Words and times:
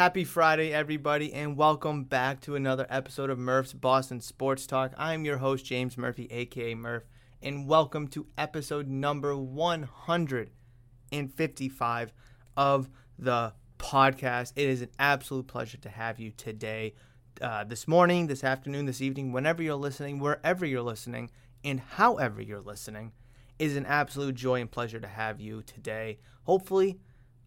Happy 0.00 0.24
Friday, 0.24 0.72
everybody, 0.72 1.30
and 1.34 1.58
welcome 1.58 2.04
back 2.04 2.40
to 2.40 2.56
another 2.56 2.86
episode 2.88 3.28
of 3.28 3.38
Murph's 3.38 3.74
Boston 3.74 4.22
Sports 4.22 4.66
Talk. 4.66 4.94
I'm 4.96 5.26
your 5.26 5.36
host, 5.36 5.66
James 5.66 5.98
Murphy, 5.98 6.26
aka 6.30 6.74
Murph, 6.74 7.02
and 7.42 7.68
welcome 7.68 8.08
to 8.08 8.26
episode 8.38 8.88
number 8.88 9.36
155 9.36 12.12
of 12.56 12.88
the 13.18 13.52
podcast. 13.78 14.54
It 14.56 14.70
is 14.70 14.80
an 14.80 14.88
absolute 14.98 15.46
pleasure 15.46 15.76
to 15.76 15.90
have 15.90 16.18
you 16.18 16.30
today, 16.30 16.94
uh, 17.42 17.64
this 17.64 17.86
morning, 17.86 18.26
this 18.26 18.42
afternoon, 18.42 18.86
this 18.86 19.02
evening, 19.02 19.32
whenever 19.32 19.62
you're 19.62 19.74
listening, 19.74 20.18
wherever 20.18 20.64
you're 20.64 20.80
listening, 20.80 21.30
and 21.62 21.78
however 21.78 22.40
you're 22.40 22.62
listening. 22.62 23.12
It 23.58 23.66
is 23.66 23.76
an 23.76 23.84
absolute 23.84 24.34
joy 24.34 24.62
and 24.62 24.70
pleasure 24.70 24.98
to 24.98 25.08
have 25.08 25.42
you 25.42 25.60
today. 25.60 26.20
Hopefully, 26.44 27.00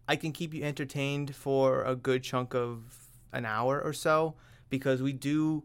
I 0.08 0.16
can 0.16 0.32
keep 0.32 0.52
you 0.52 0.62
entertained 0.64 1.34
for 1.34 1.82
a 1.84 1.96
good 1.96 2.22
chunk 2.22 2.54
of 2.54 3.08
an 3.32 3.44
hour 3.44 3.80
or 3.80 3.92
so 3.92 4.34
because 4.70 5.02
we 5.02 5.12
do 5.12 5.64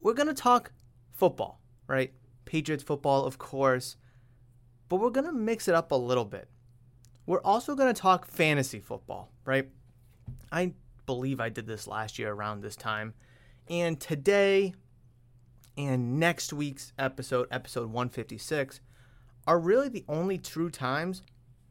we're 0.00 0.14
going 0.14 0.28
to 0.28 0.34
talk 0.34 0.72
football, 1.12 1.60
right? 1.86 2.12
Patriots 2.44 2.82
football, 2.82 3.24
of 3.24 3.38
course, 3.38 3.96
but 4.88 4.96
we're 4.96 5.10
going 5.10 5.26
to 5.26 5.32
mix 5.32 5.66
it 5.66 5.74
up 5.74 5.92
a 5.92 5.96
little 5.96 6.26
bit. 6.26 6.48
We're 7.26 7.40
also 7.40 7.74
going 7.74 7.92
to 7.92 7.98
talk 7.98 8.26
fantasy 8.26 8.80
football, 8.80 9.32
right? 9.46 9.68
I 10.52 10.74
believe 11.06 11.40
I 11.40 11.48
did 11.48 11.66
this 11.66 11.86
last 11.86 12.18
year 12.18 12.32
around 12.32 12.60
this 12.60 12.76
time. 12.76 13.14
And 13.68 13.98
today 13.98 14.74
and 15.76 16.20
next 16.20 16.52
week's 16.52 16.92
episode, 16.98 17.48
episode 17.50 17.86
156, 17.86 18.80
are 19.46 19.58
really 19.58 19.88
the 19.88 20.04
only 20.06 20.38
true 20.38 20.70
times 20.70 21.22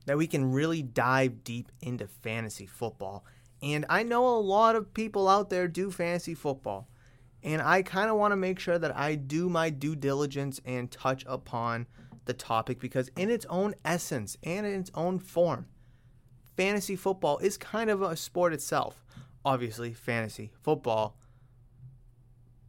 that 0.06 0.18
we 0.18 0.28
can 0.28 0.52
really 0.52 0.82
dive 0.82 1.44
deep 1.44 1.72
into 1.82 2.08
fantasy 2.08 2.66
football. 2.66 3.26
And 3.62 3.86
I 3.90 4.04
know 4.04 4.28
a 4.28 4.40
lot 4.40 4.76
of 4.76 4.94
people 4.94 5.30
out 5.30 5.50
there 5.50 5.68
do 5.68 5.90
fantasy 5.90 6.34
football. 6.34 6.90
And 7.44 7.62
I 7.62 7.82
kind 7.82 8.10
of 8.10 8.18
want 8.18 8.32
to 8.32 8.38
make 8.38 8.60
sure 8.60 8.80
that 8.80 8.96
I 8.96 9.16
do 9.16 9.50
my 9.50 9.70
due 9.70 9.96
diligence 9.96 10.62
and 10.66 10.90
touch 10.90 11.26
upon 11.28 11.88
the 12.26 12.34
topic 12.34 12.80
because, 12.80 13.10
in 13.18 13.30
its 13.30 13.46
own 13.50 13.76
essence 13.84 14.38
and 14.44 14.66
in 14.66 14.80
its 14.80 14.92
own 14.94 15.20
form, 15.20 15.68
fantasy 16.56 16.96
football 16.96 17.38
is 17.40 17.58
kind 17.58 17.90
of 17.90 18.02
a 18.02 18.16
sport 18.16 18.54
itself. 18.54 19.04
Obviously, 19.44 19.94
fantasy 19.94 20.54
football. 20.62 21.18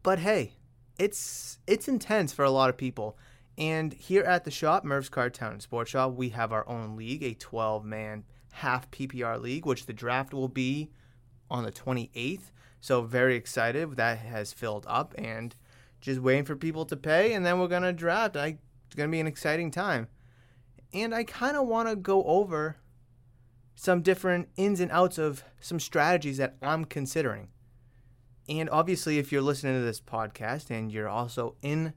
But 0.02 0.19
hey, 0.19 0.54
it's 0.98 1.58
it's 1.66 1.86
intense 1.86 2.32
for 2.32 2.44
a 2.44 2.50
lot 2.50 2.69
of 2.69 2.76
people. 2.76 3.16
And 3.56 3.92
here 3.92 4.24
at 4.24 4.44
the 4.44 4.50
shop, 4.50 4.84
Merv's 4.84 5.10
Murph's 5.10 5.38
Cardtown 5.38 5.62
Sports 5.62 5.91
Shop, 5.91 6.12
we 6.12 6.30
have 6.30 6.52
our 6.52 6.69
own 6.69 6.97
league, 6.97 7.22
a 7.22 7.34
12 7.34 7.84
man 7.84 8.24
half 8.52 8.91
PPR 8.91 9.41
league, 9.41 9.66
which 9.66 9.86
the 9.86 9.92
draft 9.92 10.34
will 10.34 10.48
be 10.48 10.91
on 11.50 11.64
the 11.64 11.72
28th. 11.72 12.50
So, 12.80 13.02
very 13.02 13.36
excited. 13.36 13.97
That 13.97 14.19
has 14.19 14.52
filled 14.52 14.84
up 14.88 15.14
and 15.16 15.55
just 16.00 16.20
waiting 16.20 16.44
for 16.44 16.56
people 16.56 16.84
to 16.86 16.97
pay. 16.97 17.32
And 17.32 17.47
then 17.47 17.58
we're 17.58 17.69
going 17.69 17.82
to 17.82 17.92
draft. 17.92 18.36
I, 18.36 18.58
it's 18.86 18.94
going 18.94 19.09
to 19.09 19.12
be 19.12 19.20
an 19.20 19.26
exciting 19.26 19.71
time. 19.71 20.09
And 20.92 21.15
I 21.15 21.25
kind 21.25 21.56
of 21.56 21.66
want 21.66 21.88
to 21.88 21.97
go 21.97 22.22
over 22.25 22.76
some 23.75 24.03
different 24.03 24.48
ins 24.56 24.81
and 24.81 24.91
outs 24.91 25.19
of 25.19 25.44
some 25.60 25.81
strategies 25.81 26.36
that 26.38 26.56
I'm 26.62 26.84
considering. 26.84 27.48
And 28.48 28.69
obviously, 28.69 29.19
if 29.19 29.32
you're 29.32 29.42
listening 29.42 29.75
to 29.75 29.84
this 29.84 30.00
podcast 30.00 30.71
and 30.71 30.92
you're 30.92 31.09
also 31.09 31.56
in 31.62 31.94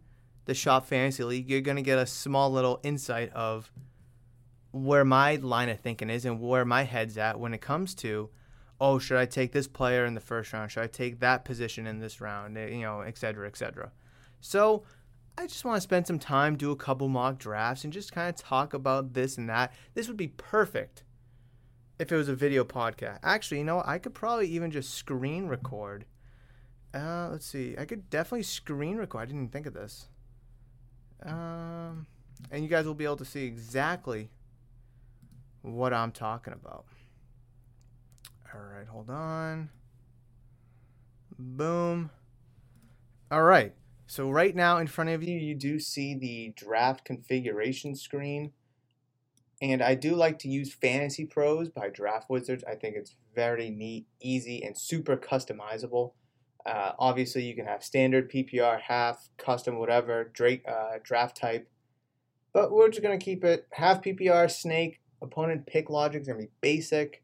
the 0.47 0.53
Shop 0.53 0.85
Fantasy 0.88 1.24
League, 1.24 1.50
you're 1.50 1.62
going 1.62 1.78
to 1.78 1.84
get 1.84 2.00
a 2.00 2.06
small 2.06 2.50
little 2.50 2.80
insight 2.81 3.31
of 3.34 3.69
where 4.72 5.03
my 5.06 5.35
line 5.35 5.68
of 5.68 5.80
thinking 5.81 6.09
is 6.09 6.24
and 6.24 6.40
where 6.40 6.63
my 6.63 6.84
head's 6.84 7.18
at 7.18 7.40
when 7.40 7.53
it 7.53 7.62
comes 7.62 7.94
to, 7.96 8.30
oh, 8.80 8.97
should 8.97 9.18
I 9.18 9.25
take 9.25 9.52
this 9.52 9.68
player 9.68 10.06
in 10.06 10.13
the 10.13 10.22
first 10.22 10.53
round? 10.53 10.72
Should 10.72 10.84
I 10.84 10.88
take 10.88 11.19
that 11.19 11.44
position 11.44 11.86
in 11.86 12.00
this 12.00 12.22
round? 12.22 12.57
Eh, 12.57 12.68
you 12.68 12.81
know, 12.81 13.02
et 13.02 13.18
cetera, 13.18 13.46
et 13.46 13.57
cetera. 13.57 13.91
So 14.40 14.84
I 15.38 15.47
just 15.47 15.66
want 15.66 15.75
to 15.75 15.81
spend 15.81 16.07
some 16.07 16.18
time, 16.18 16.56
do 16.56 16.72
a 16.72 16.78
couple 16.78 17.09
mock 17.09 17.40
drafts, 17.40 17.84
and 17.84 17.91
just 17.91 18.13
kind 18.13 18.30
of 18.30 18.36
talk 18.36 18.74
about 18.74 19.13
this 19.13 19.38
and 19.38 19.50
that. 19.50 19.74
This 19.96 20.07
would 20.07 20.18
be 20.18 20.30
perfect 20.30 21.03
if 22.00 22.09
it 22.09 22.16
was 22.16 22.30
a 22.30 22.36
video 22.36 22.63
podcast. 22.63 23.19
Actually, 23.22 23.57
you 23.57 23.66
know, 23.66 23.84
I 23.86 23.97
could 23.97 24.13
probably 24.13 24.47
even 24.47 24.72
just 24.72 24.94
screen 24.94 25.47
record. 25.47 26.06
Uh, 26.94 27.30
let's 27.31 27.46
see. 27.46 27.75
I 27.78 27.84
could 27.84 28.09
definitely 28.09 28.44
screen 28.44 28.96
record. 28.96 29.24
I 29.24 29.25
didn't 29.25 29.41
even 29.41 29.50
think 29.50 29.66
of 29.66 29.74
this. 29.74 30.07
Um, 31.25 32.07
and 32.51 32.63
you 32.63 32.69
guys 32.69 32.85
will 32.85 32.94
be 32.94 33.05
able 33.05 33.17
to 33.17 33.25
see 33.25 33.45
exactly 33.45 34.29
what 35.61 35.94
I'm 35.94 36.11
talking 36.11 36.53
about. 36.53 36.85
All 38.53 38.61
right, 38.61 38.88
hold 38.88 39.09
on. 39.09 39.69
Boom. 41.38 42.09
All 43.29 43.44
right. 43.44 43.73
So 44.07 44.29
right 44.29 44.56
now 44.56 44.77
in 44.77 44.88
front 44.88 45.09
of 45.09 45.22
you, 45.22 45.38
you 45.38 45.53
do 45.53 45.79
see 45.79 46.16
the 46.16 46.53
draft 46.56 47.03
configuration 47.03 47.94
screen. 47.95 48.53
And 49.61 49.81
I 49.81 49.95
do 49.95 50.16
like 50.16 50.39
to 50.39 50.47
use 50.47 50.73
Fantasy 50.73 51.25
Pros 51.25 51.69
by 51.69 51.89
Draft 51.89 52.29
Wizards. 52.29 52.63
I 52.63 52.75
think 52.75 52.95
it's 52.95 53.16
very 53.35 53.69
neat, 53.69 54.06
easy, 54.22 54.63
and 54.63 54.77
super 54.77 55.17
customizable. 55.17 56.13
Uh, 56.67 56.91
obviously, 57.00 57.44
you 57.44 57.55
can 57.55 57.66
have 57.66 57.81
standard 57.81 58.29
PPR, 58.29 58.81
half, 58.81 59.29
custom, 59.38 59.79
whatever, 59.79 60.31
uh, 60.67 60.97
draft 61.01 61.38
type. 61.38 61.69
But 62.53 62.72
we're 62.72 62.89
just 62.89 63.01
going 63.01 63.17
to 63.17 63.23
keep 63.23 63.45
it 63.45 63.67
half 63.72 64.01
PPR, 64.01 64.51
snake, 64.51 65.00
opponent 65.22 65.66
pick 65.66 65.89
logic 65.89 66.22
is 66.22 66.27
going 66.27 66.39
to 66.39 66.45
be 66.45 66.51
basic. 66.59 67.23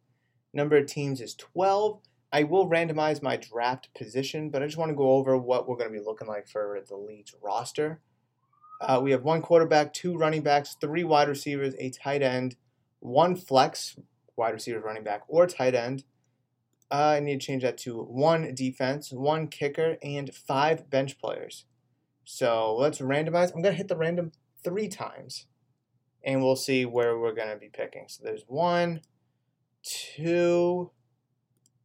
Number 0.54 0.78
of 0.78 0.86
teams 0.86 1.20
is 1.20 1.36
12. 1.36 2.00
I 2.32 2.44
will 2.44 2.70
randomize 2.70 3.22
my 3.22 3.36
draft 3.36 3.90
position, 3.96 4.50
but 4.50 4.64
I 4.64 4.66
just 4.66 4.78
want 4.78 4.90
to 4.90 4.96
go 4.96 5.12
over 5.12 5.38
what 5.38 5.68
we're 5.68 5.76
going 5.76 5.92
to 5.92 6.00
be 6.00 6.04
looking 6.04 6.28
like 6.28 6.48
for 6.48 6.80
the 6.88 6.96
league's 6.96 7.36
roster. 7.44 8.00
Uh, 8.80 9.02
we 9.04 9.12
have 9.12 9.24
one 9.24 9.42
quarterback, 9.42 9.94
two 9.94 10.18
running 10.18 10.42
backs, 10.42 10.76
three 10.80 11.04
wide 11.04 11.28
receivers, 11.28 11.76
a 11.80 11.90
tight 11.90 12.22
end, 12.22 12.56
one 13.02 13.36
flex, 13.36 13.98
wide 14.36 14.54
receiver, 14.54 14.80
running 14.80 15.04
back, 15.04 15.24
or 15.28 15.46
tight 15.48 15.76
end, 15.76 16.06
I 16.94 17.20
need 17.20 17.42
to 17.42 17.46
change 17.46 17.64
that 17.64 17.80
to 17.80 18.04
one 18.04 18.54
defense, 18.54 19.12
one 19.12 19.48
kicker, 19.48 19.98
and 20.04 20.32
five 20.32 20.92
bench 20.92 21.18
players. 21.18 21.66
So 22.24 22.76
let's 22.76 23.00
randomize. 23.00 23.48
I'm 23.48 23.64
going 23.64 23.74
to 23.74 23.78
hit 23.78 23.88
the 23.88 23.98
random 23.98 24.32
three 24.64 24.88
times, 24.88 25.48
and 26.24 26.44
we'll 26.44 26.56
see 26.56 26.86
where 26.86 27.18
we're 27.18 27.34
going 27.34 27.50
to 27.50 27.58
be 27.58 27.70
picking. 27.70 28.06
So 28.08 28.22
there's 28.24 28.44
one, 28.48 29.02
two, 29.82 30.92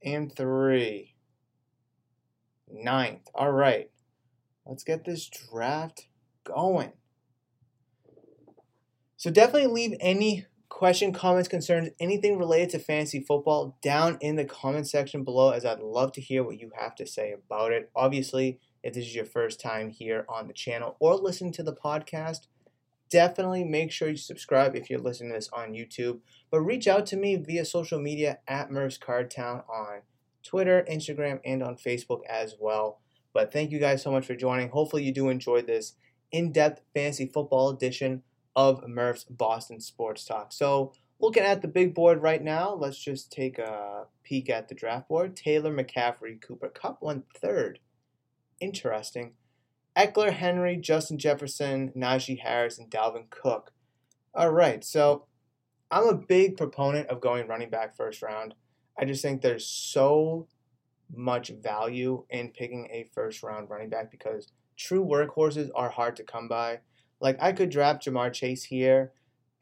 and 0.05 0.31
three. 0.37 1.15
Ninth. 2.71 3.29
All 3.35 3.51
right. 3.51 3.91
Let's 4.67 4.85
get 4.85 5.07
this 5.07 5.27
draft 5.27 6.07
going. 6.45 6.93
So 9.17 9.31
definitely 9.31 9.73
leave 9.73 9.97
any 10.01 10.45
question, 10.79 11.13
comments, 11.13 11.49
concerns, 11.49 11.91
anything 11.99 12.39
related 12.39 12.71
to 12.71 12.79
fantasy 12.79 13.19
football 13.19 13.77
down 13.83 14.17
in 14.21 14.37
the 14.37 14.45
comment 14.45 14.87
section 14.87 15.25
below 15.25 15.51
as 15.51 15.65
I'd 15.65 15.81
love 15.81 16.13
to 16.13 16.21
hear 16.21 16.45
what 16.45 16.61
you 16.61 16.71
have 16.79 16.95
to 16.95 17.05
say 17.05 17.33
about 17.33 17.73
it. 17.73 17.91
Obviously, 17.97 18.61
if 18.85 18.95
this 18.95 19.07
is 19.07 19.13
your 19.17 19.25
first 19.25 19.61
time 19.61 19.91
here 19.91 20.25
on 20.29 20.47
the 20.47 20.53
channel 20.53 20.95
or 21.01 21.17
listening 21.17 21.51
to 21.55 21.65
the 21.65 21.75
podcast, 21.75 22.47
definitely 23.11 23.65
make 23.65 23.91
sure 23.91 24.09
you 24.09 24.17
subscribe 24.17 24.77
if 24.77 24.89
you're 24.89 25.01
listening 25.01 25.31
to 25.31 25.35
this 25.35 25.51
on 25.53 25.73
YouTube. 25.73 26.21
But 26.49 26.61
reach 26.61 26.87
out 26.87 27.07
to 27.07 27.17
me 27.17 27.35
via 27.35 27.65
social 27.65 27.99
media 27.99 28.39
at 28.47 28.71
Murph's 28.71 28.99
Cardtown 28.99 29.69
on 29.69 30.03
Twitter, 30.45 30.87
Instagram, 30.89 31.41
and 31.45 31.61
on 31.61 31.75
Facebook 31.75 32.21
as 32.31 32.55
well. 32.61 33.01
But 33.33 33.53
thank 33.53 33.73
you 33.73 33.81
guys 33.81 34.01
so 34.01 34.13
much 34.13 34.27
for 34.27 34.37
joining. 34.37 34.69
Hopefully, 34.69 35.03
you 35.03 35.13
do 35.13 35.29
enjoy 35.29 35.61
this 35.63 35.95
in 36.31 36.53
depth 36.53 36.83
fantasy 36.95 37.27
football 37.27 37.71
edition 37.71 38.23
of 38.59 38.89
Murph's 38.89 39.23
Boston 39.23 39.79
Sports 39.79 40.25
Talk. 40.25 40.53
So, 40.53 40.93
looking 41.21 41.45
at 41.45 41.63
the 41.63 41.69
big 41.69 41.95
board 41.95 42.21
right 42.21 42.43
now, 42.43 42.75
let's 42.75 42.99
just 42.99 43.31
take 43.31 43.57
a 43.57 44.07
peek 44.25 44.51
at 44.51 44.69
the 44.69 44.75
draft 44.75 45.09
board. 45.09 45.37
Taylor 45.37 45.73
McCaffrey, 45.73 46.43
Cooper 46.43 46.69
Kupp, 46.69 47.01
went 47.01 47.27
third. 47.33 47.79
Interesting. 48.61 49.35
Ekeler, 49.97 50.33
Henry, 50.33 50.77
Justin 50.77 51.19
Jefferson, 51.19 51.93
Najee 51.97 52.41
Harris, 52.41 52.79
and 52.79 52.91
Dalvin 52.91 53.31
Cook. 53.31 53.73
All 54.35 54.51
right, 54.51 54.83
so 54.83 55.27
I'm 55.89 56.09
a 56.09 56.15
big 56.15 56.57
proponent 56.57 57.07
of 57.11 57.21
going 57.21 57.47
running 57.47 57.71
back 57.71 57.97
first 57.97 58.23
round. 58.23 58.55
I 58.99 59.05
just 59.05 59.23
think 59.23 59.41
there's 59.41 59.67
so 59.67 60.49
much 61.15 61.51
value 61.51 62.25
in 62.29 62.49
picking 62.49 62.89
a 62.91 63.09
first 63.15 63.45
round 63.45 63.71
running 63.71 63.89
back 63.89 64.11
because 64.11 64.49
true 64.77 65.05
workhorses 65.05 65.71
are 65.77 65.91
hard 65.91 66.17
to 66.17 66.25
come 66.25 66.49
by. 66.49 66.81
Like 67.21 67.37
I 67.41 67.53
could 67.53 67.71
draft 67.71 68.05
Ja'Marr 68.05 68.33
Chase 68.33 68.65
here. 68.65 69.13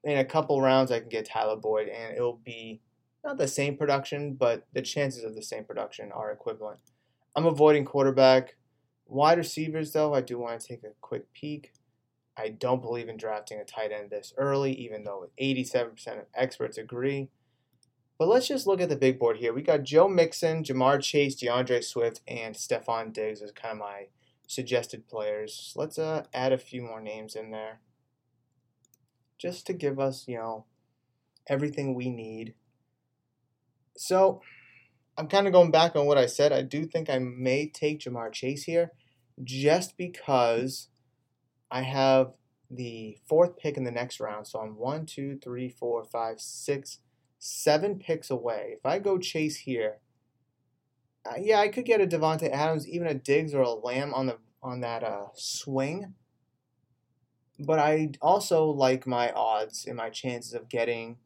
In 0.04 0.18
a 0.18 0.24
couple 0.24 0.60
rounds, 0.60 0.92
I 0.92 1.00
can 1.00 1.08
get 1.08 1.26
Tyler 1.26 1.56
Boyd, 1.56 1.88
and 1.88 2.14
it'll 2.14 2.40
be 2.44 2.80
not 3.24 3.38
the 3.38 3.48
same 3.48 3.76
production, 3.76 4.34
but 4.34 4.66
the 4.72 4.82
chances 4.82 5.24
of 5.24 5.34
the 5.34 5.42
same 5.42 5.64
production 5.64 6.12
are 6.12 6.30
equivalent. 6.30 6.78
I'm 7.34 7.46
avoiding 7.46 7.84
quarterback. 7.84 8.56
Wide 9.06 9.38
receivers, 9.38 9.92
though, 9.92 10.14
I 10.14 10.20
do 10.20 10.38
want 10.38 10.60
to 10.60 10.66
take 10.66 10.84
a 10.84 10.92
quick 11.00 11.32
peek. 11.32 11.72
I 12.36 12.50
don't 12.50 12.82
believe 12.82 13.08
in 13.08 13.16
drafting 13.16 13.58
a 13.58 13.64
tight 13.64 13.90
end 13.92 14.10
this 14.10 14.32
early, 14.36 14.72
even 14.74 15.04
though 15.04 15.30
87% 15.40 16.06
of 16.06 16.26
experts 16.34 16.78
agree. 16.78 17.30
But 18.18 18.28
let's 18.28 18.48
just 18.48 18.66
look 18.66 18.80
at 18.80 18.88
the 18.88 18.96
big 18.96 19.18
board 19.18 19.38
here. 19.38 19.52
We 19.52 19.62
got 19.62 19.82
Joe 19.82 20.08
Mixon, 20.08 20.62
Ja'Marr 20.62 21.02
Chase, 21.02 21.34
D'Andre 21.34 21.80
Swift, 21.80 22.20
and 22.26 22.54
Stefon 22.54 23.12
Diggs 23.12 23.42
as 23.42 23.52
kind 23.52 23.72
of 23.72 23.78
my 23.78 24.06
suggested 24.46 25.08
players. 25.08 25.72
Let's 25.76 25.98
uh, 25.98 26.24
add 26.32 26.52
a 26.52 26.58
few 26.58 26.82
more 26.82 27.00
names 27.00 27.34
in 27.34 27.50
there 27.50 27.80
just 29.38 29.66
to 29.66 29.72
give 29.72 29.98
us, 29.98 30.26
you 30.26 30.36
know, 30.36 30.64
everything 31.48 31.94
we 31.94 32.08
need. 32.08 32.54
So 33.96 34.40
I'm 35.16 35.28
kind 35.28 35.46
of 35.46 35.52
going 35.52 35.70
back 35.70 35.96
on 35.96 36.06
what 36.06 36.18
I 36.18 36.26
said. 36.26 36.52
I 36.52 36.62
do 36.62 36.84
think 36.84 37.08
I 37.08 37.18
may 37.18 37.68
take 37.68 38.00
Ja'Marr 38.00 38.32
Chase 38.32 38.64
here 38.64 38.92
just 39.42 39.96
because 39.96 40.88
I 41.70 41.82
have 41.82 42.34
the 42.70 43.18
fourth 43.28 43.56
pick 43.56 43.76
in 43.76 43.84
the 43.84 43.90
next 43.90 44.20
round. 44.20 44.46
So 44.46 44.60
I'm 44.60 44.76
one, 44.76 45.06
two, 45.06 45.38
three, 45.42 45.68
four, 45.68 46.04
five, 46.04 46.40
six, 46.40 46.98
seven 47.38 47.98
picks 47.98 48.30
away. 48.30 48.74
If 48.76 48.84
I 48.84 48.98
go 48.98 49.18
chase 49.18 49.58
here, 49.58 49.98
yeah, 51.38 51.60
I 51.60 51.68
could 51.68 51.84
get 51.84 52.00
a 52.00 52.06
Davante 52.06 52.50
Adams, 52.50 52.88
even 52.88 53.06
a 53.06 53.14
Diggs 53.14 53.54
or 53.54 53.62
a 53.62 53.70
Lamb 53.70 54.14
on 54.14 54.26
the 54.26 54.38
on 54.62 54.80
that 54.80 55.02
uh, 55.02 55.26
swing. 55.34 56.14
But 57.58 57.78
I 57.78 58.10
also 58.20 58.66
like 58.66 59.06
my 59.06 59.30
odds 59.32 59.86
and 59.86 59.96
my 59.96 60.10
chances 60.10 60.52
of 60.52 60.68
getting 60.68 61.16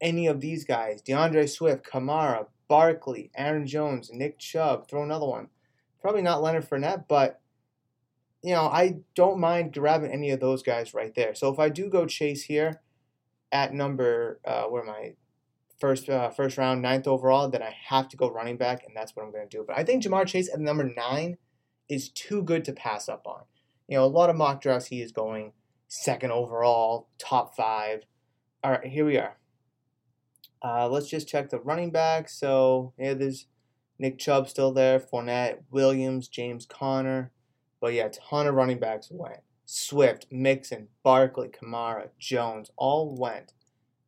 any 0.00 0.26
of 0.26 0.40
these 0.40 0.64
guys: 0.64 1.00
D'Andre 1.02 1.46
Swift, 1.46 1.84
Kamara, 1.84 2.46
Barkley, 2.68 3.30
Aaron 3.36 3.66
Jones, 3.66 4.10
Nick 4.12 4.38
Chubb. 4.38 4.88
Throw 4.88 5.02
another 5.02 5.26
one. 5.26 5.48
Probably 6.00 6.22
not 6.22 6.42
Leonard 6.42 6.68
Fournette, 6.68 7.04
but 7.08 7.40
you 8.42 8.52
know 8.52 8.66
I 8.66 8.98
don't 9.14 9.40
mind 9.40 9.72
grabbing 9.72 10.10
any 10.10 10.30
of 10.30 10.40
those 10.40 10.62
guys 10.62 10.94
right 10.94 11.14
there. 11.14 11.34
So 11.34 11.52
if 11.52 11.58
I 11.58 11.68
do 11.68 11.88
go 11.88 12.06
chase 12.06 12.44
here, 12.44 12.80
at 13.52 13.72
number 13.72 14.40
uh, 14.44 14.64
where 14.64 14.84
my 14.84 15.14
first 15.78 16.08
uh, 16.08 16.30
first 16.30 16.58
round, 16.58 16.82
ninth 16.82 17.06
overall, 17.06 17.48
then 17.48 17.62
I 17.62 17.74
have 17.88 18.08
to 18.08 18.16
go 18.16 18.30
running 18.30 18.56
back, 18.56 18.84
and 18.86 18.96
that's 18.96 19.14
what 19.14 19.24
I'm 19.24 19.32
going 19.32 19.48
to 19.48 19.56
do. 19.56 19.64
But 19.66 19.78
I 19.78 19.84
think 19.84 20.02
Ja'Marr 20.02 20.26
Chase 20.26 20.52
at 20.52 20.60
number 20.60 20.84
nine 20.84 21.38
is 21.88 22.08
too 22.10 22.42
good 22.42 22.64
to 22.66 22.72
pass 22.72 23.08
up 23.08 23.26
on. 23.26 23.42
You 23.88 23.98
know, 23.98 24.04
a 24.04 24.06
lot 24.06 24.30
of 24.30 24.36
mock 24.36 24.60
drafts 24.60 24.88
he 24.88 25.00
is 25.00 25.12
going 25.12 25.52
second 25.88 26.32
overall, 26.32 27.08
top 27.18 27.56
five. 27.56 28.04
All 28.62 28.72
right, 28.72 28.86
here 28.86 29.06
we 29.06 29.16
are. 29.16 29.38
Uh, 30.62 30.88
let's 30.88 31.08
just 31.08 31.28
check 31.28 31.50
the 31.50 31.60
running 31.60 31.90
back. 31.90 32.28
So 32.28 32.92
yeah, 32.98 33.14
there's 33.14 33.46
Nick 33.98 34.18
Chubb 34.18 34.48
still 34.48 34.72
there, 34.72 35.00
Fournette, 35.00 35.60
Williams, 35.70 36.28
James 36.28 36.66
Conner. 36.66 37.32
But 37.80 37.94
yeah, 37.94 38.08
ton 38.12 38.46
of 38.46 38.54
running 38.54 38.80
backs 38.80 39.10
away. 39.10 39.38
Swift, 39.64 40.26
Mixon, 40.30 40.88
Barkley, 41.02 41.48
Kamara, 41.48 42.08
Jones 42.18 42.70
all 42.76 43.14
went. 43.16 43.52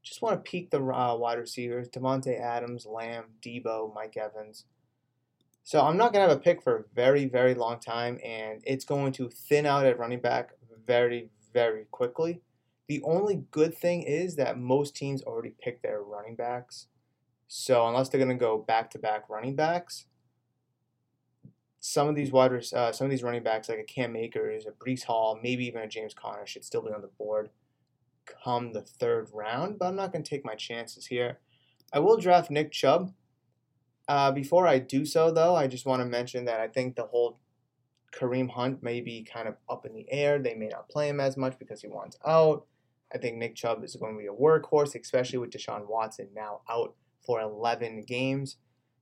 Just 0.03 0.23
want 0.23 0.43
to 0.43 0.51
peek 0.51 0.71
the 0.71 0.81
uh, 0.81 1.17
wide 1.17 1.39
receivers: 1.39 1.89
Davante 1.89 2.41
Adams, 2.41 2.87
Lamb, 2.87 3.25
Deebo, 3.43 3.95
Mike 3.95 4.17
Evans. 4.17 4.65
So 5.63 5.81
I'm 5.81 5.97
not 5.97 6.13
gonna 6.13 6.29
have 6.29 6.37
a 6.37 6.41
pick 6.41 6.63
for 6.63 6.77
a 6.79 6.85
very, 6.95 7.27
very 7.27 7.55
long 7.55 7.79
time, 7.79 8.19
and 8.25 8.63
it's 8.67 8.85
going 8.85 9.13
to 9.13 9.29
thin 9.29 9.67
out 9.67 9.87
at 9.87 9.99
running 9.99 10.21
back 10.21 10.51
very, 10.87 11.31
very 11.53 11.85
quickly. 11.91 12.41
The 12.89 13.03
only 13.03 13.45
good 13.51 13.75
thing 13.75 14.03
is 14.03 14.37
that 14.37 14.59
most 14.59 14.97
teams 14.97 15.23
already 15.23 15.55
picked 15.63 15.83
their 15.83 16.03
running 16.03 16.35
backs. 16.35 16.89
So 17.47 17.87
unless 17.87 18.09
they're 18.09 18.21
gonna 18.21 18.35
go 18.35 18.59
back 18.59 18.91
to 18.91 18.99
back 18.99 19.29
running 19.29 19.55
backs, 19.55 20.07
some 21.79 22.09
of 22.09 22.15
these 22.15 22.33
wide 22.33 22.53
uh, 22.53 22.93
some 22.93 23.05
of 23.05 23.11
these 23.11 23.23
running 23.23 23.43
backs 23.43 23.69
like 23.69 23.79
a 23.79 23.85
Cam 23.85 24.17
Akers, 24.17 24.67
a 24.67 24.71
Breece 24.71 25.05
Hall, 25.05 25.39
maybe 25.43 25.67
even 25.67 25.83
a 25.83 25.89
James 25.89 26.15
Conner 26.15 26.47
should 26.47 26.65
still 26.65 26.83
be 26.83 26.93
on 26.93 27.03
the 27.03 27.09
board 27.09 27.51
come 28.45 28.73
the 28.73 28.83
third 28.83 29.29
round. 29.33 29.79
But 29.79 29.89
I'm 29.89 29.97
not 29.97 30.13
going 30.13 30.23
to 30.23 30.31
take 30.31 30.45
my 30.45 30.55
chances 30.55 31.07
here. 31.07 31.39
I 31.93 31.99
will 31.99 32.17
draft 32.17 32.51
Nick 32.51 32.73
Chubb. 32.73 33.13
Uh, 34.09 34.33
before 34.33 34.67
I 34.67 34.79
do 34.79 35.05
so, 35.05 35.31
though, 35.31 35.55
I 35.55 35.67
just 35.67 35.87
want 35.87 36.03
to 36.03 36.07
mention 36.07 36.45
that 36.47 36.61
I 36.61 36.69
think 36.69 36.97
the 36.97 37.05
whole 37.05 37.39
Kareem 38.13 38.51
Hunt 38.51 38.83
may 38.83 39.01
be 39.01 39.23
kind 39.23 39.49
of 39.49 39.57
up 39.69 39.87
in 39.87 39.95
the 39.95 40.11
air. 40.11 40.39
They 40.39 40.55
may 40.55 40.69
not 40.69 40.89
play 40.89 41.09
him 41.09 41.21
as 41.21 41.37
much 41.37 41.59
because 41.59 41.81
he 41.81 41.89
wants 41.89 42.17
out. 42.27 42.67
I 43.15 43.19
think 43.19 43.37
Nick 43.37 43.55
Chubb 43.55 43.85
is 43.85 43.97
going 43.97 44.15
to 44.15 44.19
be 44.19 44.27
a 44.27 44.33
workhorse, 44.33 45.01
especially 45.01 45.39
with 45.39 45.51
Deshaun 45.51 45.89
Watson 45.89 46.29
now 46.35 46.61
out 46.69 46.95
for 47.25 47.41
11 47.41 48.05
games. 48.07 48.57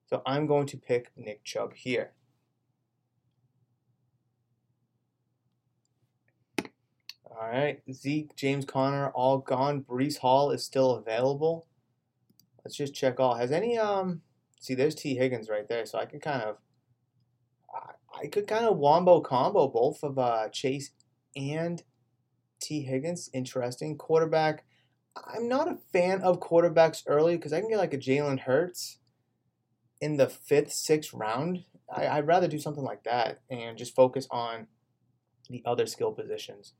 So 0.06 0.22
I'm 0.26 0.46
going 0.46 0.66
to 0.66 0.76
pick 0.76 1.10
Nick 1.16 1.44
Chubb 1.44 1.74
here. 1.74 2.12
All 7.40 7.49
right, 7.49 7.81
Zeke, 7.93 8.35
James 8.35 8.64
Conner, 8.64 9.11
all 9.11 9.38
gone. 9.38 9.85
Breece 9.88 10.19
Hall 10.19 10.50
is 10.50 10.64
still 10.64 10.93
available. 10.96 11.67
Let's 12.64 12.76
just 12.76 12.94
check 12.94 13.20
all. 13.20 13.37
Has 13.37 13.52
any 13.52 13.79
um? 13.79 14.23
See, 14.61 14.75
there's 14.75 14.96
Tee 14.96 15.14
Higgins 15.14 15.49
right 15.49 15.69
there, 15.69 15.87
so 15.87 15.99
I 15.99 16.06
can 16.06 16.19
kind 16.19 16.43
of, 16.43 16.56
I, 17.73 18.25
I 18.25 18.26
could 18.26 18.49
kind 18.49 18.64
of 18.64 18.76
wombo 18.76 19.20
combo 19.20 19.69
both 19.69 20.02
of 20.02 20.19
uh 20.19 20.49
Chase 20.49 20.90
and 21.37 21.82
Tee 22.61 22.82
Higgins. 22.82 23.31
Interesting 23.32 23.96
quarterback. 23.96 24.64
I'm 25.32 25.49
not 25.49 25.69
a 25.69 25.79
fan 25.93 26.23
of 26.23 26.41
quarterbacks 26.41 27.05
early 27.06 27.37
because 27.37 27.52
I 27.52 27.61
can 27.61 27.69
get 27.70 27.79
like 27.79 27.94
a 27.94 27.99
Jalen 27.99 28.41
Hurts 28.41 28.99
in 30.00 30.17
the 30.17 30.29
fifth, 30.29 30.73
sixth 30.73 31.14
round. 31.14 31.64
I, 31.93 32.08
I'd 32.08 32.26
rather 32.26 32.49
do 32.49 32.58
something 32.58 32.84
like 32.84 33.05
that 33.05 33.38
and 33.49 33.79
just 33.79 33.94
focus 33.94 34.26
on 34.31 34.67
the 35.49 35.62
other 35.64 35.87
skill 35.87 36.12
positions. 36.12 36.75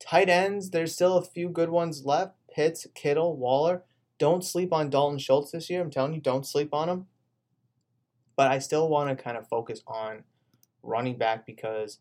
Tight 0.00 0.28
ends, 0.28 0.70
there's 0.70 0.94
still 0.94 1.16
a 1.16 1.24
few 1.24 1.48
good 1.48 1.70
ones 1.70 2.04
left. 2.04 2.34
Pitts, 2.54 2.86
Kittle, 2.94 3.36
Waller. 3.36 3.82
Don't 4.18 4.44
sleep 4.44 4.72
on 4.72 4.90
Dalton 4.90 5.18
Schultz 5.18 5.50
this 5.50 5.70
year. 5.70 5.80
I'm 5.80 5.90
telling 5.90 6.14
you, 6.14 6.20
don't 6.20 6.46
sleep 6.46 6.72
on 6.72 6.88
him. 6.88 7.06
But 8.36 8.50
I 8.50 8.58
still 8.58 8.88
want 8.88 9.16
to 9.16 9.22
kind 9.22 9.36
of 9.36 9.48
focus 9.48 9.82
on 9.86 10.24
running 10.82 11.18
back 11.18 11.46
because 11.46 11.98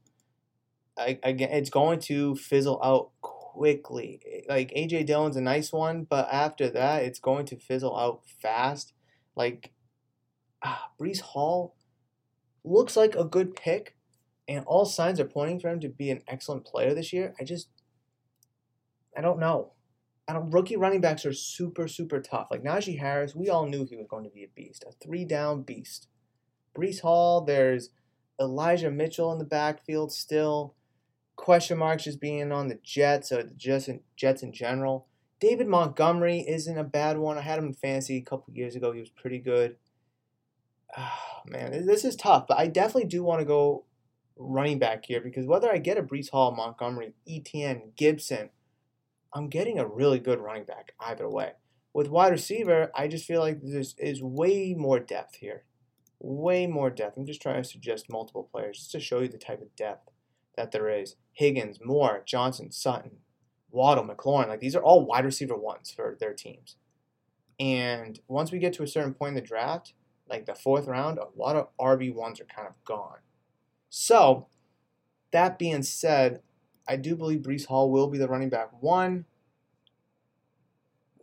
I, 0.98 1.19
again, 1.24 1.50
it's 1.51 1.69
going 1.69 2.00
to 2.01 2.36
fizzle 2.36 2.79
out 2.83 3.12
quickly. 3.22 4.22
Like 4.48 4.72
AJ 4.72 5.05
Dillon's 5.05 5.36
a 5.36 5.41
nice 5.41 5.72
one, 5.72 6.03
but 6.03 6.27
after 6.31 6.69
that, 6.69 7.03
it's 7.03 7.19
going 7.19 7.45
to 7.48 7.57
fizzle 7.57 7.98
out 7.98 8.22
fast. 8.41 8.93
Like 9.36 9.72
ah, 10.63 10.91
Breece 11.00 11.22
Hall 11.22 11.75
looks 12.63 12.95
like 12.95 13.15
a 13.15 13.24
good 13.24 13.55
pick, 13.55 13.95
and 14.48 14.63
all 14.65 14.86
signs 14.86 15.19
are 15.19 15.25
pointing 15.25 15.60
for 15.60 15.69
him 15.69 15.79
to 15.81 15.89
be 15.89 16.10
an 16.10 16.22
excellent 16.27 16.65
player 16.65 16.93
this 16.93 17.13
year. 17.13 17.33
I 17.39 17.43
just 17.43 17.69
I 19.17 19.21
don't 19.21 19.39
know. 19.39 19.74
I 20.27 20.33
don't. 20.33 20.51
Rookie 20.51 20.77
running 20.77 21.01
backs 21.01 21.25
are 21.25 21.33
super 21.33 21.88
super 21.88 22.21
tough. 22.21 22.47
Like 22.51 22.63
Najee 22.63 23.00
Harris, 23.00 23.36
we 23.36 23.50
all 23.50 23.65
knew 23.65 23.86
he 23.86 23.95
was 23.95 24.07
going 24.07 24.25
to 24.25 24.29
be 24.29 24.43
a 24.43 24.50
beast, 24.55 24.86
a 24.88 24.91
three 25.03 25.25
down 25.25 25.63
beast. 25.63 26.07
Breece 26.77 27.01
Hall, 27.01 27.41
there's 27.41 27.89
Elijah 28.39 28.91
Mitchell 28.91 29.31
in 29.31 29.39
the 29.39 29.45
backfield 29.45 30.12
still. 30.12 30.75
Question 31.36 31.77
marks 31.77 32.03
just 32.03 32.21
being 32.21 32.51
on 32.51 32.67
the 32.67 32.79
Jets 32.83 33.31
or 33.31 33.43
the 33.43 33.53
Jets 33.53 33.88
in, 33.88 34.01
Jets 34.15 34.43
in 34.43 34.51
general. 34.51 35.07
David 35.39 35.67
Montgomery 35.67 36.43
isn't 36.47 36.77
a 36.77 36.83
bad 36.83 37.17
one. 37.17 37.38
I 37.38 37.41
had 37.41 37.59
him 37.59 37.67
in 37.67 37.74
fantasy 37.74 38.17
a 38.17 38.21
couple 38.21 38.53
years 38.53 38.75
ago. 38.75 38.91
He 38.91 39.00
was 39.00 39.09
pretty 39.09 39.39
good. 39.39 39.77
Oh, 40.97 41.41
man, 41.45 41.86
this 41.86 42.03
is 42.03 42.15
tough, 42.15 42.47
but 42.47 42.57
I 42.57 42.67
definitely 42.67 43.09
do 43.09 43.24
want 43.24 43.39
to 43.39 43.45
go 43.45 43.86
running 44.36 44.79
back 44.79 45.05
here 45.05 45.21
because 45.21 45.45
whether 45.45 45.71
I 45.71 45.77
get 45.77 45.97
a 45.97 46.03
Breece 46.03 46.31
Hall, 46.31 46.55
Montgomery, 46.55 47.13
Etienne, 47.29 47.91
Gibson, 47.95 48.50
I'm 49.38 49.50
getting 49.50 49.77
a 49.77 49.88
really 49.88 50.20
good 50.20 50.39
running 50.39 50.63
back 50.63 50.94
either 51.00 51.29
way. 51.29 51.51
With 51.94 52.10
wide 52.10 52.32
receiver, 52.32 52.91
I 52.96 53.08
just 53.08 53.25
feel 53.25 53.39
like 53.39 53.60
there 53.62 53.84
is 54.00 54.22
way 54.22 54.74
more 54.75 55.00
depth 55.00 55.36
here. 55.36 55.63
Way 56.20 56.65
more 56.65 56.89
depth. 56.89 57.17
I'm 57.17 57.25
just 57.27 57.41
trying 57.41 57.62
to 57.62 57.70
suggest 57.70 58.10
multiple 58.10 58.50
players 58.51 58.79
just 58.79 58.91
to 58.91 59.00
show 59.00 59.20
you 59.20 59.27
the 59.27 59.38
type 59.38 59.62
of 59.62 59.75
depth 59.75 60.10
that 60.56 60.72
there 60.72 60.89
is. 60.89 61.15
Higgins, 61.34 61.79
Moore, 61.84 62.24
Johnson, 62.25 62.72
Sutton, 62.72 63.17
Waddle, 63.70 64.06
McLaurin. 64.06 64.48
Like 64.48 64.60
these 64.60 64.75
are 64.75 64.84
all 64.84 65.06
wide 65.06 65.25
receiver 65.25 65.56
ones 65.56 65.91
for 65.91 66.17
their 66.20 66.34
teams. 66.34 66.75
And 67.60 68.20
once 68.27 68.51
we 68.51 68.58
get 68.58 68.74
to 68.74 68.84
a 68.84 68.88
certain 68.88 69.13
point 69.13 69.29
in 69.29 69.36
the 69.36 69.48
draft, 69.48 69.94
like 70.27 70.48
the 70.48 70.56
fourth 70.56 70.88
round, 70.88 71.20
a 71.20 71.27
lot 71.39 71.56
of 71.56 71.67
RB 71.79 72.13
ones 72.13 72.41
are 72.41 72.46
kind 72.46 72.67
of 72.67 72.74
gone. 72.86 73.20
So, 73.89 74.48
that 75.32 75.60
being 75.60 75.84
said, 75.84 76.41
I 76.88 76.96
do 76.96 77.15
believe 77.15 77.41
Breece 77.41 77.65
Hall 77.65 77.91
will 77.91 78.08
be 78.08 78.17
the 78.17 78.27
running 78.27 78.50
back 78.50 78.70
one. 78.82 79.25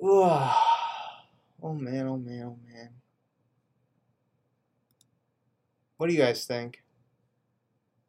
Oh 1.67 1.73
man, 1.73 2.07
oh 2.07 2.19
man, 2.19 2.43
oh 2.45 2.59
man. 2.71 2.91
What 5.97 6.09
do 6.09 6.13
you 6.13 6.21
guys 6.21 6.45
think? 6.45 6.83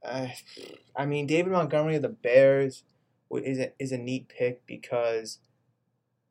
Uh, 0.04 0.28
I 0.94 1.06
mean, 1.06 1.26
David 1.26 1.54
Montgomery 1.54 1.96
of 1.96 2.02
the 2.02 2.10
Bears 2.10 2.84
is 3.32 3.60
a, 3.60 3.72
is 3.80 3.94
a 3.94 3.98
neat 3.98 4.28
pick 4.28 4.66
because 4.66 5.40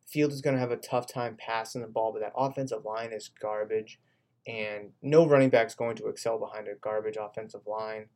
Field 0.07 0.33
is 0.33 0.43
going 0.43 0.55
to 0.55 0.61
have 0.61 0.71
a 0.71 0.77
tough 0.77 1.07
time 1.07 1.37
passing 1.39 1.81
the 1.81 1.89
ball, 1.89 2.13
but 2.13 2.21
that 2.21 2.35
offensive 2.37 2.85
line 2.85 3.13
is 3.13 3.31
garbage, 3.41 3.99
and 4.47 4.91
no 5.01 5.27
running 5.27 5.49
back 5.49 5.69
is 5.69 5.75
going 5.75 5.97
to 5.97 6.09
excel 6.09 6.39
behind 6.39 6.69
a 6.69 6.75
garbage 6.75 7.17
offensive 7.19 7.67
line. 7.67 8.07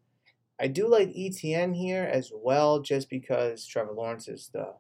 I 0.61 0.67
do 0.67 0.89
like 0.89 1.13
Etienne 1.17 1.75
here 1.75 2.03
as 2.03 2.33
well, 2.35 2.81
just 2.81 3.09
because 3.09 3.65
Trevor 3.65 3.93
Lawrence 3.93 4.29
is 4.29 4.51
the 4.53 4.75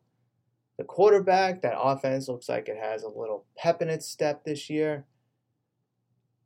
The 0.76 0.84
quarterback, 0.84 1.62
that 1.62 1.78
offense 1.78 2.28
looks 2.28 2.48
like 2.48 2.68
it 2.68 2.78
has 2.80 3.02
a 3.02 3.08
little 3.08 3.46
pep 3.56 3.82
in 3.82 3.88
its 3.88 4.06
step 4.06 4.44
this 4.44 4.68
year. 4.68 5.06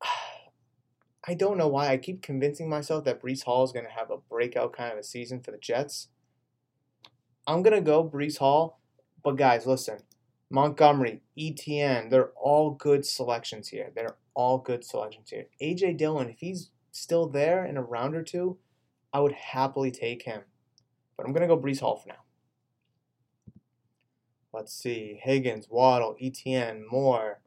I 1.27 1.35
don't 1.35 1.59
know 1.59 1.69
why 1.69 1.89
I 1.89 1.99
keep 1.99 2.21
convincing 2.23 2.69
myself 2.69 3.05
that 3.05 3.23
Breece 3.23 3.45
Hall 3.45 3.65
is 3.65 3.73
going 3.73 3.87
to 3.87 3.93
have 3.93 4.11
a 4.11 4.19
breakout 4.19 4.73
kind 4.73 4.93
of 4.93 4.99
a 4.99 5.05
season 5.05 5.41
for 5.41 5.53
the 5.53 5.59
Jets. 5.59 6.09
I'm 7.47 7.63
going 7.63 7.75
to 7.75 7.81
go 7.81 8.09
Breece 8.09 8.39
Hall, 8.39 8.81
but 9.23 9.37
guys, 9.37 9.67
listen. 9.67 9.99
Montgomery, 10.51 11.23
Etienne, 11.39 12.11
they're 12.11 12.33
all 12.37 12.73
good 12.73 13.07
selections 13.07 13.69
here. 13.69 13.91
They're 13.95 14.17
all 14.35 14.59
good 14.59 14.85
selections 14.85 15.31
here. 15.31 15.47
AJ 15.63 15.97
Dillon, 15.97 16.29
if 16.29 16.41
he's 16.41 16.71
still 16.91 17.27
there 17.27 17.65
in 17.65 17.79
a 17.79 17.83
round 17.83 18.15
or 18.15 18.23
two, 18.23 18.59
I 19.13 19.21
would 19.21 19.33
happily 19.33 19.91
take 19.91 20.23
him. 20.23 20.43
But 21.17 21.27
I'm 21.27 21.33
going 21.33 21.47
to 21.47 21.55
go 21.55 21.61
Breece 21.61 21.81
Hall 21.81 21.97
for 21.97 22.09
now. 22.09 22.23
Let's 24.53 24.73
see. 24.73 25.19
Higgins, 25.23 25.69
Waddle, 25.71 26.17
Etienne, 26.21 26.85
Moore. 26.91 27.41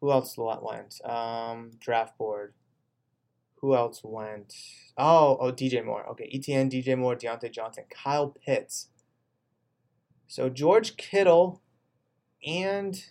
Who 0.00 0.10
else 0.10 0.36
went? 0.36 1.00
Um, 1.04 1.72
draft 1.80 2.18
board. 2.18 2.54
Who 3.60 3.74
else 3.74 4.02
went? 4.04 4.54
Oh, 4.96 5.38
oh, 5.40 5.52
DJ 5.52 5.84
Moore. 5.84 6.06
Okay, 6.10 6.30
Etienne, 6.32 6.68
DJ 6.68 6.98
Moore, 6.98 7.16
Diontae 7.16 7.50
Johnson, 7.50 7.84
Kyle 7.90 8.28
Pitts. 8.28 8.88
So 10.26 10.48
George 10.48 10.96
Kittle 10.96 11.62
and 12.46 13.04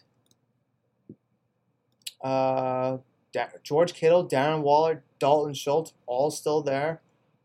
uh, 2.24 2.98
George 3.64 3.94
Kittle, 3.94 4.28
Darren 4.28 4.62
Waller, 4.62 5.04
Dalton 5.20 5.54
Schultz, 5.54 5.94
all 6.06 6.30
still 6.30 6.62
there. 6.62 7.02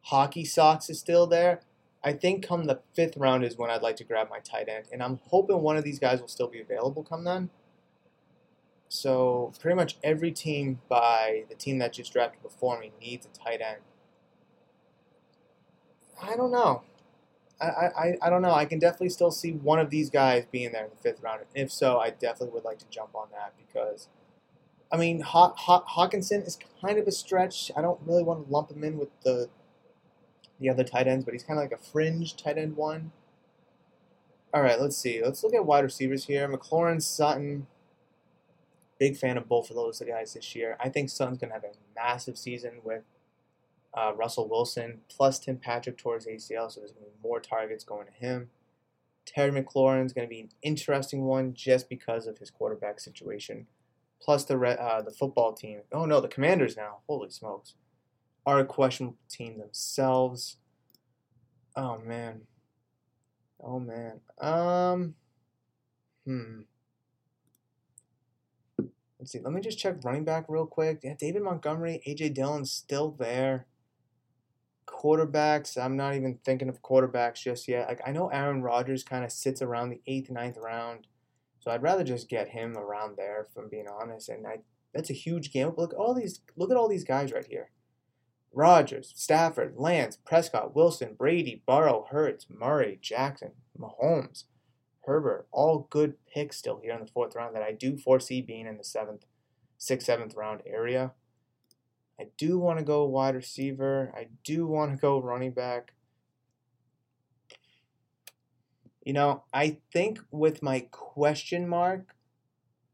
Hockenson 0.06 0.88
is 0.88 0.98
still 0.98 1.26
there. 1.26 1.60
I 2.02 2.12
think 2.12 2.46
come 2.46 2.64
the 2.64 2.80
fifth 2.94 3.16
round 3.16 3.44
is 3.44 3.58
when 3.58 3.70
I'd 3.70 3.82
like 3.82 3.96
to 3.96 4.04
grab 4.04 4.30
my 4.30 4.38
tight 4.38 4.68
end, 4.68 4.86
and 4.92 5.02
I'm 5.02 5.18
hoping 5.28 5.60
one 5.62 5.76
of 5.76 5.84
these 5.84 5.98
guys 5.98 6.20
will 6.20 6.28
still 6.28 6.48
be 6.48 6.60
available 6.60 7.02
come 7.02 7.24
then. 7.24 7.50
So 8.88 9.52
pretty 9.60 9.74
much 9.76 9.96
every 10.02 10.30
team 10.30 10.80
by 10.88 11.44
the 11.48 11.54
team 11.54 11.78
that 11.78 11.92
just 11.92 12.12
drafted 12.12 12.42
before 12.42 12.78
me 12.78 12.92
needs 13.00 13.26
a 13.26 13.38
tight 13.38 13.60
end. 13.60 13.80
I 16.22 16.36
don't 16.36 16.50
know. 16.50 16.82
I, 17.60 17.66
I, 17.66 18.18
I 18.22 18.30
don't 18.30 18.42
know. 18.42 18.52
I 18.52 18.64
can 18.64 18.78
definitely 18.78 19.08
still 19.10 19.30
see 19.30 19.52
one 19.52 19.78
of 19.80 19.90
these 19.90 20.10
guys 20.10 20.46
being 20.50 20.72
there 20.72 20.84
in 20.84 20.90
the 20.90 20.96
fifth 20.96 21.22
round. 21.22 21.42
If 21.54 21.72
so, 21.72 21.98
I 21.98 22.10
definitely 22.10 22.54
would 22.54 22.64
like 22.64 22.78
to 22.78 22.86
jump 22.88 23.14
on 23.14 23.28
that 23.32 23.52
because, 23.58 24.08
I 24.92 24.96
mean, 24.96 25.20
Haw- 25.20 25.54
Haw- 25.56 25.84
Hockenson 25.84 26.46
is 26.46 26.58
kind 26.80 26.98
of 26.98 27.06
a 27.06 27.12
stretch. 27.12 27.70
I 27.76 27.82
don't 27.82 28.00
really 28.06 28.22
want 28.22 28.46
to 28.46 28.52
lump 28.52 28.70
him 28.70 28.84
in 28.84 28.96
with 28.96 29.08
the 29.22 29.48
the 30.60 30.68
other 30.68 30.84
tight 30.84 31.06
ends, 31.06 31.24
but 31.24 31.34
he's 31.34 31.42
kind 31.42 31.58
of 31.58 31.64
like 31.64 31.78
a 31.78 31.82
fringe 31.82 32.36
tight 32.36 32.58
end 32.58 32.76
one. 32.76 33.12
All 34.52 34.62
right, 34.62 34.80
let's 34.80 34.96
see. 34.96 35.22
Let's 35.22 35.42
look 35.42 35.54
at 35.54 35.66
wide 35.66 35.84
receivers 35.84 36.24
here. 36.24 36.48
McLaurin, 36.48 37.02
Sutton. 37.02 37.66
Big 38.98 39.16
fan 39.16 39.36
of 39.36 39.48
both 39.48 39.70
of 39.70 39.76
those 39.76 40.00
guys 40.00 40.34
this 40.34 40.56
year. 40.56 40.76
I 40.80 40.88
think 40.88 41.10
Sutton's 41.10 41.38
going 41.38 41.50
to 41.50 41.54
have 41.54 41.64
a 41.64 41.74
massive 41.94 42.36
season 42.36 42.80
with 42.82 43.02
uh, 43.94 44.12
Russell 44.14 44.48
Wilson, 44.48 45.00
plus 45.08 45.38
Tim 45.38 45.56
Patrick 45.56 45.96
towards 45.96 46.26
ACL, 46.26 46.70
so 46.70 46.80
there's 46.80 46.92
going 46.92 47.04
to 47.04 47.10
be 47.10 47.22
more 47.22 47.40
targets 47.40 47.84
going 47.84 48.06
to 48.06 48.12
him. 48.12 48.50
Terry 49.24 49.50
McLaurin's 49.50 50.12
going 50.12 50.26
to 50.26 50.30
be 50.30 50.40
an 50.40 50.50
interesting 50.62 51.24
one 51.24 51.52
just 51.54 51.88
because 51.88 52.26
of 52.26 52.38
his 52.38 52.50
quarterback 52.50 52.98
situation. 52.98 53.66
Plus 54.20 54.44
the 54.44 54.58
uh, 54.58 55.02
the 55.02 55.10
football 55.12 55.52
team. 55.52 55.80
Oh 55.92 56.04
no, 56.06 56.20
the 56.20 56.28
Commanders 56.28 56.76
now. 56.76 56.98
Holy 57.06 57.30
smokes, 57.30 57.74
are 58.46 58.60
a 58.60 58.64
questionable 58.64 59.18
team 59.28 59.58
themselves. 59.58 60.56
Oh 61.76 61.98
man. 61.98 62.42
Oh 63.62 63.80
man. 63.80 64.20
Um. 64.40 65.14
Hmm. 66.24 66.60
Let's 69.18 69.32
see. 69.32 69.40
Let 69.40 69.52
me 69.52 69.60
just 69.60 69.78
check 69.78 70.04
running 70.04 70.24
back 70.24 70.44
real 70.48 70.66
quick. 70.66 71.00
Yeah, 71.02 71.14
David 71.18 71.42
Montgomery, 71.42 72.00
AJ 72.06 72.34
Dillon's 72.34 72.70
still 72.70 73.10
there 73.10 73.66
quarterbacks, 74.88 75.80
I'm 75.80 75.96
not 75.96 76.14
even 76.14 76.38
thinking 76.44 76.68
of 76.68 76.82
quarterbacks 76.82 77.42
just 77.42 77.68
yet. 77.68 77.88
Like 77.88 78.00
I 78.06 78.12
know 78.12 78.28
Aaron 78.28 78.62
Rodgers 78.62 79.04
kind 79.04 79.24
of 79.24 79.30
sits 79.30 79.62
around 79.62 79.90
the 79.90 80.00
eighth, 80.06 80.30
ninth 80.30 80.56
round, 80.56 81.06
so 81.60 81.70
I'd 81.70 81.82
rather 81.82 82.04
just 82.04 82.28
get 82.28 82.48
him 82.48 82.76
around 82.76 83.16
there. 83.16 83.46
If 83.48 83.56
I'm 83.56 83.68
being 83.68 83.86
honest, 83.88 84.28
and 84.28 84.46
I 84.46 84.58
that's 84.94 85.10
a 85.10 85.14
huge 85.14 85.52
game. 85.52 85.72
Look 85.76 85.94
all 85.96 86.14
these, 86.14 86.40
look 86.56 86.70
at 86.70 86.76
all 86.76 86.88
these 86.88 87.04
guys 87.04 87.32
right 87.32 87.46
here: 87.46 87.70
Rodgers, 88.52 89.12
Stafford, 89.14 89.74
Lance, 89.76 90.16
Prescott, 90.24 90.74
Wilson, 90.74 91.14
Brady, 91.16 91.62
Burrow, 91.66 92.06
Hurts, 92.10 92.46
Murray, 92.48 92.98
Jackson, 93.00 93.52
Mahomes, 93.78 94.44
Herbert. 95.06 95.46
All 95.52 95.86
good 95.90 96.14
picks 96.32 96.56
still 96.56 96.80
here 96.82 96.94
in 96.94 97.00
the 97.00 97.10
fourth 97.10 97.34
round 97.34 97.54
that 97.54 97.62
I 97.62 97.72
do 97.72 97.96
foresee 97.96 98.40
being 98.40 98.66
in 98.66 98.78
the 98.78 98.84
seventh, 98.84 99.24
sixth, 99.76 100.06
seventh 100.06 100.34
round 100.34 100.62
area. 100.66 101.12
I 102.20 102.26
do 102.36 102.58
want 102.58 102.78
to 102.78 102.84
go 102.84 103.04
wide 103.04 103.36
receiver. 103.36 104.12
I 104.16 104.28
do 104.44 104.66
want 104.66 104.92
to 104.92 104.96
go 104.96 105.22
running 105.22 105.52
back. 105.52 105.92
You 109.04 109.12
know, 109.12 109.44
I 109.54 109.78
think 109.92 110.20
with 110.30 110.62
my 110.62 110.80
question 110.90 111.68
mark 111.68 112.14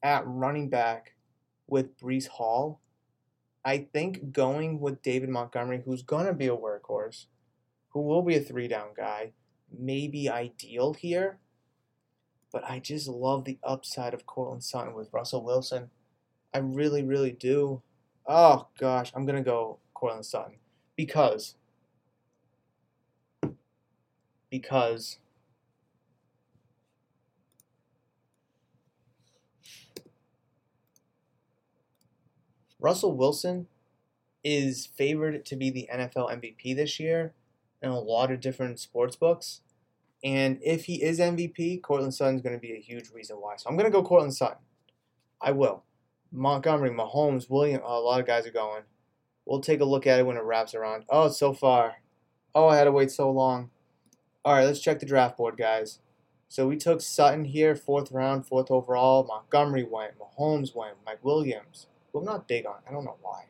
at 0.03 0.27
running 0.27 0.69
back 0.69 1.15
with 1.67 1.99
Breece 1.99 2.29
Hall, 2.29 2.81
I 3.65 3.89
think 3.93 4.33
going 4.33 4.81
with 4.81 5.03
David 5.03 5.31
Montgomery, 5.31 5.83
who's 5.85 6.03
going 6.03 6.27
to 6.27 6.35
be 6.35 6.49
a 6.49 6.57
workhorse, 6.57 7.27
who 7.89 8.03
will 8.03 8.23
be 8.23 8.37
a 8.37 8.41
three 8.41 8.69
down 8.69 8.89
guy, 8.97 9.33
may 9.77 10.07
be 10.07 10.29
ideal 10.29 10.93
here. 10.93 11.39
But 12.53 12.65
I 12.69 12.79
just 12.79 13.09
love 13.09 13.45
the 13.45 13.59
upside 13.65 14.15
of 14.15 14.27
Courtland 14.27 14.63
Sutton 14.63 14.95
with 14.95 15.13
Russell 15.13 15.43
Wilson. 15.43 15.91
I 16.53 16.59
really, 16.59 17.03
really 17.03 17.33
do. 17.33 17.83
Oh 18.27 18.69
gosh, 18.79 19.11
I'm 19.15 19.27
gonna 19.27 19.43
go 19.43 19.79
Courtland 19.95 20.25
Sutton 20.25 20.57
because 20.97 21.57
because 24.51 25.19
Russell 32.85 33.17
Wilson 33.17 33.67
is 34.45 34.85
favored 34.85 35.47
to 35.47 35.57
be 35.57 35.71
the 35.71 35.89
NFL 35.91 36.31
MVP 36.31 36.77
this 36.77 37.01
year 37.01 37.33
in 37.81 37.89
a 37.89 37.99
lot 37.99 38.31
of 38.31 38.43
different 38.43 38.79
sports 38.79 39.17
books. 39.17 39.63
And 40.23 40.59
if 40.63 40.85
he 40.85 41.03
is 41.03 41.19
MVP, 41.19 41.81
Courtland 41.81 42.13
Sutton 42.13 42.37
is 42.37 42.43
going 42.43 42.55
to 42.55 42.61
be 42.61 42.75
a 42.75 42.81
huge 42.81 43.09
reason 43.09 43.37
why. 43.37 43.57
So 43.57 43.71
I'm 43.71 43.79
going 43.79 43.91
to 43.91 43.97
go 43.97 44.03
Courtland 44.05 44.35
Sutton. 44.35 44.59
I 45.41 45.53
will. 45.53 45.83
Montgomery, 46.31 46.91
Mahomes, 46.91 47.49
William, 47.49 47.81
a 47.83 48.01
lot 48.01 48.21
of 48.21 48.27
guys 48.27 48.47
are 48.47 48.51
going. 48.51 48.83
We'll 49.47 49.61
take 49.61 49.81
a 49.81 49.87
look 49.87 50.07
at 50.07 50.19
it 50.19 50.27
when 50.27 50.37
it 50.37 50.45
wraps 50.45 50.75
around. 50.75 51.05
Oh, 51.09 51.31
so 51.31 51.55
far. 51.55 52.03
Oh, 52.55 52.69
I 52.69 52.77
had 52.77 52.85
to 52.85 52.93
wait 52.93 53.11
so 53.11 53.31
long. 53.31 53.71
All 54.45 54.53
right, 54.53 54.65
let's 54.65 54.81
check 54.81 55.01
the 55.01 55.07
draft 55.07 55.39
board, 55.39 55.57
guys. 55.57 56.01
So 56.51 56.69
we 56.69 56.77
took 56.77 57.01
Sutton 57.01 57.47
here, 57.47 57.75
fourth 57.75 58.13
round, 58.13 58.47
fourth 58.47 58.71
overall. 58.71 59.25
Montgomery 59.25 59.85
went. 59.85 60.15
Mahomes 60.19 60.75
went. 60.75 60.97
Mike 61.07 61.25
Williams. 61.25 61.87
Well, 62.15 62.23
I'm 62.23 62.27
not 62.27 62.49
big 62.49 62.65
on. 62.65 62.77
I 62.89 62.93
don't 62.93 63.05
know 63.05 63.17
why. 63.21 63.47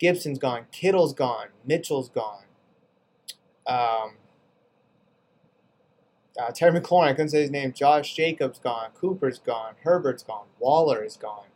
Gibson's 0.00 0.38
gone. 0.38 0.64
Kittle's 0.72 1.12
gone. 1.12 1.48
Mitchell's 1.64 2.08
gone. 2.08 2.44
Um, 3.66 4.14
uh, 6.40 6.50
Terry 6.52 6.80
McLaurin, 6.80 7.08
I 7.08 7.12
couldn't 7.12 7.28
say 7.28 7.42
his 7.42 7.50
name. 7.50 7.72
Josh 7.74 8.14
Jacobs 8.14 8.58
gone. 8.58 8.90
Cooper's 8.94 9.38
gone. 9.38 9.74
Herbert's 9.84 10.22
gone. 10.22 10.46
Waller 10.58 11.04
is 11.04 11.18
gone. 11.18 11.48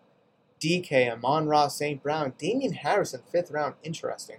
DK, 0.60 1.10
Amon-Ra, 1.10 1.68
St. 1.68 2.02
Brown, 2.02 2.34
Damien 2.38 2.74
Harrison, 2.74 3.20
fifth 3.30 3.50
round, 3.50 3.74
interesting. 3.82 4.38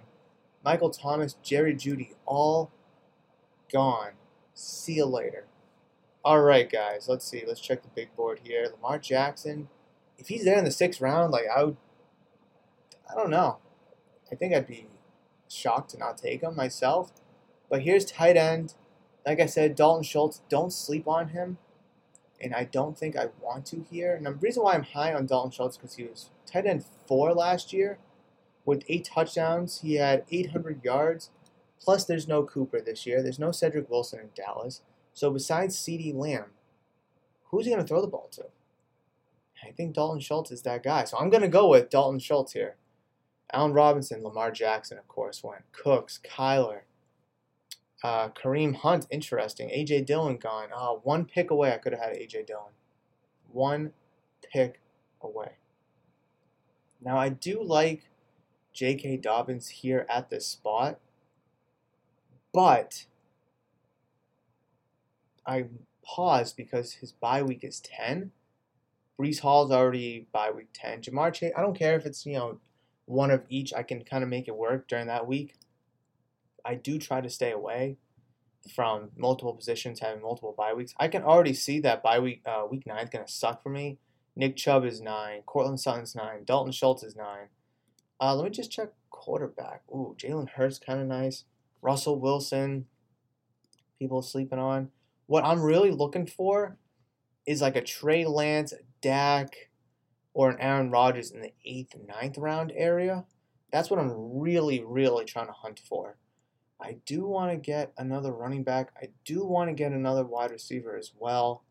Michael 0.64 0.90
Thomas, 0.90 1.36
Jerry 1.42 1.74
Jeudy, 1.74 2.14
all 2.24 2.70
gone. 3.72 4.12
See 4.54 4.94
you 4.94 5.06
later. 5.06 5.46
All 6.24 6.40
right, 6.40 6.70
guys, 6.70 7.08
let's 7.08 7.24
see. 7.24 7.44
Let's 7.46 7.60
check 7.60 7.82
the 7.82 7.88
big 7.94 8.14
board 8.16 8.40
here. 8.42 8.66
Lamar 8.72 8.98
Jackson, 8.98 9.68
if 10.18 10.28
he's 10.28 10.44
there 10.44 10.58
in 10.58 10.64
the 10.64 10.72
sixth 10.72 11.00
round, 11.00 11.30
like 11.32 11.44
I 11.54 11.62
would, 11.64 11.76
I 13.10 13.14
don't 13.14 13.30
know. 13.30 13.58
I 14.30 14.34
think 14.34 14.54
I'd 14.54 14.66
be 14.66 14.88
shocked 15.48 15.90
to 15.90 15.98
not 15.98 16.18
take 16.18 16.42
him 16.42 16.56
myself. 16.56 17.12
But 17.68 17.82
here's 17.82 18.04
tight 18.04 18.36
end. 18.36 18.74
Like 19.24 19.40
I 19.40 19.46
said, 19.46 19.74
Dalton 19.74 20.04
Schultz, 20.04 20.42
don't 20.48 20.72
sleep 20.72 21.08
on 21.08 21.28
him 21.28 21.58
and 22.40 22.54
I 22.54 22.64
don't 22.64 22.98
think 22.98 23.16
I 23.16 23.28
want 23.40 23.66
to 23.66 23.84
here. 23.90 24.14
And 24.14 24.26
the 24.26 24.32
reason 24.32 24.62
why 24.62 24.74
I'm 24.74 24.82
high 24.82 25.14
on 25.14 25.26
Dalton 25.26 25.50
Schultz 25.50 25.76
because 25.76 25.96
he 25.96 26.04
was 26.04 26.30
tight 26.44 26.66
end 26.66 26.84
four 27.06 27.32
last 27.32 27.72
year 27.72 27.98
with 28.64 28.84
eight 28.88 29.04
touchdowns. 29.12 29.80
He 29.80 29.94
had 29.94 30.24
800 30.30 30.84
yards. 30.84 31.30
Plus, 31.80 32.04
there's 32.04 32.28
no 32.28 32.42
Cooper 32.42 32.80
this 32.80 33.06
year. 33.06 33.22
There's 33.22 33.38
no 33.38 33.52
Cedric 33.52 33.88
Wilson 33.90 34.20
in 34.20 34.30
Dallas. 34.34 34.82
So 35.12 35.30
besides 35.30 35.76
CeeDee 35.76 36.14
Lamb, 36.14 36.46
who's 37.46 37.64
he 37.64 37.70
going 37.70 37.82
to 37.82 37.88
throw 37.88 38.00
the 38.00 38.06
ball 38.06 38.28
to? 38.32 38.46
I 39.64 39.70
think 39.70 39.94
Dalton 39.94 40.20
Schultz 40.20 40.50
is 40.50 40.62
that 40.62 40.82
guy. 40.82 41.04
So 41.04 41.16
I'm 41.18 41.30
going 41.30 41.42
to 41.42 41.48
go 41.48 41.68
with 41.68 41.90
Dalton 41.90 42.18
Schultz 42.18 42.52
here. 42.52 42.76
Allen 43.52 43.72
Robinson, 43.72 44.22
Lamar 44.22 44.50
Jackson, 44.50 44.98
of 44.98 45.06
course, 45.08 45.42
went. 45.42 45.62
Cooks, 45.72 46.20
Kyler. 46.24 46.80
Uh, 48.02 48.28
Kareem 48.28 48.74
Hunt, 48.74 49.06
interesting. 49.10 49.68
AJ 49.68 50.06
Dillon 50.06 50.36
gone. 50.36 50.68
Uh, 50.74 50.94
one 50.94 51.24
pick 51.24 51.50
away, 51.50 51.72
I 51.72 51.78
could 51.78 51.92
have 51.92 52.02
had 52.02 52.14
AJ 52.14 52.46
Dillon. 52.46 52.72
One 53.52 53.92
pick 54.52 54.80
away. 55.20 55.52
Now, 57.00 57.18
I 57.18 57.28
do 57.28 57.62
like 57.62 58.08
J.K. 58.72 59.18
Dobbins 59.18 59.68
here 59.68 60.06
at 60.08 60.28
this 60.28 60.46
spot, 60.46 60.98
but 62.52 63.06
I 65.46 65.66
paused 66.04 66.56
because 66.56 66.94
his 66.94 67.12
bye 67.12 67.42
week 67.42 67.64
is 67.64 67.80
10. 67.80 68.32
Breece 69.18 69.40
Hall's 69.40 69.70
already 69.70 70.26
bye 70.32 70.50
week 70.50 70.68
10. 70.74 71.02
Ja'Marr 71.02 71.32
Chase, 71.32 71.52
I 71.56 71.62
don't 71.62 71.78
care 71.78 71.96
if 71.96 72.04
it's, 72.04 72.26
you 72.26 72.34
know, 72.34 72.58
one 73.06 73.30
of 73.30 73.44
each. 73.48 73.72
I 73.72 73.82
can 73.82 74.04
kind 74.04 74.22
of 74.22 74.28
make 74.28 74.46
it 74.46 74.56
work 74.56 74.86
during 74.86 75.06
that 75.06 75.26
week. 75.26 75.54
I 76.64 76.74
do 76.74 76.98
try 76.98 77.20
to 77.20 77.30
stay 77.30 77.52
away 77.52 77.96
from 78.74 79.10
multiple 79.16 79.54
positions 79.54 80.00
having 80.00 80.22
multiple 80.22 80.54
bye 80.56 80.74
weeks. 80.74 80.94
I 80.98 81.08
can 81.08 81.22
already 81.22 81.54
see 81.54 81.80
that 81.80 82.02
bye 82.02 82.18
week 82.18 82.42
uh, 82.44 82.64
week 82.70 82.86
nine 82.86 83.04
is 83.04 83.10
gonna 83.10 83.28
suck 83.28 83.62
for 83.62 83.70
me. 83.70 83.98
Nick 84.34 84.56
Chubb 84.56 84.84
is 84.84 85.00
nine, 85.00 85.42
Courtland 85.46 85.80
Sutton's 85.80 86.14
nine, 86.14 86.44
Dalton 86.44 86.72
Schultz 86.72 87.02
is 87.02 87.16
nine. 87.16 87.48
Uh, 88.20 88.34
let 88.34 88.44
me 88.44 88.50
just 88.50 88.70
check 88.70 88.90
quarterback. 89.10 89.82
Ooh, 89.90 90.14
Jalen 90.18 90.50
Hurts 90.50 90.78
kind 90.78 91.00
of 91.00 91.06
nice. 91.06 91.44
Russell 91.80 92.18
Wilson, 92.18 92.86
people 93.98 94.20
sleeping 94.22 94.58
on. 94.58 94.90
What 95.26 95.44
I'm 95.44 95.62
really 95.62 95.90
looking 95.90 96.26
for 96.26 96.76
is 97.46 97.62
like 97.62 97.76
a 97.76 97.82
Trey 97.82 98.24
Lance, 98.24 98.74
Dak, 99.00 99.65
or 100.36 100.50
an 100.50 100.60
Aaron 100.60 100.90
Rodgers 100.90 101.30
in 101.30 101.40
the 101.40 101.54
eighth, 101.64 101.96
ninth 102.06 102.36
round 102.36 102.70
area. 102.76 103.24
That's 103.72 103.88
what 103.88 103.98
I'm 103.98 104.38
really, 104.38 104.84
really 104.84 105.24
trying 105.24 105.46
to 105.46 105.52
hunt 105.52 105.80
for. 105.80 106.18
I 106.78 106.98
do 107.06 107.26
want 107.26 107.52
to 107.52 107.56
get 107.56 107.94
another 107.96 108.32
running 108.32 108.62
back. 108.62 108.92
I 109.00 109.08
do 109.24 109.46
want 109.46 109.70
to 109.70 109.74
get 109.74 109.92
another 109.92 110.24
wide 110.24 110.50
receiver 110.50 110.94
as 110.94 111.12
well. 111.18 111.62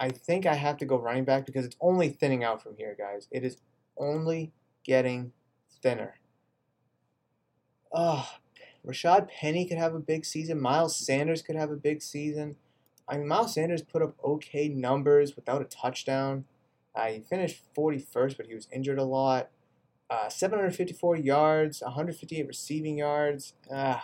I 0.00 0.08
think 0.08 0.46
I 0.46 0.54
have 0.54 0.78
to 0.78 0.86
go 0.86 0.96
running 0.96 1.26
back 1.26 1.44
because 1.44 1.66
it's 1.66 1.76
only 1.82 2.08
thinning 2.08 2.42
out 2.42 2.62
from 2.62 2.78
here, 2.78 2.96
guys. 2.98 3.28
It 3.30 3.44
is 3.44 3.58
only 3.98 4.52
getting 4.84 5.32
thinner. 5.82 6.14
Oh, 7.92 8.26
Rashad 8.86 9.28
Penny 9.28 9.66
could 9.66 9.76
have 9.76 9.94
a 9.94 10.00
big 10.00 10.24
season. 10.24 10.62
Miles 10.62 10.96
Sanders 10.96 11.42
could 11.42 11.56
have 11.56 11.70
a 11.70 11.76
big 11.76 12.00
season. 12.00 12.56
I 13.06 13.18
mean, 13.18 13.28
Miles 13.28 13.52
Sanders 13.52 13.82
put 13.82 14.00
up 14.00 14.14
okay 14.24 14.68
numbers 14.68 15.36
without 15.36 15.60
a 15.60 15.66
touchdown. 15.66 16.46
Uh, 16.94 17.06
he 17.06 17.20
finished 17.20 17.62
41st, 17.76 18.36
but 18.36 18.46
he 18.46 18.54
was 18.54 18.68
injured 18.72 18.98
a 18.98 19.04
lot. 19.04 19.50
Uh, 20.10 20.28
754 20.28 21.16
yards, 21.16 21.80
158 21.80 22.46
receiving 22.46 22.98
yards. 22.98 23.54
Uh, 23.72 23.98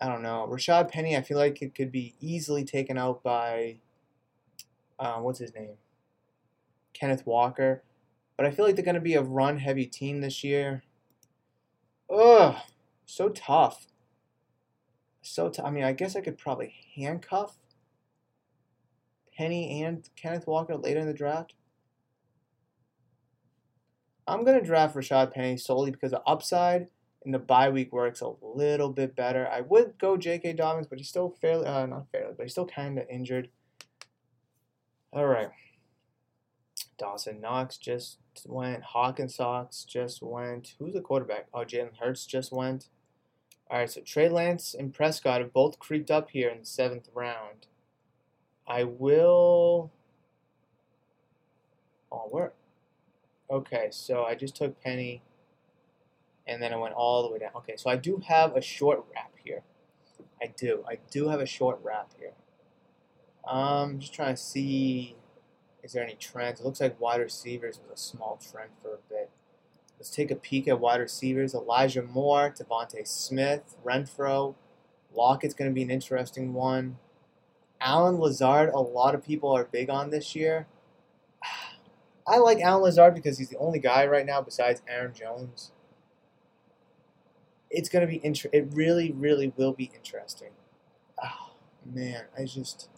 I 0.00 0.08
don't 0.08 0.22
know. 0.22 0.48
Rashad 0.50 0.90
Penny, 0.90 1.16
I 1.16 1.22
feel 1.22 1.38
like 1.38 1.60
it 1.60 1.74
could 1.74 1.90
be 1.90 2.14
easily 2.20 2.64
taken 2.64 2.96
out 2.96 3.22
by, 3.22 3.78
uh, 4.98 5.16
what's 5.16 5.40
his 5.40 5.54
name? 5.54 5.76
Kenneth 6.92 7.26
Walker. 7.26 7.82
But 8.36 8.46
I 8.46 8.50
feel 8.50 8.64
like 8.64 8.76
they're 8.76 8.84
going 8.84 8.94
to 8.96 9.00
be 9.00 9.14
a 9.14 9.22
run 9.22 9.58
heavy 9.58 9.86
team 9.86 10.20
this 10.20 10.44
year. 10.44 10.82
Ugh, 12.10 12.56
so 13.06 13.28
tough. 13.28 13.86
So, 15.22 15.48
t- 15.48 15.62
I 15.62 15.70
mean, 15.70 15.84
I 15.84 15.92
guess 15.92 16.16
I 16.16 16.20
could 16.20 16.36
probably 16.36 16.74
handcuff 16.96 17.56
Penny 19.36 19.82
and 19.82 20.08
Kenneth 20.16 20.46
Walker 20.46 20.76
later 20.76 21.00
in 21.00 21.06
the 21.06 21.14
draft. 21.14 21.54
I'm 24.26 24.44
going 24.44 24.58
to 24.58 24.64
draft 24.64 24.94
Rashad 24.94 25.32
Penny 25.32 25.56
solely 25.56 25.90
because 25.90 26.12
the 26.12 26.22
upside 26.22 26.88
in 27.24 27.32
the 27.32 27.38
bye 27.38 27.70
week 27.70 27.92
works 27.92 28.20
a 28.20 28.32
little 28.42 28.90
bit 28.90 29.16
better. 29.16 29.48
I 29.48 29.60
would 29.62 29.98
go 29.98 30.16
J.K. 30.16 30.54
Dobbins, 30.54 30.86
but 30.86 30.98
he's 30.98 31.08
still 31.08 31.36
fairly, 31.40 31.66
uh, 31.66 31.86
not 31.86 32.10
fairly, 32.10 32.34
but 32.36 32.44
he's 32.44 32.52
still 32.52 32.66
kind 32.66 32.98
of 32.98 33.08
injured. 33.08 33.48
All 35.12 35.26
right. 35.26 35.50
Dawson 36.98 37.40
Knox 37.40 37.76
just 37.76 38.18
went. 38.46 38.82
Hockenson 38.82 39.86
just 39.86 40.22
went. 40.22 40.74
Who's 40.78 40.94
the 40.94 41.00
quarterback? 41.00 41.46
Oh, 41.52 41.60
Jalen 41.60 41.96
Hurts 41.98 42.26
just 42.26 42.52
went. 42.52 42.88
All 43.70 43.78
right, 43.78 43.90
so 43.90 44.02
Trey 44.02 44.28
Lance 44.28 44.74
and 44.78 44.92
Prescott 44.92 45.40
have 45.40 45.52
both 45.52 45.78
creeped 45.78 46.10
up 46.10 46.30
here 46.30 46.50
in 46.50 46.60
the 46.60 46.66
seventh 46.66 47.08
round. 47.14 47.66
I 48.66 48.84
will. 48.84 49.90
Oh, 52.10 52.28
where? 52.30 52.52
Okay, 53.50 53.88
so 53.90 54.24
I 54.24 54.34
just 54.34 54.56
took 54.56 54.80
Penny, 54.82 55.22
and 56.46 56.62
then 56.62 56.72
I 56.72 56.76
went 56.76 56.94
all 56.94 57.22
the 57.22 57.30
way 57.30 57.38
down. 57.38 57.50
Okay, 57.56 57.76
so 57.76 57.90
I 57.90 57.96
do 57.96 58.22
have 58.26 58.56
a 58.56 58.62
short 58.62 59.04
wrap 59.14 59.32
here. 59.44 59.62
I 60.40 60.46
do. 60.56 60.84
I 60.88 60.98
do 61.10 61.28
have 61.28 61.40
a 61.40 61.46
short 61.46 61.78
wrap 61.82 62.10
here. 62.18 62.32
Um, 63.46 63.98
just 63.98 64.14
trying 64.14 64.34
to 64.34 64.40
see. 64.40 65.16
Is 65.82 65.92
there 65.92 66.02
any 66.02 66.14
trends? 66.14 66.60
It 66.60 66.64
looks 66.64 66.80
like 66.80 66.98
wide 66.98 67.20
receivers 67.20 67.78
was 67.78 67.98
a 67.98 68.02
small 68.02 68.40
trend 68.50 68.70
for 68.80 68.94
a 68.94 68.98
bit. 69.10 69.30
Let's 69.98 70.10
take 70.10 70.30
a 70.30 70.34
peek 70.36 70.66
at 70.66 70.80
wide 70.80 71.00
receivers. 71.00 71.54
Elijah 71.54 72.02
Moore, 72.02 72.54
DeVonta 72.58 73.06
Smith, 73.06 73.76
Renfrow. 73.84 74.54
Lockett's 75.14 75.54
going 75.54 75.70
to 75.70 75.74
be 75.74 75.82
an 75.82 75.90
interesting 75.90 76.54
one. 76.54 76.98
Allen 77.80 78.18
Lazard, 78.18 78.70
a 78.70 78.80
lot 78.80 79.14
of 79.14 79.24
people 79.24 79.50
are 79.50 79.64
big 79.64 79.90
on 79.90 80.10
this 80.10 80.34
year. 80.34 80.66
I 82.26 82.38
like 82.38 82.60
Allen 82.60 82.82
Lazard 82.84 83.14
because 83.14 83.38
he's 83.38 83.50
the 83.50 83.58
only 83.58 83.78
guy 83.78 84.06
right 84.06 84.26
now 84.26 84.40
besides 84.40 84.82
Aaron 84.88 85.14
Jones. 85.14 85.72
It's 87.70 87.88
going 87.88 88.06
to 88.06 88.10
be 88.10 88.24
inter- 88.24 88.50
it 88.52 88.68
really 88.72 89.12
really 89.12 89.52
will 89.56 89.72
be 89.72 89.90
interesting. 89.94 90.50
Oh, 91.22 91.52
man, 91.84 92.24
I 92.38 92.44
just 92.44 92.88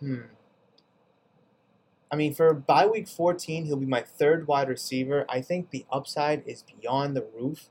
hmm 0.00 0.34
I 2.10 2.16
mean, 2.16 2.34
for 2.34 2.52
bye 2.54 2.86
week 2.86 3.08
14, 3.08 3.66
he'll 3.66 3.76
be 3.76 3.86
my 3.86 4.00
third 4.02 4.46
wide 4.46 4.68
receiver. 4.68 5.24
I 5.28 5.40
think 5.40 5.70
the 5.70 5.84
upside 5.90 6.46
is 6.46 6.62
beyond 6.62 7.16
the 7.16 7.26
roof. 7.36 7.68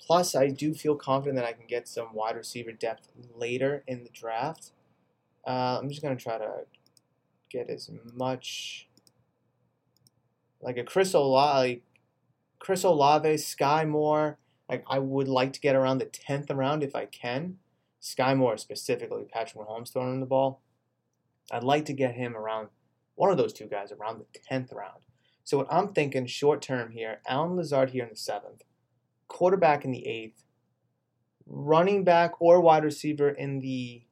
Plus, 0.00 0.34
I 0.34 0.48
do 0.48 0.74
feel 0.74 0.94
confident 0.94 1.36
that 1.36 1.46
I 1.46 1.52
can 1.52 1.66
get 1.66 1.88
some 1.88 2.14
wide 2.14 2.36
receiver 2.36 2.72
depth 2.72 3.08
later 3.34 3.82
in 3.86 4.04
the 4.04 4.10
draft. 4.10 4.72
Uh, 5.46 5.78
I'm 5.80 5.88
just 5.88 6.02
going 6.02 6.16
to 6.16 6.22
try 6.22 6.38
to 6.38 6.64
get 7.50 7.70
as 7.70 7.90
much 8.14 8.88
like 10.60 10.76
a 10.76 10.84
Chris 10.84 11.14
Olave, 11.14 11.82
Chris 12.58 12.84
Olave, 12.84 13.38
Sky 13.38 13.84
Moore. 13.84 14.38
Like 14.68 14.84
I 14.88 14.98
would 14.98 15.28
like 15.28 15.52
to 15.54 15.60
get 15.60 15.76
around 15.76 15.98
the 15.98 16.06
tenth 16.06 16.50
round 16.50 16.82
if 16.82 16.94
I 16.94 17.06
can. 17.06 17.58
Sky 18.00 18.34
Moore 18.34 18.56
specifically, 18.56 19.24
Patrick 19.32 19.64
Mahomes 19.64 19.92
throwing 19.92 20.20
the 20.20 20.26
ball. 20.26 20.60
I'd 21.50 21.64
like 21.64 21.84
to 21.86 21.92
get 21.92 22.14
him 22.14 22.36
around 22.36 22.68
one 23.14 23.30
of 23.30 23.36
those 23.36 23.52
two 23.52 23.66
guys 23.66 23.90
around 23.92 24.20
the 24.20 24.38
10th 24.38 24.74
round. 24.74 25.00
So 25.44 25.58
what 25.58 25.68
I'm 25.70 25.88
thinking 25.88 26.26
short 26.26 26.62
term 26.62 26.92
here, 26.92 27.20
Alan 27.26 27.56
Lazard 27.56 27.90
here 27.90 28.04
in 28.04 28.10
the 28.10 28.16
7th, 28.16 28.62
quarterback 29.28 29.84
in 29.84 29.90
the 29.90 30.04
8th, 30.06 30.44
running 31.46 32.04
back 32.04 32.40
or 32.40 32.60
wide 32.60 32.84
receiver 32.84 33.28
in 33.28 33.60
the 33.60 34.02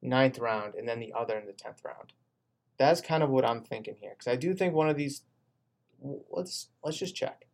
ninth 0.00 0.38
round, 0.38 0.74
and 0.74 0.88
then 0.88 1.00
the 1.00 1.12
other 1.16 1.38
in 1.38 1.46
the 1.46 1.52
10th 1.52 1.84
round. 1.84 2.12
That's 2.78 3.00
kind 3.00 3.22
of 3.22 3.30
what 3.30 3.44
I'm 3.44 3.62
thinking 3.62 3.96
here 4.00 4.10
because 4.18 4.26
I 4.26 4.36
do 4.36 4.54
think 4.54 4.74
one 4.74 4.88
of 4.88 4.96
these 4.96 5.22
let's 6.30 6.68
let's 6.82 6.98
just 6.98 7.14
check. 7.14 7.46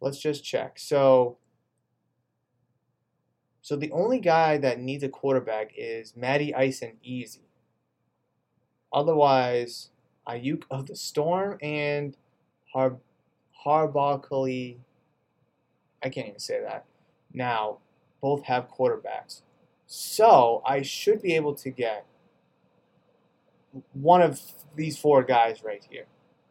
Let's 0.00 0.20
just 0.20 0.44
check. 0.44 0.78
So 0.78 1.38
so 3.66 3.74
the 3.74 3.90
only 3.90 4.20
guy 4.20 4.58
that 4.58 4.78
needs 4.78 5.02
a 5.02 5.08
quarterback 5.08 5.72
is 5.76 6.16
Matty 6.16 6.54
Ice 6.54 6.82
and 6.82 6.98
Easy. 7.02 7.48
Otherwise, 8.92 9.90
Ayuk 10.28 10.62
of 10.70 10.86
the 10.86 10.94
Storm 10.94 11.58
and 11.60 12.16
Har 12.72 12.98
Harbaughly, 13.64 14.76
I 16.02 16.08
can't 16.08 16.28
even 16.28 16.38
say 16.38 16.60
that. 16.60 16.84
Now, 17.32 17.78
both 18.20 18.44
have 18.44 18.68
quarterbacks. 18.70 19.42
So 19.86 20.62
I 20.66 20.82
should 20.82 21.22
be 21.22 21.34
able 21.34 21.54
to 21.54 21.70
get 21.70 22.06
one 23.92 24.22
of 24.22 24.40
these 24.74 24.98
four 24.98 25.22
guys 25.22 25.62
right 25.62 25.86
here. 25.90 26.06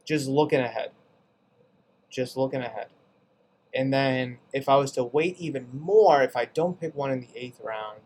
Just 0.05 0.27
looking 0.27 0.59
ahead. 0.61 0.91
Just 2.09 2.37
looking 2.37 2.61
ahead. 2.61 2.87
And 3.73 3.93
then 3.93 4.37
if 4.53 4.69
I 4.69 4.77
was 4.77 4.91
to 4.93 5.03
wait 5.03 5.37
even 5.37 5.67
more, 5.73 6.23
if 6.23 6.35
I 6.35 6.45
don't 6.45 6.79
pick 6.79 6.95
one 6.95 7.11
in 7.11 7.19
the 7.21 7.29
eighth 7.35 7.59
round, 7.61 7.99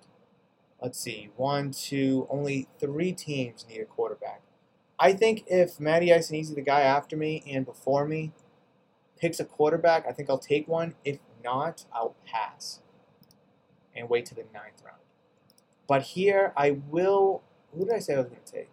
let's 0.81 0.99
see, 0.99 1.29
one, 1.35 1.71
two, 1.71 2.27
only 2.29 2.67
three 2.79 3.11
teams 3.11 3.65
need 3.69 3.81
a 3.81 3.85
quarterback. 3.85 4.41
I 4.97 5.13
think 5.13 5.43
if 5.47 5.79
Matty 5.79 6.13
Ice 6.13 6.29
and 6.29 6.39
Easy, 6.39 6.55
the 6.55 6.61
guy 6.61 6.81
after 6.81 7.15
me 7.15 7.43
and 7.47 7.65
before 7.65 8.05
me, 8.05 8.31
picks 9.17 9.39
a 9.39 9.45
quarterback, 9.45 10.05
I 10.07 10.11
think 10.11 10.29
I'll 10.29 10.39
take 10.39 10.67
one. 10.67 10.95
If 11.05 11.19
not, 11.43 11.85
I'll 11.93 12.15
and 13.95 14.09
wait 14.09 14.25
to 14.27 14.35
the 14.35 14.45
ninth 14.53 14.81
round. 14.83 15.01
But 15.87 16.03
here, 16.03 16.53
I 16.55 16.71
will. 16.89 17.41
Who 17.73 17.85
did 17.85 17.93
I 17.93 17.99
say 17.99 18.15
I 18.15 18.17
was 18.17 18.27
going 18.27 18.41
to 18.43 18.51
take? 18.51 18.69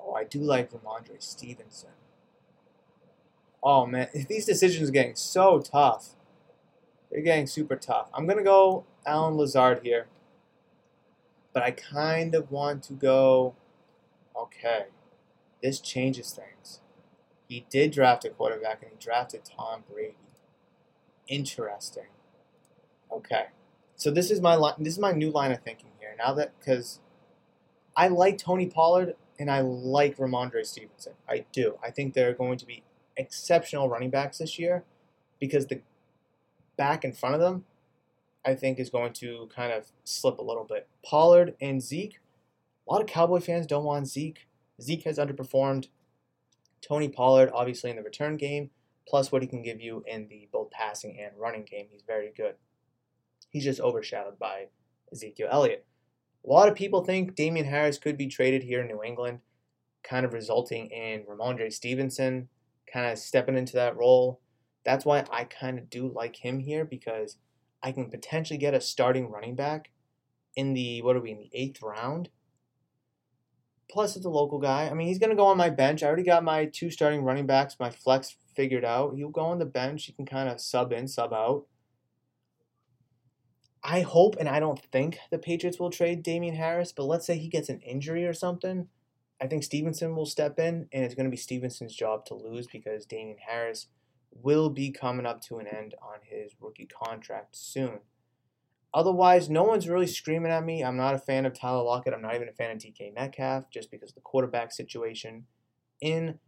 Oh, 0.00 0.12
I 0.14 0.24
do 0.24 0.40
like 0.40 0.70
Rhamondre 0.72 1.22
Stevenson. 1.22 1.90
Oh 3.62 3.86
man, 3.86 4.08
these 4.28 4.46
decisions 4.46 4.88
are 4.88 4.92
getting 4.92 5.16
so 5.16 5.60
tough. 5.60 6.10
they're 7.10 7.20
getting 7.22 7.46
super 7.46 7.76
tough. 7.76 8.08
I'm 8.14 8.26
gonna 8.26 8.42
go 8.44 8.84
Allen 9.06 9.36
Lazard 9.36 9.80
here, 9.82 10.06
but 11.52 11.62
I 11.62 11.70
kind 11.72 12.34
of 12.34 12.50
want 12.50 12.82
to 12.84 12.92
go. 12.92 13.54
Okay, 14.36 14.86
this 15.62 15.80
changes 15.80 16.30
things. 16.32 16.80
He 17.48 17.66
did 17.70 17.92
draft 17.92 18.24
a 18.24 18.30
quarterback, 18.30 18.82
and 18.82 18.92
he 18.92 18.98
drafted 19.04 19.42
Tom 19.44 19.84
Brady. 19.90 20.16
Interesting. 21.28 22.06
Okay, 23.12 23.46
so 23.94 24.10
this 24.10 24.30
is 24.30 24.40
my 24.40 24.54
line. 24.54 24.74
This 24.78 24.94
is 24.94 24.98
my 24.98 25.12
new 25.12 25.30
line 25.30 25.52
of 25.52 25.62
thinking 25.62 25.90
here. 25.98 26.14
Now 26.18 26.34
that 26.34 26.52
because 26.58 27.00
I 27.96 28.08
like 28.08 28.38
Tony 28.38 28.66
Pollard 28.66 29.14
and 29.38 29.50
I 29.50 29.60
like 29.60 30.16
Rhamondre 30.16 30.64
Stevenson. 30.66 31.14
I 31.28 31.46
do. 31.52 31.78
I 31.82 31.90
think 31.90 32.14
they're 32.14 32.34
going 32.34 32.58
to 32.58 32.66
be 32.66 32.82
exceptional 33.16 33.88
running 33.88 34.10
backs 34.10 34.38
this 34.38 34.58
year 34.58 34.84
because 35.40 35.66
the 35.66 35.80
back 36.76 37.04
in 37.04 37.12
front 37.12 37.34
of 37.34 37.40
them, 37.40 37.64
I 38.44 38.54
think, 38.54 38.78
is 38.78 38.90
going 38.90 39.12
to 39.14 39.48
kind 39.54 39.72
of 39.72 39.86
slip 40.04 40.38
a 40.38 40.42
little 40.42 40.64
bit. 40.64 40.88
Pollard 41.04 41.54
and 41.60 41.82
Zeke, 41.82 42.20
a 42.88 42.92
lot 42.92 43.00
of 43.00 43.08
Cowboy 43.08 43.40
fans 43.40 43.66
don't 43.66 43.84
want 43.84 44.06
Zeke. 44.06 44.46
Zeke 44.80 45.04
has 45.04 45.18
underperformed. 45.18 45.88
Tony 46.86 47.08
Pollard, 47.08 47.50
obviously, 47.52 47.90
in 47.90 47.96
the 47.96 48.02
return 48.02 48.36
game, 48.36 48.70
plus 49.08 49.30
what 49.30 49.42
he 49.42 49.48
can 49.48 49.62
give 49.62 49.80
you 49.80 50.02
in 50.06 50.28
the 50.28 50.48
both 50.52 50.70
passing 50.70 51.18
and 51.20 51.38
running 51.38 51.64
game, 51.64 51.86
he's 51.90 52.02
very 52.06 52.32
good. 52.36 52.54
He's 53.50 53.64
just 53.64 53.80
overshadowed 53.80 54.38
by 54.38 54.66
Ezekiel 55.12 55.48
Elliott. 55.50 55.86
A 56.44 56.50
lot 56.50 56.68
of 56.68 56.74
people 56.74 57.04
think 57.04 57.34
Damien 57.34 57.66
Harris 57.66 57.98
could 57.98 58.16
be 58.16 58.26
traded 58.26 58.62
here 58.62 58.80
in 58.80 58.88
New 58.88 59.02
England, 59.02 59.40
kind 60.04 60.24
of 60.24 60.32
resulting 60.32 60.86
in 60.88 61.24
Rhamondre 61.24 61.72
Stevenson 61.72 62.48
kind 62.92 63.12
of 63.12 63.18
stepping 63.18 63.56
into 63.56 63.74
that 63.74 63.96
role. 63.96 64.40
That's 64.84 65.04
why 65.04 65.24
I 65.30 65.44
kind 65.44 65.78
of 65.78 65.90
do 65.90 66.10
like 66.12 66.36
him 66.36 66.60
here 66.60 66.84
because 66.84 67.36
I 67.82 67.92
can 67.92 68.10
potentially 68.10 68.58
get 68.58 68.74
a 68.74 68.80
starting 68.80 69.30
running 69.30 69.56
back 69.56 69.90
in 70.54 70.72
the 70.72 71.02
what 71.02 71.16
are 71.16 71.20
we 71.20 71.32
in 71.32 71.38
the 71.38 71.50
eighth 71.52 71.82
round. 71.82 72.30
Plus, 73.90 74.16
it's 74.16 74.26
a 74.26 74.30
local 74.30 74.58
guy. 74.58 74.88
I 74.88 74.94
mean, 74.94 75.06
he's 75.06 75.18
going 75.18 75.30
to 75.30 75.36
go 75.36 75.46
on 75.46 75.56
my 75.56 75.70
bench. 75.70 76.02
I 76.02 76.06
already 76.06 76.24
got 76.24 76.42
my 76.42 76.64
two 76.66 76.90
starting 76.90 77.22
running 77.22 77.46
backs, 77.46 77.76
my 77.78 77.90
flex 77.90 78.36
figured 78.56 78.84
out. 78.84 79.14
He'll 79.14 79.28
go 79.28 79.42
on 79.42 79.58
the 79.58 79.66
bench. 79.66 80.06
He 80.06 80.12
can 80.12 80.26
kind 80.26 80.48
of 80.48 80.60
sub 80.60 80.92
in, 80.92 81.06
sub 81.06 81.32
out. 81.32 81.66
I 83.84 84.00
hope 84.00 84.34
and 84.40 84.48
I 84.48 84.58
don't 84.58 84.82
think 84.90 85.18
the 85.30 85.38
Patriots 85.38 85.78
will 85.78 85.90
trade 85.90 86.24
Damien 86.24 86.56
Harris, 86.56 86.90
but 86.90 87.04
let's 87.04 87.24
say 87.24 87.38
he 87.38 87.48
gets 87.48 87.68
an 87.68 87.80
injury 87.80 88.26
or 88.26 88.32
something. 88.32 88.88
I 89.40 89.46
think 89.46 89.62
Stevenson 89.62 90.16
will 90.16 90.26
step 90.26 90.58
in, 90.58 90.88
and 90.92 91.04
it's 91.04 91.14
going 91.14 91.26
to 91.26 91.30
be 91.30 91.36
Stevenson's 91.36 91.94
job 91.94 92.24
to 92.26 92.34
lose 92.34 92.66
because 92.66 93.04
Damien 93.04 93.36
Harris 93.46 93.88
will 94.32 94.70
be 94.70 94.90
coming 94.90 95.26
up 95.26 95.40
to 95.42 95.58
an 95.58 95.66
end 95.66 95.94
on 96.02 96.18
his 96.22 96.52
rookie 96.60 96.86
contract 96.86 97.56
soon. 97.56 98.00
Otherwise, 98.94 99.50
no 99.50 99.62
one's 99.62 99.88
really 99.88 100.06
screaming 100.06 100.50
at 100.50 100.64
me. 100.64 100.82
I'm 100.82 100.96
not 100.96 101.14
a 101.14 101.18
fan 101.18 101.44
of 101.44 101.52
Tyler 101.52 101.82
Lockett. 101.82 102.14
I'm 102.14 102.22
not 102.22 102.34
even 102.34 102.48
a 102.48 102.52
fan 102.52 102.70
of 102.70 102.78
DK 102.78 103.14
Metcalf 103.14 103.70
just 103.70 103.90
because 103.90 104.10
of 104.10 104.14
the 104.14 104.22
quarterback 104.22 104.72
situation 104.72 105.44
in 106.00 106.38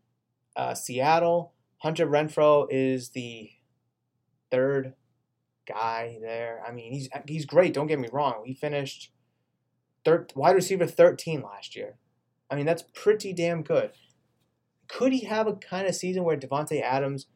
uh, 0.57 0.75
Seattle. 0.75 1.53
Hunter 1.79 2.07
Renfrow 2.07 2.67
is 2.71 3.11
the 3.11 3.51
third 4.51 4.95
guy 5.67 6.19
there. 6.21 6.63
I 6.67 6.73
mean, 6.73 6.93
he's 6.93 7.09
he's 7.27 7.47
great. 7.47 7.73
Don't 7.73 7.87
get 7.87 8.01
me 8.01 8.09
wrong. 8.13 8.43
He 8.45 8.55
finished 8.55 9.13
third 10.05 10.33
wide 10.35 10.57
receiver 10.57 10.87
13 10.87 11.43
last 11.43 11.77
year. 11.77 11.97
I 12.51 12.57
mean, 12.57 12.67
that's 12.67 12.85
pretty 12.95 13.33
damn 13.33 13.63
good. 13.63 13.93
Could 14.89 15.13
he 15.13 15.27
have 15.27 15.47
a 15.47 15.55
kind 15.55 15.87
of 15.87 15.95
season 15.95 16.25
where 16.25 16.37
Davante 16.37 16.83
Adams 16.83 17.27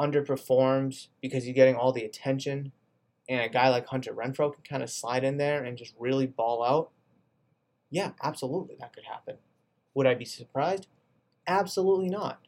underperforms 0.00 1.08
because 1.20 1.44
he's 1.44 1.54
getting 1.54 1.74
all 1.74 1.92
the 1.92 2.04
attention, 2.04 2.72
and 3.28 3.40
a 3.40 3.48
guy 3.48 3.68
like 3.68 3.86
Hunter 3.86 4.14
Renfrow 4.14 4.54
can 4.54 4.62
kind 4.62 4.82
of 4.82 4.90
slide 4.90 5.24
in 5.24 5.36
there 5.36 5.64
and 5.64 5.76
just 5.76 5.92
really 5.98 6.26
ball 6.26 6.64
out? 6.64 6.90
Yeah, 7.90 8.12
absolutely, 8.22 8.76
that 8.80 8.94
could 8.94 9.04
happen. 9.04 9.36
Would 9.94 10.06
I 10.06 10.14
be 10.14 10.24
surprised? 10.24 10.86
Absolutely 11.46 12.08
not 12.08 12.40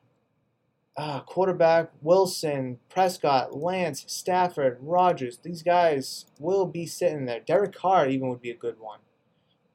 uh, 0.96 1.20
quarterback 1.20 1.90
Wilson, 2.00 2.78
Prescott, 2.88 3.56
Lance, 3.56 4.04
Stafford, 4.06 4.78
Rodgers, 4.80 5.38
These 5.38 5.62
guys 5.62 6.26
will 6.38 6.66
be 6.66 6.86
sitting 6.86 7.26
there. 7.26 7.40
Derek 7.40 7.74
Carr 7.74 8.08
even 8.08 8.28
would 8.28 8.40
be 8.40 8.50
a 8.50 8.56
good 8.56 8.78
one. 8.80 9.00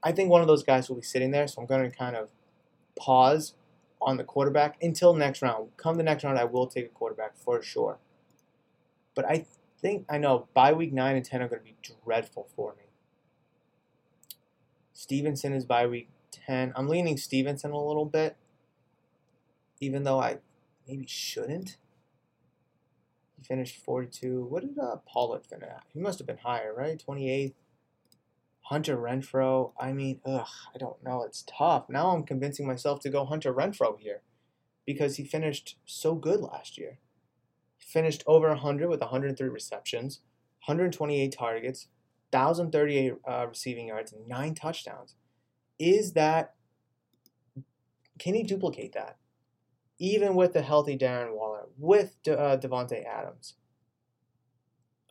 I 0.03 0.11
think 0.11 0.29
one 0.29 0.41
of 0.41 0.47
those 0.47 0.63
guys 0.63 0.89
will 0.89 0.95
be 0.95 1.03
sitting 1.03 1.31
there, 1.31 1.47
so 1.47 1.61
I'm 1.61 1.67
going 1.67 1.89
to 1.89 1.95
kind 1.95 2.15
of 2.15 2.29
pause 2.97 3.53
on 4.01 4.17
the 4.17 4.23
quarterback 4.23 4.81
until 4.81 5.13
next 5.13 5.43
round. 5.43 5.69
Come 5.77 5.95
the 5.95 6.03
next 6.03 6.23
round, 6.23 6.39
I 6.39 6.45
will 6.45 6.65
take 6.65 6.85
a 6.85 6.89
quarterback 6.89 7.37
for 7.37 7.61
sure. 7.61 7.99
But 9.13 9.25
I 9.25 9.45
think 9.79 10.05
I 10.09 10.17
know 10.17 10.47
by 10.55 10.73
week 10.73 10.91
nine 10.91 11.15
and 11.15 11.23
ten 11.25 11.41
are 11.43 11.47
going 11.47 11.59
to 11.59 11.65
be 11.65 11.75
dreadful 12.03 12.47
for 12.55 12.73
me. 12.77 12.85
Stevenson 14.93 15.53
is 15.53 15.65
by 15.65 15.85
week 15.85 16.09
ten. 16.31 16.73
I'm 16.75 16.87
leaning 16.87 17.17
Stevenson 17.17 17.71
a 17.71 17.85
little 17.85 18.05
bit, 18.05 18.37
even 19.79 20.03
though 20.03 20.19
I 20.19 20.37
maybe 20.87 21.05
shouldn't. 21.07 21.77
He 23.37 23.43
finished 23.43 23.83
42. 23.83 24.43
What 24.43 24.61
did 24.61 24.77
uh, 24.77 24.97
Pollard 25.07 25.45
finish 25.45 25.67
at? 25.67 25.83
He 25.93 25.99
must 25.99 26.19
have 26.19 26.27
been 26.27 26.37
higher, 26.37 26.73
right? 26.73 27.01
28th. 27.05 27.53
Hunter 28.63 28.95
Renfrow. 28.95 29.73
I 29.79 29.91
mean, 29.91 30.21
ugh, 30.25 30.47
I 30.73 30.77
don't 30.77 31.03
know. 31.03 31.23
It's 31.23 31.43
tough. 31.45 31.89
Now 31.89 32.11
I'm 32.11 32.23
convincing 32.23 32.65
myself 32.65 33.01
to 33.01 33.09
go 33.09 33.25
Hunter 33.25 33.53
Renfrow 33.53 33.99
here 33.99 34.21
because 34.85 35.17
he 35.17 35.25
finished 35.25 35.77
so 35.85 36.15
good 36.15 36.39
last 36.39 36.77
year. 36.77 36.99
He 37.79 37.85
finished 37.85 38.23
over 38.25 38.47
100 38.49 38.87
with 38.89 39.01
103 39.01 39.49
receptions, 39.49 40.19
128 40.65 41.31
targets, 41.31 41.87
1,038 42.31 43.13
uh, 43.27 43.45
receiving 43.47 43.87
yards, 43.87 44.13
and 44.13 44.27
nine 44.27 44.55
touchdowns. 44.55 45.15
Is 45.77 46.13
that, 46.13 46.53
can 48.19 48.35
he 48.35 48.43
duplicate 48.43 48.93
that? 48.93 49.17
Even 50.01 50.33
with 50.33 50.53
the 50.53 50.63
healthy 50.63 50.97
Darren 50.97 51.35
Waller, 51.35 51.67
with 51.77 52.21
De, 52.23 52.37
uh, 52.37 52.57
Davante 52.57 53.05
Adams. 53.05 53.53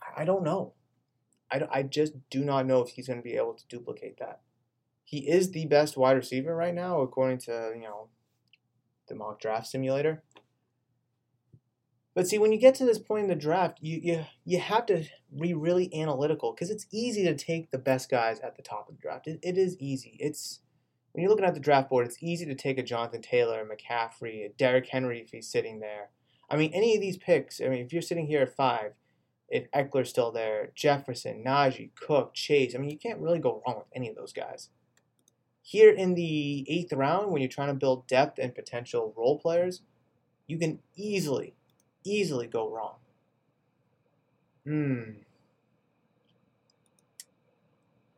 I, 0.02 0.22
I 0.22 0.24
don't 0.24 0.42
know. 0.42 0.74
I, 1.50 1.62
I 1.70 1.82
just 1.84 2.14
do 2.28 2.44
not 2.44 2.66
know 2.66 2.82
if 2.82 2.90
he's 2.90 3.06
going 3.06 3.20
to 3.20 3.22
be 3.22 3.36
able 3.36 3.54
to 3.54 3.64
duplicate 3.68 4.18
that. 4.18 4.40
He 5.04 5.28
is 5.28 5.52
the 5.52 5.66
best 5.66 5.96
wide 5.96 6.16
receiver 6.16 6.54
right 6.54 6.74
now, 6.74 7.00
according 7.00 7.38
to 7.38 7.72
you 7.74 7.82
know 7.82 8.08
the 9.08 9.14
mock 9.14 9.40
draft 9.40 9.68
simulator. 9.68 10.22
But 12.14 12.26
see, 12.26 12.38
when 12.38 12.52
you 12.52 12.58
get 12.58 12.74
to 12.76 12.84
this 12.84 12.98
point 12.98 13.24
in 13.24 13.28
the 13.28 13.36
draft, 13.36 13.78
you 13.80 14.00
you, 14.02 14.24
you 14.44 14.58
have 14.58 14.86
to 14.86 15.04
be 15.40 15.54
really 15.54 15.92
analytical 15.94 16.52
because 16.52 16.70
it's 16.70 16.86
easy 16.92 17.24
to 17.24 17.36
take 17.36 17.70
the 17.70 17.78
best 17.78 18.10
guys 18.10 18.40
at 18.40 18.56
the 18.56 18.62
top 18.62 18.88
of 18.88 18.96
the 18.96 19.00
draft. 19.00 19.28
It, 19.28 19.38
it 19.42 19.56
is 19.56 19.76
easy. 19.78 20.16
It's 20.18 20.60
when 21.12 21.22
you're 21.22 21.30
looking 21.30 21.44
at 21.44 21.54
the 21.54 21.60
draft 21.60 21.90
board, 21.90 22.06
it's 22.06 22.22
easy 22.22 22.46
to 22.46 22.54
take 22.54 22.78
a 22.78 22.82
Jonathan 22.82 23.22
Taylor, 23.22 23.60
a 23.60 23.64
McCaffrey, 23.66 24.44
a 24.44 24.50
Derrick 24.56 24.86
Henry 24.88 25.20
if 25.20 25.30
he's 25.30 25.48
sitting 25.48 25.80
there. 25.80 26.10
I 26.48 26.56
mean, 26.56 26.72
any 26.72 26.94
of 26.94 27.00
these 27.00 27.16
picks, 27.16 27.60
I 27.60 27.68
mean, 27.68 27.84
if 27.84 27.92
you're 27.92 28.02
sitting 28.02 28.26
here 28.26 28.42
at 28.42 28.54
five, 28.56 28.92
if 29.48 29.70
Ekeler's 29.72 30.10
still 30.10 30.30
there, 30.30 30.70
Jefferson, 30.74 31.42
Najee, 31.44 31.90
Cook, 31.94 32.34
Chase, 32.34 32.74
I 32.74 32.78
mean, 32.78 32.90
you 32.90 32.98
can't 32.98 33.20
really 33.20 33.40
go 33.40 33.62
wrong 33.66 33.78
with 33.78 33.86
any 33.94 34.08
of 34.08 34.14
those 34.14 34.32
guys. 34.32 34.68
Here 35.62 35.90
in 35.90 36.14
the 36.14 36.64
eighth 36.68 36.92
round, 36.92 37.30
when 37.30 37.42
you're 37.42 37.48
trying 37.48 37.68
to 37.68 37.74
build 37.74 38.06
depth 38.06 38.38
and 38.38 38.54
potential 38.54 39.12
role 39.16 39.38
players, 39.38 39.82
you 40.46 40.58
can 40.58 40.80
easily, 40.96 41.54
easily 42.04 42.46
go 42.46 42.68
wrong. 42.68 42.96
Hmm. 44.64 45.02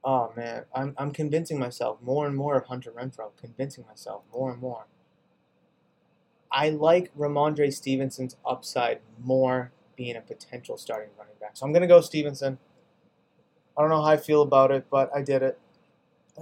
Oh 0.05 0.33
man, 0.37 0.65
I'm 0.75 0.95
I'm 0.99 1.12
convincing 1.12 1.59
myself 1.59 1.99
more 2.03 2.27
and 2.27 2.37
more 2.37 2.57
of 2.57 2.67
Hunter 2.67 2.91
Renfrow. 2.91 3.31
Convincing 3.41 3.85
myself 3.87 4.23
more 4.33 4.51
and 4.53 4.61
more. 4.61 4.87
I 6.51 6.71
like 6.71 7.17
Rhamondre 7.17 7.73
Stevenson's 7.73 8.37
upside 8.45 9.01
more 9.23 9.73
being 9.97 10.17
a 10.17 10.21
potential 10.21 10.77
starting 10.77 11.11
running 11.17 11.35
back. 11.41 11.57
So 11.57 11.65
I'm 11.65 11.73
gonna 11.73 11.87
go 11.87 12.01
Stevenson. 12.01 12.59
I 13.77 13.81
don't 13.81 13.91
know 13.91 14.03
how 14.03 14.11
I 14.11 14.17
feel 14.17 14.43
about 14.43 14.71
it, 14.71 14.87
but 14.91 15.11
I 15.15 15.23
did 15.23 15.43
it. 15.43 15.59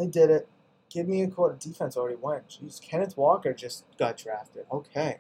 I 0.01 0.07
did 0.07 0.31
it. 0.31 0.49
Give 0.88 1.07
me 1.07 1.23
a 1.23 1.29
quarter. 1.29 1.57
Defense 1.57 1.96
already 1.96 2.16
went. 2.16 2.49
Jeez, 2.49 2.81
Kenneth 2.81 3.16
Walker 3.16 3.53
just 3.53 3.85
got 3.96 4.16
drafted. 4.16 4.64
Okay. 4.73 5.18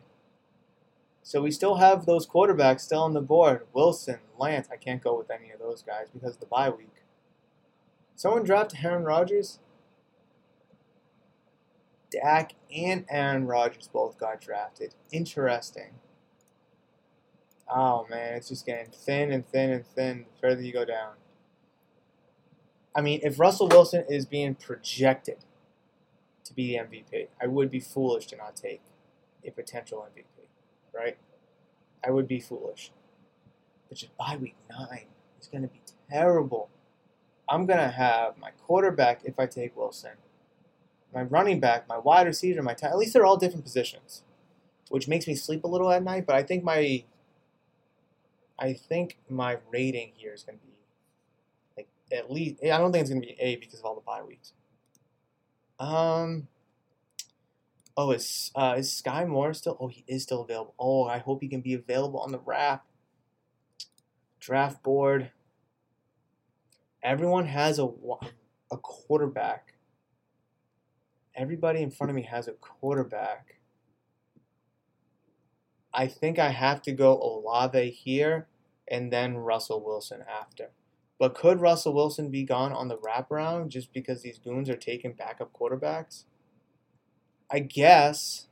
So 1.22 1.42
we 1.42 1.50
still 1.50 1.76
have 1.76 2.06
those 2.06 2.26
quarterbacks 2.26 2.80
still 2.80 3.02
on 3.02 3.12
the 3.12 3.20
board. 3.20 3.66
Wilson, 3.72 4.18
Lance. 4.38 4.68
I 4.72 4.76
can't 4.76 5.02
go 5.02 5.16
with 5.16 5.30
any 5.30 5.50
of 5.50 5.60
those 5.60 5.82
guys 5.82 6.08
because 6.12 6.34
of 6.34 6.40
the 6.40 6.46
bye 6.46 6.70
week. 6.70 7.02
Someone 8.20 8.44
dropped 8.44 8.84
Aaron 8.84 9.04
Rodgers. 9.04 9.60
Dak 12.10 12.52
and 12.70 13.06
Aaron 13.08 13.46
Rodgers 13.46 13.88
both 13.90 14.18
got 14.18 14.42
drafted. 14.42 14.94
Interesting. 15.10 15.94
Oh 17.66 18.06
man, 18.10 18.34
it's 18.34 18.50
just 18.50 18.66
getting 18.66 18.92
thin 18.92 19.32
and 19.32 19.48
thin 19.48 19.70
and 19.70 19.86
thin 19.86 20.26
the 20.30 20.38
further 20.38 20.60
you 20.60 20.70
go 20.70 20.84
down. 20.84 21.14
I 22.94 23.00
mean, 23.00 23.20
if 23.22 23.40
Russell 23.40 23.68
Wilson 23.68 24.04
is 24.06 24.26
being 24.26 24.54
projected 24.54 25.46
to 26.44 26.52
be 26.52 26.76
the 26.76 26.82
MVP, 26.82 27.28
I 27.42 27.46
would 27.46 27.70
be 27.70 27.80
foolish 27.80 28.26
to 28.26 28.36
not 28.36 28.54
take 28.54 28.82
a 29.46 29.50
potential 29.50 30.06
MVP, 30.14 30.44
right? 30.94 31.16
I 32.06 32.10
would 32.10 32.28
be 32.28 32.38
foolish. 32.38 32.92
But 33.88 33.96
just 33.96 34.14
by 34.18 34.36
week 34.36 34.56
nine, 34.68 35.06
it's 35.38 35.48
going 35.48 35.62
to 35.62 35.68
be 35.68 35.80
terrible. 36.10 36.68
I'm 37.50 37.66
going 37.66 37.80
to 37.80 37.88
have 37.88 38.38
my 38.38 38.52
quarterback 38.64 39.22
if 39.24 39.38
I 39.40 39.46
take 39.46 39.76
Wilson, 39.76 40.12
my 41.12 41.22
running 41.22 41.58
back, 41.58 41.88
my 41.88 41.98
wide 41.98 42.28
receiver, 42.28 42.62
my 42.62 42.74
tight. 42.74 42.90
At 42.90 42.98
least 42.98 43.12
they're 43.12 43.26
all 43.26 43.36
different 43.36 43.64
positions, 43.64 44.22
which 44.88 45.08
makes 45.08 45.26
me 45.26 45.34
sleep 45.34 45.64
a 45.64 45.66
little 45.66 45.90
at 45.90 46.04
night. 46.04 46.26
But 46.26 46.36
I 46.36 46.44
think 46.44 46.62
my, 46.62 47.02
I 48.56 48.72
think 48.72 49.18
my 49.28 49.58
rating 49.72 50.12
here 50.14 50.32
is 50.32 50.44
going 50.44 50.58
to 50.58 50.64
be 50.64 50.72
like 51.76 51.88
at 52.12 52.30
least. 52.30 52.62
I 52.62 52.78
don't 52.78 52.92
think 52.92 53.02
it's 53.02 53.10
going 53.10 53.22
to 53.22 53.26
be 53.26 53.36
A 53.40 53.56
because 53.56 53.80
of 53.80 53.84
all 53.84 53.96
the 53.96 54.00
bye 54.00 54.22
weeks. 54.22 54.52
Um. 55.80 56.46
Oh, 57.96 58.12
is 58.12 58.52
uh, 58.54 58.76
is 58.78 58.92
Sky 58.92 59.24
Moore 59.24 59.52
still? 59.52 59.76
Oh, 59.80 59.88
he 59.88 60.04
is 60.06 60.22
still 60.22 60.42
available. 60.42 60.74
Oh, 60.78 61.04
I 61.04 61.18
hope 61.18 61.42
he 61.42 61.48
can 61.48 61.60
be 61.60 61.74
available 61.74 62.20
on 62.20 62.30
the 62.30 62.38
wrap. 62.38 62.86
Draft 64.38 64.82
board. 64.84 65.32
Everyone 67.02 67.46
has 67.46 67.78
a 67.78 67.88
a 68.70 68.76
quarterback. 68.76 69.74
Everybody 71.34 71.82
in 71.82 71.90
front 71.90 72.10
of 72.10 72.16
me 72.16 72.22
has 72.22 72.48
a 72.48 72.52
quarterback. 72.52 73.60
I 75.92 76.06
think 76.06 76.38
I 76.38 76.50
have 76.50 76.82
to 76.82 76.92
go 76.92 77.18
Olave 77.20 77.90
here 77.90 78.46
and 78.88 79.12
then 79.12 79.38
Russell 79.38 79.84
Wilson 79.84 80.24
after. 80.28 80.70
But 81.18 81.34
could 81.34 81.60
Russell 81.60 81.94
Wilson 81.94 82.30
be 82.30 82.44
gone 82.44 82.72
on 82.72 82.88
the 82.88 82.96
wraparound 82.96 83.68
just 83.68 83.92
because 83.92 84.22
these 84.22 84.38
goons 84.38 84.70
are 84.70 84.76
taking 84.76 85.12
backup 85.12 85.52
quarterbacks? 85.52 86.24
I 87.50 87.58
guess, 87.58 88.46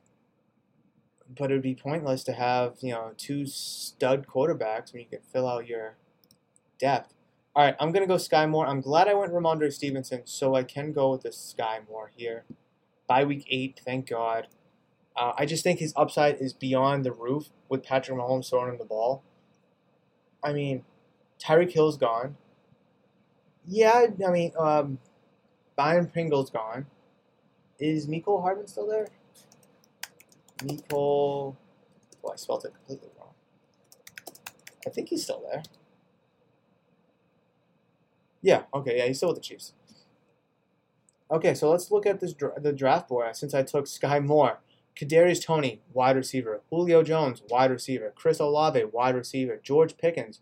but 1.28 1.50
it 1.50 1.54
would 1.54 1.62
be 1.62 1.74
pointless 1.74 2.24
to 2.24 2.32
have 2.32 2.76
you 2.80 2.92
know 2.92 3.12
two 3.16 3.46
stud 3.46 4.26
quarterbacks 4.26 4.92
when 4.92 5.02
you 5.02 5.08
can 5.08 5.20
fill 5.32 5.48
out 5.48 5.66
your 5.66 5.96
depth. 6.78 7.14
All 7.54 7.64
right, 7.64 7.74
I'm 7.80 7.92
gonna 7.92 8.06
go 8.06 8.18
Sky 8.18 8.46
Moore. 8.46 8.66
I'm 8.66 8.80
glad 8.80 9.08
I 9.08 9.14
went 9.14 9.32
Rhamondre 9.32 9.72
Stevenson, 9.72 10.22
so 10.26 10.54
I 10.54 10.62
can 10.62 10.92
go 10.92 11.10
with 11.10 11.22
the 11.22 11.32
Sky 11.32 11.80
Moore 11.88 12.12
here. 12.14 12.44
By 13.06 13.24
week 13.24 13.46
eight, 13.50 13.80
thank 13.84 14.08
God. 14.08 14.48
Uh, 15.16 15.32
I 15.36 15.46
just 15.46 15.64
think 15.64 15.80
his 15.80 15.92
upside 15.96 16.36
is 16.36 16.52
beyond 16.52 17.04
the 17.04 17.12
roof 17.12 17.48
with 17.68 17.82
Patrick 17.82 18.16
Mahomes 18.16 18.48
throwing 18.48 18.70
him 18.70 18.78
the 18.78 18.84
ball. 18.84 19.24
I 20.44 20.52
mean, 20.52 20.84
Tyreek 21.42 21.72
Hill's 21.72 21.96
gone. 21.96 22.36
Yeah, 23.66 24.06
I 24.24 24.30
mean, 24.30 24.52
um, 24.58 24.98
Byron 25.74 26.10
Pringle's 26.14 26.50
gone. 26.50 26.86
Is 27.78 28.06
Mecole 28.06 28.42
Hardman 28.42 28.68
still 28.68 28.86
there? 28.86 29.08
Mecole. 30.58 31.56
Oh, 32.24 32.32
I 32.32 32.36
spelled 32.36 32.64
it 32.64 32.74
completely 32.74 33.08
wrong. 33.18 33.34
I 34.86 34.90
think 34.90 35.08
he's 35.08 35.24
still 35.24 35.42
there. 35.50 35.62
Yeah, 38.42 38.62
okay, 38.72 38.98
yeah, 38.98 39.06
he's 39.06 39.16
still 39.16 39.30
with 39.30 39.38
the 39.38 39.42
Chiefs. 39.42 39.72
Okay, 41.30 41.54
so 41.54 41.70
let's 41.70 41.90
look 41.90 42.06
at 42.06 42.20
this 42.20 42.34
the 42.58 42.72
draft 42.72 43.08
board 43.08 43.36
since 43.36 43.52
I 43.52 43.62
took 43.62 43.86
Sky 43.86 44.18
Moore. 44.20 44.60
Kadarius 44.98 45.44
Toney, 45.44 45.80
wide 45.92 46.16
receiver. 46.16 46.62
Julio 46.70 47.02
Jones, 47.02 47.42
wide 47.48 47.70
receiver. 47.70 48.12
Chris 48.16 48.40
Olave, 48.40 48.82
wide 48.92 49.14
receiver. 49.14 49.60
George 49.62 49.96
Pickens, 49.96 50.40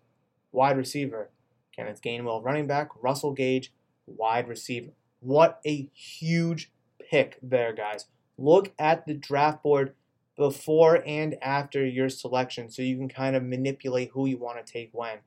wide 0.53 0.77
receiver. 0.77 1.31
Kenneth 1.75 2.01
Gainwell, 2.01 2.43
running 2.43 2.67
back. 2.67 2.89
Russell 3.03 3.33
Gage, 3.33 3.73
wide 4.07 4.49
receiver. 4.49 4.93
What 5.21 5.61
a 5.67 5.91
huge 5.93 6.71
pick 6.99 7.39
there, 7.43 7.75
guys. 7.75 8.07
Look 8.39 8.73
at 8.79 9.07
the 9.07 9.15
draft 9.15 9.63
board 9.63 9.95
before 10.37 11.03
and 11.07 11.37
after 11.43 11.85
your 11.85 12.09
selection 12.09 12.71
so 12.71 12.83
you 12.83 12.97
can 12.97 13.09
kind 13.09 13.37
of 13.37 13.43
manipulate 13.43 14.11
who 14.13 14.27
you 14.27 14.39
want 14.39 14.65
to 14.65 14.73
take 14.73 14.91
when. 14.93 15.19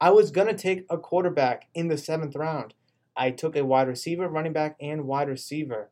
I 0.00 0.10
was 0.10 0.30
going 0.30 0.46
to 0.48 0.54
take 0.54 0.86
a 0.88 0.98
quarterback 0.98 1.68
in 1.74 1.88
the 1.88 1.98
seventh 1.98 2.36
round. 2.36 2.74
I 3.16 3.30
took 3.30 3.56
a 3.56 3.64
wide 3.64 3.88
receiver, 3.88 4.28
running 4.28 4.52
back, 4.52 4.76
and 4.80 5.06
wide 5.06 5.28
receiver. 5.28 5.90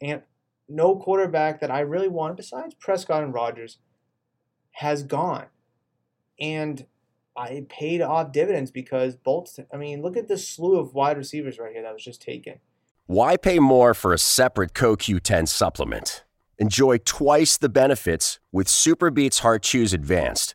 And 0.00 0.22
no 0.68 0.96
quarterback 0.96 1.60
that 1.60 1.70
I 1.70 1.80
really 1.80 2.08
wanted 2.08 2.36
besides 2.36 2.74
Prescott 2.74 3.22
and 3.22 3.34
Rodgers 3.34 3.78
has 4.72 5.02
gone. 5.02 5.46
And 6.40 6.86
I 7.36 7.66
paid 7.68 8.00
off 8.00 8.32
dividends 8.32 8.70
because 8.70 9.16
both, 9.16 9.58
I 9.72 9.76
mean, 9.76 10.02
look 10.02 10.16
at 10.16 10.28
the 10.28 10.38
slew 10.38 10.78
of 10.78 10.94
wide 10.94 11.16
receivers 11.16 11.58
right 11.58 11.72
here 11.72 11.82
that 11.82 11.92
was 11.92 12.04
just 12.04 12.22
taken. 12.22 12.60
Why 13.06 13.36
pay 13.36 13.58
more 13.58 13.94
for 13.94 14.12
a 14.12 14.18
separate 14.18 14.72
CoQ10 14.74 15.48
supplement? 15.48 16.24
Enjoy 16.58 16.98
twice 16.98 17.56
the 17.56 17.68
benefits 17.68 18.38
with 18.52 18.68
SuperBeets 18.68 19.40
Heart 19.40 19.62
Chews 19.62 19.92
Advanced 19.92 20.54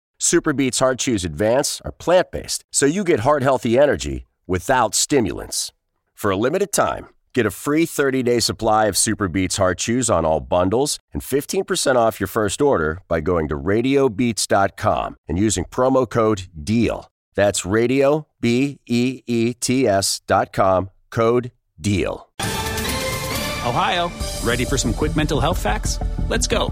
SuperBeets 0.21 0.77
Heart 0.77 0.99
Chews 0.99 1.25
Advance 1.25 1.81
are 1.83 1.91
plant 1.91 2.29
based, 2.29 2.63
so 2.71 2.85
you 2.85 3.03
get 3.03 3.21
heart 3.21 3.41
healthy 3.41 3.75
energy 3.75 4.27
without 4.45 4.93
stimulants. 4.93 5.71
For 6.13 6.29
a 6.29 6.37
limited 6.37 6.71
time, 6.71 7.07
get 7.33 7.47
a 7.47 7.49
free 7.49 7.87
30 7.87 8.21
day 8.21 8.39
supply 8.39 8.85
of 8.85 8.93
SuperBeets 8.93 9.57
Heart 9.57 9.79
Chews 9.79 10.11
on 10.11 10.23
all 10.23 10.39
bundles 10.39 10.99
and 11.11 11.23
15% 11.23 11.95
off 11.95 12.19
your 12.19 12.27
first 12.27 12.61
order 12.61 13.01
by 13.07 13.19
going 13.19 13.47
to 13.47 13.57
radiobeets.com 13.57 15.17
and 15.27 15.39
using 15.39 15.65
promo 15.65 16.07
code 16.07 16.43
DEAL. 16.63 17.09
That's 17.33 17.65
radio, 17.65 18.27
B 18.39 18.79
E 18.85 19.23
E 19.25 19.55
T 19.55 19.87
S 19.87 20.21
dot 20.27 20.53
com, 20.53 20.91
code 21.09 21.51
DEAL. 21.79 22.29
Ohio, 23.65 24.11
ready 24.43 24.65
for 24.65 24.77
some 24.77 24.93
quick 24.93 25.15
mental 25.15 25.39
health 25.39 25.57
facts? 25.57 25.97
Let's 26.29 26.45
go. 26.45 26.71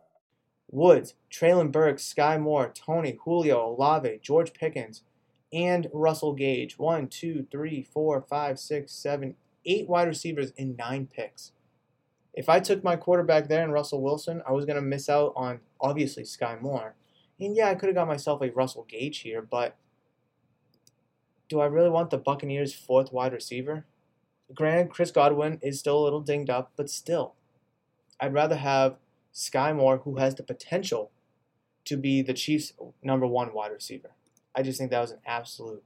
Woods, 0.71 1.15
Treylon 1.29 1.71
Burks, 1.71 2.05
Sky 2.05 2.37
Moore, 2.37 2.71
Toney, 2.73 3.17
Julio, 3.23 3.67
Olave, 3.69 4.19
George 4.21 4.53
Pickens, 4.53 5.03
and 5.53 5.87
Russell 5.93 6.33
Gage. 6.33 6.79
One, 6.79 7.07
two, 7.07 7.45
three, 7.51 7.83
four, 7.83 8.21
five, 8.21 8.57
six, 8.57 8.93
seven, 8.93 9.35
eight 9.65 9.87
wide 9.87 10.07
receivers 10.07 10.51
in 10.51 10.75
nine 10.77 11.07
picks. 11.13 11.51
If 12.33 12.47
I 12.47 12.61
took 12.61 12.83
my 12.83 12.95
quarterback 12.95 13.47
there 13.47 13.63
and 13.63 13.73
Russell 13.73 14.01
Wilson, 14.01 14.41
I 14.47 14.53
was 14.53 14.65
going 14.65 14.77
to 14.77 14.81
miss 14.81 15.09
out 15.09 15.33
on 15.35 15.59
obviously 15.81 16.23
Sky 16.23 16.57
Moore. 16.59 16.95
And 17.39 17.55
yeah, 17.55 17.69
I 17.69 17.75
could 17.75 17.87
have 17.87 17.95
got 17.95 18.07
myself 18.07 18.41
a 18.41 18.49
Russell 18.51 18.85
Gage 18.87 19.19
here, 19.19 19.41
but 19.41 19.75
do 21.49 21.59
I 21.59 21.65
really 21.65 21.89
want 21.89 22.11
the 22.11 22.17
Buccaneers' 22.17 22.73
fourth 22.73 23.11
wide 23.11 23.33
receiver? 23.33 23.85
Granted, 24.53 24.89
Chris 24.89 25.11
Godwin 25.11 25.59
is 25.61 25.79
still 25.79 25.97
a 25.97 26.03
little 26.03 26.21
dinged 26.21 26.49
up, 26.49 26.71
but 26.77 26.89
still, 26.89 27.33
I'd 28.19 28.33
rather 28.33 28.55
have 28.55 28.95
Sky 29.31 29.73
Moore, 29.73 29.97
who 29.97 30.17
has 30.17 30.35
the 30.35 30.43
potential 30.43 31.11
to 31.85 31.97
be 31.97 32.21
the 32.21 32.33
Chiefs' 32.33 32.73
number 33.01 33.25
one 33.25 33.53
wide 33.53 33.71
receiver. 33.71 34.11
I 34.55 34.61
just 34.61 34.77
think 34.77 34.91
that 34.91 35.01
was 35.01 35.11
an 35.11 35.19
absolute 35.25 35.83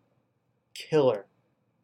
killer 0.74 1.26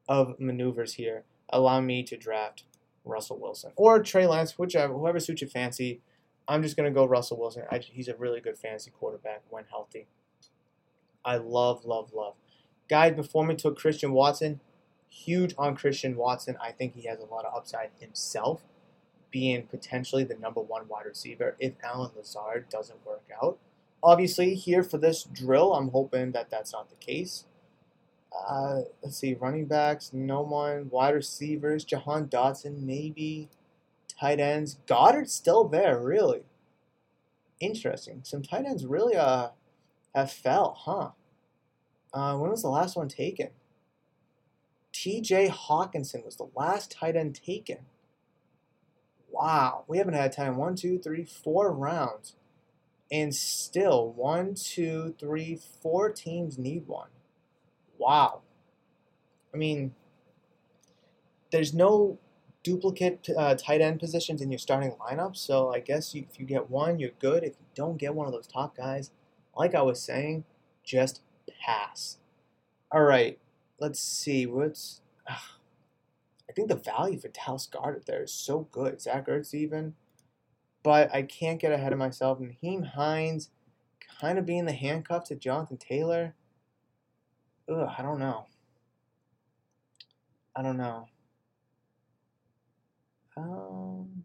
of 0.08 0.40
maneuvers 0.40 0.96
here, 0.96 1.24
allowing 1.50 1.86
me 1.86 2.04
to 2.04 2.18
draft 2.18 2.64
Russell 3.06 3.40
Wilson 3.40 3.72
or 3.76 4.02
Trey 4.02 4.28
Lance, 4.28 4.58
whichever, 4.58 4.94
whoever 4.94 5.20
suits 5.20 5.42
your 5.42 5.50
fancy. 5.50 6.02
I'm 6.48 6.64
just 6.64 6.76
gonna 6.76 6.92
go 6.92 7.06
Russell 7.06 7.40
Wilson. 7.40 7.64
I, 7.72 7.78
he's 7.80 8.08
a 8.08 8.16
really 8.16 8.42
good 8.42 8.58
fantasy 8.58 8.92
quarterback 8.92 9.44
when 9.50 9.66
healthy. 9.70 10.08
I 11.24 11.38
love, 11.38 11.86
love, 11.86 12.14
love. 12.14 12.36
Guys 12.90 13.16
before 13.16 13.46
me 13.46 13.56
took 13.56 13.78
Christian 13.78 14.12
Watson. 14.12 14.60
Huge 15.08 15.54
on 15.58 15.76
Christian 15.76 16.16
Watson. 16.16 16.58
I 16.62 16.72
think 16.72 16.96
he 16.96 17.08
has 17.08 17.20
a 17.20 17.26
lot 17.26 17.46
of 17.46 17.56
upside 17.56 17.92
himself, 18.00 18.64
being 19.32 19.68
potentially 19.68 20.24
the 20.26 20.36
number 20.36 20.62
one 20.62 20.88
wide 20.88 21.06
receiver 21.08 21.56
if 21.60 21.74
Allen 21.84 22.12
Lazard 22.18 22.70
doesn't 22.70 23.06
work 23.06 23.24
out. 23.44 23.60
Obviously, 24.04 24.56
here 24.56 24.84
for 24.84 24.98
this 25.00 25.24
drill, 25.24 25.74
I'm 25.74 25.90
hoping 25.90 26.32
that 26.34 26.50
that's 26.52 26.74
not 26.74 26.90
the 26.90 26.96
case. 26.98 27.46
Uh, 28.48 28.82
let's 29.04 29.18
see, 29.18 29.34
running 29.36 29.66
backs, 29.66 30.12
no 30.14 30.42
one, 30.42 30.90
wide 30.92 31.16
receivers, 31.16 31.86
Jahan 31.86 32.28
Dotson, 32.28 32.84
maybe. 32.84 33.50
tight 34.20 34.40
ends. 34.40 34.80
Goedert's 34.88 35.34
still 35.34 35.66
there, 35.66 36.00
really. 36.00 36.44
Interesting. 37.60 38.22
Some 38.24 38.44
tight 38.44 38.66
ends 38.66 38.86
really 38.86 39.16
uh 39.18 39.50
have 40.16 40.32
fell, 40.32 40.76
huh? 40.80 41.12
Uh, 42.14 42.38
when 42.38 42.52
was 42.52 42.64
the 42.64 42.70
last 42.70 42.96
one 42.98 43.10
taken? 43.10 43.50
T.J. 44.94 45.50
Hockenson 45.50 46.26
was 46.26 46.38
the 46.38 46.50
last 46.56 46.92
tight 46.92 47.16
end 47.16 47.36
taken. 47.36 47.80
Wow, 49.42 49.86
we 49.88 49.98
haven't 49.98 50.14
had 50.14 50.32
time 50.32 50.56
one, 50.56 50.76
two, 50.76 51.00
three, 51.00 51.26
four 51.26 51.74
rounds, 51.74 52.36
and 53.12 53.34
still 53.34 54.12
one, 54.12 54.54
two, 54.54 55.16
three, 55.20 55.60
four 55.82 56.12
teams 56.12 56.60
need 56.60 56.86
one. 56.86 57.08
Wow. 57.98 58.42
I 59.52 59.58
mean, 59.58 59.96
there's 61.52 61.74
no 61.74 62.20
duplicate 62.62 63.28
uh, 63.36 63.56
tight 63.56 63.82
end 63.82 64.00
positions 64.00 64.44
in 64.44 64.52
your 64.52 64.60
starting 64.60 64.92
lineup. 64.92 65.36
So 65.36 65.74
I 65.74 65.80
guess 65.80 66.14
you, 66.14 66.24
if 66.32 66.40
you 66.40 66.46
get 66.46 66.70
one, 66.70 67.00
you're 67.00 67.10
good. 67.18 67.44
If 67.44 67.54
you 67.54 67.66
don't 67.74 67.98
get 67.98 68.14
one 68.14 68.28
of 68.28 68.34
those 68.34 68.46
top 68.46 68.78
guys, 68.78 69.10
like 69.58 69.74
I 69.74 69.82
was 69.82 70.00
saying, 70.00 70.44
just 70.84 71.22
pass. 71.66 72.20
All 72.92 73.02
right, 73.02 73.40
let's 73.80 74.00
see. 74.00 74.46
What's 74.46 75.02
uh, 75.28 75.34
I 76.52 76.54
think 76.54 76.68
the 76.68 76.76
value 76.76 77.18
for 77.18 77.30
Dallas 77.30 77.66
Goedert 77.72 78.06
there 78.06 78.24
is 78.24 78.34
so 78.34 78.68
good. 78.74 79.02
Zach 79.02 79.28
Ertz 79.28 79.54
even, 79.54 79.94
but 80.84 81.10
I 81.16 81.22
can't 81.22 81.62
get 81.62 81.72
ahead 81.72 81.94
of 81.94 81.98
myself. 81.98 82.40
Nyheim 82.40 82.86
Hines 82.88 83.52
kind 84.20 84.38
of 84.38 84.46
being 84.46 84.66
the 84.66 84.74
handcuff 84.74 85.24
to 85.26 85.36
Jonathan 85.36 85.78
Taylor. 85.78 86.36
Ugh, 87.70 87.90
I 87.98 88.02
don't 88.02 88.20
know. 88.20 88.48
I 90.54 90.62
don't 90.62 90.76
know. 90.76 91.08
Um, 93.38 94.24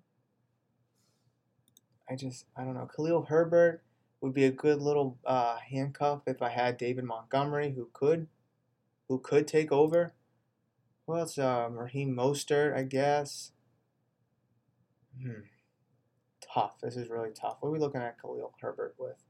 I 2.11 2.17
just 2.17 2.47
I 2.57 2.65
don't 2.65 2.75
know. 2.75 2.89
Khalil 2.93 3.23
Herbert 3.23 3.85
would 4.21 4.35
be 4.35 4.47
a 4.47 4.51
good 4.51 4.83
little 4.83 5.17
uh, 5.25 5.59
handcuff 5.59 6.23
if 6.27 6.43
I 6.43 6.49
had 6.49 6.77
David 6.77 7.05
Montgomery 7.05 7.71
who 7.71 7.89
could 7.93 8.27
who 9.07 9.21
could 9.21 9.47
take 9.47 9.71
over. 9.71 10.13
Well, 11.07 11.23
it's 11.23 11.39
uh, 11.39 11.69
Raheem 11.71 12.17
Mostert, 12.17 12.77
I 12.77 12.83
guess. 12.83 13.53
Hmm. 15.23 15.43
Tough. 16.53 16.81
This 16.83 16.97
is 16.97 17.09
really 17.09 17.31
tough. 17.31 17.59
What 17.61 17.69
are 17.69 17.73
we 17.73 17.79
looking 17.79 18.01
at 18.01 18.21
Khalil 18.21 18.53
Herbert 18.61 18.97
with? 18.99 19.23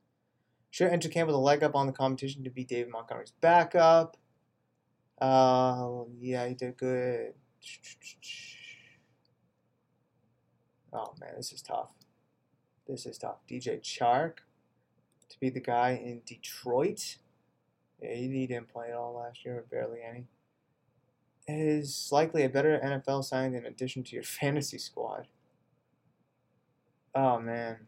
Should 0.70 0.90
enter 0.90 1.08
camp 1.08 1.26
with 1.26 1.36
a 1.36 1.38
leg 1.38 1.62
up 1.62 1.74
on 1.74 1.86
the 1.86 1.92
competition 1.92 2.44
to 2.44 2.50
be 2.50 2.64
David 2.64 2.90
Montgomery's 2.90 3.32
backup. 3.40 4.16
Uh, 5.20 6.04
yeah, 6.18 6.46
he 6.48 6.54
did 6.54 6.76
good. 6.76 7.34
Oh 10.92 11.14
man, 11.20 11.34
this 11.36 11.52
is 11.52 11.62
tough. 11.62 11.90
This 12.86 13.06
is 13.06 13.18
tough. 13.18 13.38
DJ 13.50 13.80
Chark 13.80 14.38
to 15.28 15.40
be 15.40 15.50
the 15.50 15.60
guy 15.60 15.90
in 16.02 16.22
Detroit. 16.26 17.16
Yeah, 18.00 18.14
he 18.14 18.46
didn't 18.46 18.68
play 18.68 18.88
at 18.90 18.96
all 18.96 19.14
last 19.14 19.44
year, 19.44 19.64
barely 19.70 20.00
any. 20.06 20.26
Is 21.48 22.09
likely 22.11 22.42
a 22.42 22.48
better 22.48 22.80
NFL 22.82 23.24
sign 23.24 23.54
in 23.54 23.64
addition 23.66 24.02
to 24.04 24.14
your 24.14 24.22
fantasy 24.40 24.78
squad. 24.78 25.28
Oh 27.14 27.40
man. 27.40 27.87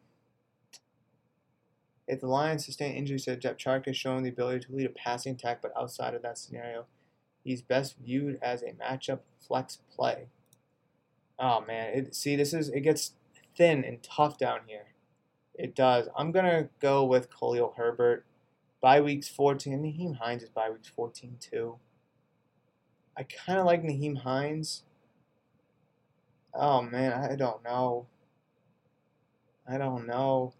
If 2.06 2.20
the 2.20 2.26
Lions 2.26 2.64
sustain 2.64 2.94
injuries 2.94 3.26
to 3.26 3.36
Jeff 3.36 3.58
Chark 3.58 3.84
has 3.86 3.96
shown 3.96 4.22
the 4.22 4.30
ability 4.30 4.64
to 4.66 4.72
lead 4.74 4.86
a 4.86 4.90
passing 4.90 5.34
attack, 5.34 5.60
but 5.60 5.72
outside 5.76 6.14
of 6.14 6.22
that 6.22 6.38
scenario, 6.38 6.86
he's 7.44 7.60
best 7.60 7.96
viewed 7.98 8.38
as 8.40 8.62
a 8.62 8.72
matchup 8.72 9.20
flex 9.46 9.78
play. 9.94 10.28
Oh 11.38 11.62
man, 11.66 11.92
it, 11.94 12.14
see 12.14 12.36
this 12.36 12.54
is 12.54 12.68
it 12.70 12.80
gets 12.80 13.12
thin 13.56 13.84
and 13.84 14.02
tough 14.02 14.38
down 14.38 14.60
here. 14.66 14.86
It 15.54 15.74
does. 15.74 16.08
I'm 16.16 16.32
gonna 16.32 16.68
go 16.80 17.04
with 17.04 17.28
Khalil 17.30 17.74
Herbert. 17.76 18.24
By 18.80 19.00
weeks 19.00 19.28
14, 19.28 19.76
Nyheim 19.76 20.18
Hines 20.18 20.44
is 20.44 20.50
by 20.50 20.70
weeks 20.70 20.88
14 20.88 21.36
too. 21.40 21.78
I 23.18 23.24
kind 23.24 23.58
of 23.58 23.66
like 23.66 23.82
Nyheim 23.82 24.18
Hines. 24.18 24.84
Oh 26.54 26.82
man, 26.82 27.12
I 27.12 27.34
don't 27.34 27.64
know. 27.64 28.06
I 29.68 29.76
don't 29.76 30.06
know. 30.06 30.54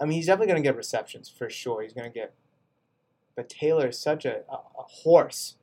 I 0.00 0.04
mean, 0.04 0.12
he's 0.12 0.26
definitely 0.26 0.46
gonna 0.46 0.62
get 0.62 0.76
receptions 0.76 1.28
for 1.28 1.50
sure. 1.50 1.82
He's 1.82 1.92
gonna 1.92 2.08
get. 2.08 2.34
But 3.34 3.48
Taylor 3.48 3.88
is 3.88 3.98
such 3.98 4.24
a, 4.24 4.42
a, 4.48 4.54
a 4.54 4.82
horse. 5.02 5.56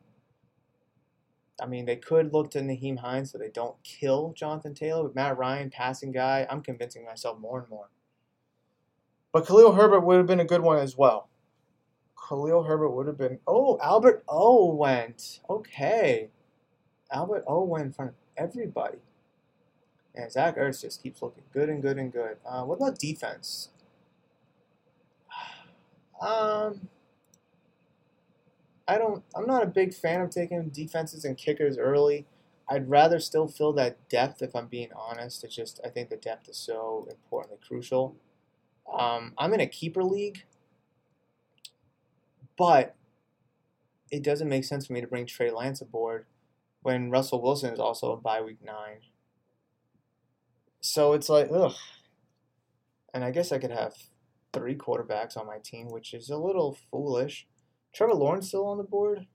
I 1.62 1.66
mean, 1.66 1.86
they 1.86 1.96
could 1.96 2.34
look 2.34 2.52
to 2.52 2.60
Nyheim 2.60 3.00
Hines 3.00 3.32
so 3.32 3.38
they 3.38 3.50
don't 3.50 3.82
kill 3.84 4.34
Jonathan 4.36 4.74
Taylor. 4.74 5.04
But 5.04 5.16
Matt 5.16 5.38
Ryan, 5.38 5.70
passing 5.70 6.12
guy, 6.12 6.46
I'm 6.50 6.62
convincing 6.62 7.06
myself 7.06 7.40
more 7.40 7.60
and 7.60 7.70
more. 7.70 7.90
But 9.32 9.48
Khalil 9.48 9.74
Herbert 9.74 10.02
would 10.02 10.18
have 10.18 10.28
been 10.28 10.40
a 10.42 10.46
good 10.46 10.62
one 10.62 10.80
as 10.80 10.98
well. 10.98 11.29
Khalil 12.30 12.62
Herbert 12.64 12.92
would 12.92 13.08
have 13.08 13.18
been. 13.18 13.40
Oh, 13.48 13.80
Albert 13.82 14.24
O 14.28 14.72
went. 14.76 15.40
Okay. 15.50 16.30
Albert 17.12 17.44
O 17.48 17.64
went 17.64 17.88
in 17.88 17.92
front 17.92 18.12
of 18.12 18.16
everybody. 18.38 19.00
And 20.14 20.32
Zach 20.32 20.56
Ertz 20.56 20.82
just 20.82 21.02
keeps 21.02 21.24
looking 21.24 21.44
good 21.52 21.70
and 21.70 21.82
good 21.82 21.98
and 21.98 22.14
good. 22.14 22.38
Uh, 22.48 22.64
what 22.64 22.76
about 22.76 23.00
defense? 23.00 23.70
Um, 26.22 26.90
I 28.86 28.98
don't. 28.98 29.24
I'm 29.34 29.48
not 29.48 29.64
a 29.64 29.68
big 29.68 29.94
fan 29.94 30.20
of 30.20 30.32
taking 30.32 30.68
defenses 30.68 31.24
and 31.24 31.38
kickers 31.38 31.78
early. 31.78 32.26
I'd 32.68 32.90
rather 32.90 33.22
still 33.22 33.48
fill 33.48 33.72
that 33.74 34.10
depth. 34.10 34.42
If 34.42 34.54
I'm 34.54 34.68
being 34.68 34.90
honest, 34.94 35.46
it's 35.46 35.56
just 35.56 35.80
I 35.86 35.88
think 35.88 36.10
the 36.10 36.18
depth 36.18 36.50
is 36.50 36.58
so 36.58 37.08
importantly 37.10 37.60
crucial. 37.66 38.18
Um, 38.92 39.34
I'm 39.38 39.54
in 39.54 39.62
a 39.62 39.66
keeper 39.66 40.04
league, 40.04 40.44
but 42.60 42.98
it 44.12 44.22
doesn't 44.22 44.50
make 44.50 44.66
sense 44.66 44.86
for 44.86 44.94
me 44.94 45.00
to 45.00 45.08
bring 45.08 45.26
Trey 45.26 45.50
Lance 45.50 45.80
aboard 45.80 46.26
when 46.82 47.10
Russell 47.10 47.42
Wilson 47.42 47.72
is 47.72 47.80
also 47.80 48.22
a 48.24 48.44
week 48.44 48.60
nine. 48.64 49.00
So 50.82 51.14
it's 51.14 51.30
like, 51.30 51.48
ugh. 51.52 51.74
And 53.14 53.24
I 53.24 53.32
guess 53.32 53.54
I 53.54 53.60
could 53.60 53.72
have 53.72 53.94
three 54.52 54.76
quarterbacks 54.76 55.38
on 55.38 55.48
my 55.48 55.58
team, 55.64 55.88
which 55.90 56.14
is 56.14 56.30
a 56.30 56.38
little 56.38 56.78
foolish. 56.92 57.48
Trevor 57.94 58.14
Lawrence 58.14 58.50
still 58.50 58.68
on 58.68 58.78
the 58.78 58.84
board? 58.84 59.26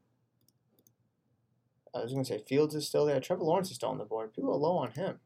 I 1.94 2.00
was 2.00 2.12
going 2.12 2.24
to 2.24 2.28
say 2.28 2.44
Fields 2.46 2.74
is 2.74 2.86
still 2.86 3.06
there. 3.06 3.20
Trevor 3.20 3.44
Lawrence 3.44 3.70
is 3.70 3.76
still 3.76 3.88
on 3.88 3.98
the 3.98 4.04
board. 4.04 4.34
People 4.34 4.52
are 4.52 4.56
low 4.56 4.76
on 4.76 4.90
him. 4.92 5.20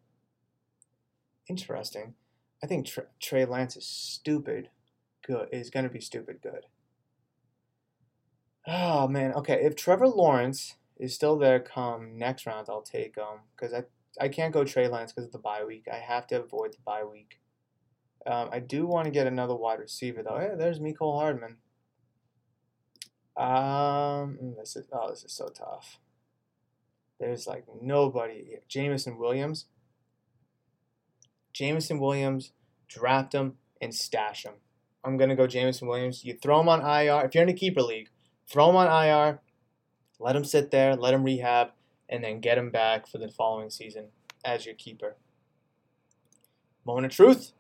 Interesting. 1.49 2.15
I 2.63 2.67
think 2.69 2.89
Trey 3.21 3.45
Lance 3.45 3.77
is 3.77 3.87
stupid 3.87 4.71
good. 5.27 5.49
Is 5.51 5.71
going 5.71 5.85
to 5.85 5.91
be 5.91 6.01
stupid 6.01 6.41
good. 6.43 6.65
Oh 8.71 9.09
man. 9.09 9.33
Okay, 9.33 9.61
if 9.65 9.75
Trevor 9.75 10.09
Lawrence 10.09 10.75
is 10.99 11.15
still 11.15 11.39
there 11.39 11.59
come 11.59 12.19
next 12.19 12.45
round, 12.47 12.67
I'll 12.69 12.83
take 12.83 13.17
him 13.17 13.41
because 13.57 13.73
I 13.73 13.85
I 14.21 14.29
can't 14.29 14.53
go 14.53 14.65
Trey 14.65 14.89
Lance 14.89 15.13
because 15.13 15.25
of 15.25 15.33
the 15.33 15.39
bye 15.39 15.65
week. 15.65 15.87
I 15.91 15.97
have 15.97 16.27
to 16.29 16.43
avoid 16.43 16.73
the 16.73 16.79
bye 16.85 17.05
week. 17.05 17.41
Um, 18.27 18.51
I 18.53 18.59
do 18.59 18.87
want 18.87 19.07
to 19.07 19.11
get 19.11 19.27
another 19.27 19.55
wide 19.55 19.79
receiver 19.79 20.23
though. 20.23 20.39
Hey, 20.39 20.51
there's 20.57 20.81
Mecole 20.81 21.19
Hardman. 21.19 21.57
Um, 23.39 24.37
mm, 24.43 24.57
this 24.59 24.77
is 24.77 24.87
oh, 24.93 25.09
this 25.09 25.25
is 25.25 25.33
so 25.33 25.49
tough. 25.49 25.99
There's 27.19 27.47
like 27.47 27.65
nobody. 27.81 28.59
Jameson 28.69 29.17
Williams. 29.17 29.65
Jameson 31.55 31.99
Williams, 31.99 32.53
draft 32.87 33.33
him 33.33 33.55
and 33.81 33.95
stash 33.95 34.45
him. 34.45 34.55
I'm 35.03 35.17
gonna 35.17 35.37
go 35.37 35.47
Jameson 35.47 35.89
Williams. 35.89 36.23
You 36.25 36.35
throw 36.35 36.61
him 36.61 36.69
on 36.69 36.81
IR. 36.81 37.25
If 37.25 37.35
you're 37.35 37.45
in 37.45 37.49
a 37.49 37.55
keeper 37.55 37.83
league, 37.83 38.11
throw 38.49 38.71
him 38.71 38.77
on 38.77 38.87
IR. 38.87 39.41
Let 40.19 40.37
him 40.37 40.45
sit 40.45 40.71
there. 40.71 40.97
Let 40.97 41.15
him 41.15 41.25
rehab, 41.25 41.71
and 42.09 42.25
then 42.25 42.41
get 42.41 42.59
him 42.59 42.71
back 42.71 43.07
for 43.07 43.19
the 43.19 43.29
following 43.29 43.71
season 43.71 44.07
as 44.45 44.67
your 44.67 44.75
keeper. 44.75 45.17
Moment 46.85 47.07
of 47.07 47.13
truth. 47.13 47.53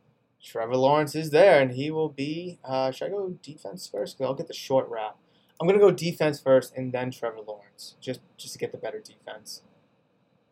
Trevor 0.43 0.76
Lawrence 0.76 1.14
is 1.14 1.30
there, 1.30 1.61
and 1.61 1.72
he 1.72 1.91
will 1.91 2.09
be. 2.09 2.59
Uh, 2.64 2.91
should 2.91 3.07
I 3.07 3.11
go 3.11 3.30
defense 3.43 3.86
first? 3.86 4.16
Because 4.16 4.28
I'll 4.28 4.34
get 4.34 4.49
the 4.49 4.55
short 4.55 4.89
route. 4.89 5.16
I'm 5.61 5.66
gonna 5.66 5.80
go 5.80 5.91
defense 5.91 6.41
first 6.41 6.72
and 6.76 6.93
then 6.93 7.11
Trevor 7.11 7.41
Lawrence, 7.47 7.97
just 8.01 8.20
just 8.36 8.53
to 8.53 8.59
get 8.59 8.70
the 8.70 8.78
better 8.78 9.01
defense. 9.01 9.62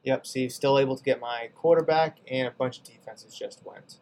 Yep, 0.03 0.26
see, 0.26 0.49
still 0.49 0.78
able 0.78 0.97
to 0.97 1.03
get 1.03 1.20
my 1.20 1.49
quarterback 1.55 2.18
and 2.28 2.49
a 2.49 2.51
bunch 2.51 2.78
of 2.78 2.84
defenses 2.84 3.34
just 3.34 3.64
went. 3.64 3.99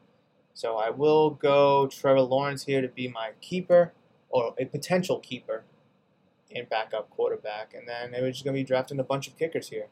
So 0.55 0.77
I 0.77 0.91
will 0.91 1.31
go 1.31 1.87
Trevor 1.89 2.23
Lawrence 2.23 2.65
here 2.65 2.81
to 2.81 2.89
be 2.89 3.09
my 3.09 3.31
keeper 3.41 3.93
or 4.31 4.55
a 4.59 4.65
potential 4.65 5.19
keeper 5.19 5.65
and 6.55 6.69
backup 6.69 7.11
quarterback, 7.11 7.75
and 7.75 7.89
then 7.89 8.13
they're 8.13 8.31
just 8.31 8.45
gonna 8.45 8.55
be 8.55 8.65
drafting 8.65 8.99
a 9.01 9.05
bunch 9.05 9.27
of 9.29 9.37
kickers 9.39 9.69
here. 9.69 9.89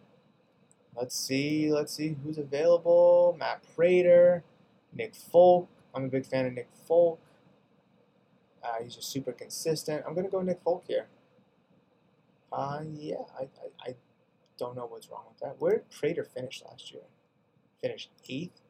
Let's 0.95 1.19
see, 1.19 1.73
let's 1.73 1.95
see 1.95 2.17
who's 2.23 2.39
available. 2.39 3.35
Matt 3.39 3.65
Prater, 3.75 4.45
Nick 4.93 5.15
Folk. 5.15 5.69
I'm 5.95 6.05
a 6.05 6.09
big 6.09 6.27
fan 6.27 6.47
of 6.47 6.53
Nick 6.53 6.69
Folk. 6.87 7.19
Uh, 8.63 8.83
he's 8.83 8.95
just 8.95 9.11
super 9.11 9.33
consistent. 9.33 10.05
I'm 10.07 10.15
going 10.15 10.27
to 10.27 10.31
go 10.31 10.43
Nick 10.43 10.61
Folk 10.63 10.85
here. 10.87 11.07
Uh, 12.53 12.81
yeah, 12.93 13.17
I, 13.39 13.43
I, 13.45 13.91
I, 13.91 13.95
don't 14.59 14.77
know 14.77 14.87
what's 14.87 15.09
wrong 15.11 15.25
with 15.29 15.39
that. 15.41 15.57
Where 15.59 15.73
did 15.73 15.91
Prater 15.91 16.23
finish 16.25 16.63
last 16.65 16.93
year? 16.93 17.03
Finished 17.81 18.11
eighth? 18.29 18.61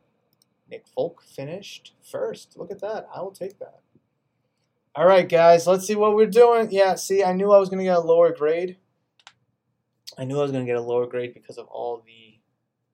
Nick 0.70 0.86
Folk 0.86 1.22
finished 1.22 1.92
first. 2.00 2.56
Look 2.56 2.70
at 2.70 2.80
that. 2.80 3.08
I 3.14 3.20
will 3.20 3.32
take 3.32 3.58
that. 3.58 3.80
All 4.94 5.06
right, 5.06 5.26
guys, 5.26 5.66
let's 5.66 5.86
see 5.86 5.94
what 5.94 6.14
we're 6.14 6.26
doing. 6.26 6.68
Yeah, 6.70 6.96
see, 6.96 7.24
I 7.24 7.32
knew 7.32 7.50
I 7.50 7.58
was 7.58 7.70
going 7.70 7.78
to 7.78 7.84
get 7.84 7.96
a 7.96 8.00
lower 8.00 8.30
grade. 8.30 8.76
I 10.18 10.24
knew 10.24 10.38
I 10.38 10.42
was 10.42 10.52
going 10.52 10.66
to 10.66 10.70
get 10.70 10.78
a 10.78 10.84
lower 10.84 11.06
grade 11.06 11.32
because 11.32 11.56
of 11.56 11.66
all 11.68 12.02
the 12.04 12.38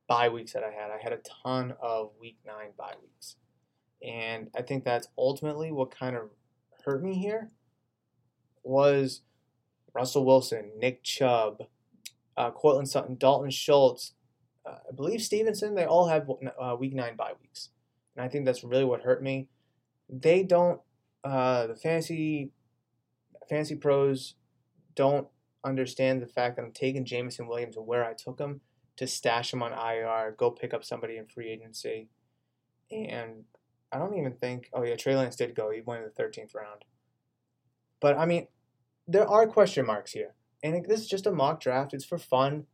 bye 0.06 0.28
weeks 0.28 0.52
that 0.52 0.62
I 0.62 0.70
had. 0.70 0.92
I 0.92 0.98
had 1.02 1.12
a 1.12 1.18
ton 1.42 1.74
of 1.82 2.12
week 2.20 2.38
nine 2.46 2.70
bye 2.78 2.94
weeks. 3.02 3.34
And 4.00 4.48
I 4.56 4.62
think 4.62 4.84
that's 4.84 5.08
ultimately 5.18 5.72
what 5.72 5.90
kind 5.90 6.14
of 6.14 6.30
hurt 6.84 7.02
me 7.02 7.14
here 7.14 7.50
was 8.62 9.22
Russell 9.92 10.24
Wilson, 10.24 10.70
Nick 10.78 11.02
Chubb, 11.02 11.64
uh, 12.36 12.52
Courtland 12.52 12.88
Sutton, 12.88 13.16
Dalton 13.16 13.50
Schultz, 13.50 14.12
uh, 14.64 14.76
I 14.88 14.94
believe 14.94 15.20
Stevenson. 15.20 15.74
They 15.74 15.84
all 15.84 16.06
have 16.06 16.30
uh, 16.60 16.76
week 16.78 16.94
nine 16.94 17.16
bye 17.16 17.32
weeks, 17.42 17.70
and 18.14 18.24
I 18.24 18.28
think 18.28 18.44
that's 18.44 18.62
really 18.62 18.84
what 18.84 19.02
hurt 19.02 19.20
me. 19.20 19.48
They 20.08 20.44
don't. 20.44 20.80
Uh, 21.24 21.66
the 21.66 21.76
fantasy 21.76 22.52
fantasy 23.48 23.74
pros 23.74 24.34
don't 24.94 25.28
understand 25.64 26.22
the 26.22 26.26
fact 26.26 26.56
that 26.56 26.62
I'm 26.62 26.72
taking 26.72 27.04
Jameson 27.04 27.48
Williams 27.48 27.76
where 27.76 28.04
I 28.04 28.14
took 28.14 28.38
him 28.38 28.60
to 28.96 29.06
stash 29.06 29.52
him 29.52 29.62
on 29.62 29.72
IR, 29.72 30.34
go 30.36 30.50
pick 30.50 30.74
up 30.74 30.84
somebody 30.84 31.16
in 31.16 31.26
free 31.26 31.48
agency, 31.48 32.08
and 32.90 33.44
I 33.92 33.98
don't 33.98 34.16
even 34.16 34.32
think. 34.32 34.70
Oh 34.72 34.82
yeah, 34.82 34.96
Trey 34.96 35.16
Lance 35.16 35.36
did 35.36 35.54
go. 35.54 35.70
He 35.70 35.80
went 35.80 36.02
in 36.02 36.10
the 36.14 36.22
13th 36.22 36.54
round. 36.54 36.84
But 38.00 38.18
I 38.18 38.26
mean, 38.26 38.48
there 39.06 39.26
are 39.26 39.46
question 39.46 39.86
marks 39.86 40.12
here. 40.12 40.34
And 40.62 40.84
this 40.86 41.00
is 41.00 41.08
just 41.08 41.26
a 41.26 41.32
mock 41.32 41.60
draft. 41.60 41.94
It's 41.94 42.04
for 42.04 42.18
fun. 42.18 42.66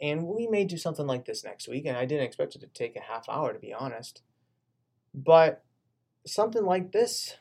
And 0.00 0.26
we 0.26 0.46
may 0.46 0.64
do 0.64 0.78
something 0.78 1.06
like 1.06 1.26
this 1.26 1.44
next 1.44 1.68
week. 1.68 1.84
And 1.84 1.96
I 1.96 2.06
didn't 2.06 2.24
expect 2.24 2.54
it 2.54 2.60
to 2.60 2.66
take 2.66 2.96
a 2.96 3.00
half 3.00 3.28
hour, 3.28 3.52
to 3.52 3.58
be 3.58 3.74
honest. 3.74 4.22
But 5.14 5.62
something 6.26 6.64
like 6.64 6.92
this 6.92 7.36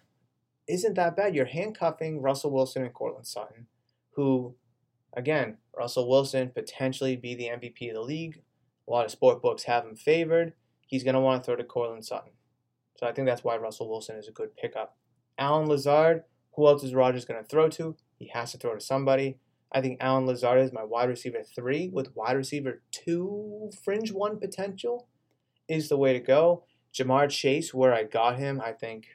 isn't 0.70 0.94
that 0.94 1.18
bad. 1.18 1.36
You're 1.36 1.46
handcuffing 1.46 2.22
Russell 2.22 2.52
Wilson 2.52 2.84
and 2.84 2.94
Courtland 2.94 3.28
Sutton, 3.28 3.66
who, 4.12 4.56
again, 5.14 5.58
Russell 5.76 6.08
Wilson 6.08 6.52
potentially 6.54 7.16
be 7.16 7.34
the 7.34 7.48
MVP 7.48 7.90
of 7.90 7.96
the 7.96 8.02
league. 8.02 8.42
A 8.88 8.92
lot 8.92 9.06
of 9.06 9.12
sport 9.12 9.42
books 9.42 9.64
have 9.64 9.86
him 9.86 9.96
favored. 9.96 10.54
He's 10.88 11.04
going 11.04 11.16
to 11.16 11.20
want 11.20 11.44
to 11.44 11.46
throw 11.46 11.56
to 11.56 11.64
Courtland 11.64 12.06
Sutton. 12.06 12.32
So 12.98 13.08
I 13.08 13.12
think 13.12 13.28
that's 13.28 13.44
why 13.44 13.58
Russell 13.58 13.90
Wilson 13.90 14.18
is 14.18 14.28
a 14.28 14.32
good 14.32 14.56
pickup. 14.56 14.98
Allen 15.38 15.68
Lazard, 15.68 16.24
who 16.56 16.68
else 16.68 16.84
is 16.84 16.94
Rodgers 16.94 17.26
going 17.26 17.42
to 17.42 17.48
throw 17.48 17.70
to? 17.70 17.96
He 18.18 18.28
has 18.34 18.52
to 18.52 18.58
throw 18.58 18.76
to 18.76 18.82
somebody. 18.82 19.38
I 19.72 19.82
think 19.82 19.98
Allen 20.02 20.26
Lazard 20.26 20.62
is 20.62 20.74
my 20.74 20.84
wide 20.84 21.10
receiver 21.10 21.44
three 21.44 21.90
with 21.90 22.16
wide 22.16 22.36
receiver 22.36 22.82
two, 22.92 23.72
fringe 23.84 24.12
one 24.12 24.40
potential, 24.40 25.08
is 25.68 25.90
the 25.90 25.98
way 25.98 26.14
to 26.14 26.20
go. 26.20 26.66
Ja'Marr 26.94 27.30
Chase, 27.30 27.74
where 27.74 27.94
I 27.94 28.04
got 28.04 28.40
him, 28.40 28.60
I 28.60 28.74
think 28.74 29.08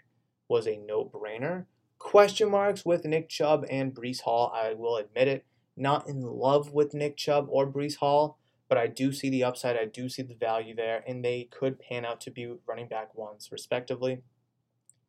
was 0.48 0.66
a 0.66 0.76
no 0.76 1.04
brainer. 1.04 1.66
Question 1.98 2.50
marks 2.50 2.84
with 2.84 3.04
Nick 3.04 3.28
Chubb 3.28 3.64
and 3.70 3.94
Breece 3.94 4.20
Hall, 4.22 4.52
I 4.54 4.74
will 4.74 4.96
admit 4.96 5.28
it. 5.28 5.44
Not 5.76 6.08
in 6.08 6.22
love 6.22 6.72
with 6.72 6.94
Nick 6.94 7.16
Chubb 7.16 7.46
or 7.48 7.66
Breece 7.66 7.96
Hall, 7.96 8.38
but 8.68 8.78
I 8.78 8.86
do 8.86 9.12
see 9.12 9.30
the 9.30 9.44
upside. 9.44 9.76
I 9.76 9.86
do 9.86 10.08
see 10.08 10.22
the 10.22 10.34
value 10.34 10.74
there, 10.74 11.02
and 11.06 11.24
they 11.24 11.48
could 11.50 11.80
pan 11.80 12.04
out 12.04 12.20
to 12.22 12.30
be 12.30 12.54
running 12.66 12.88
back 12.88 13.14
ones, 13.14 13.48
respectively. 13.50 14.22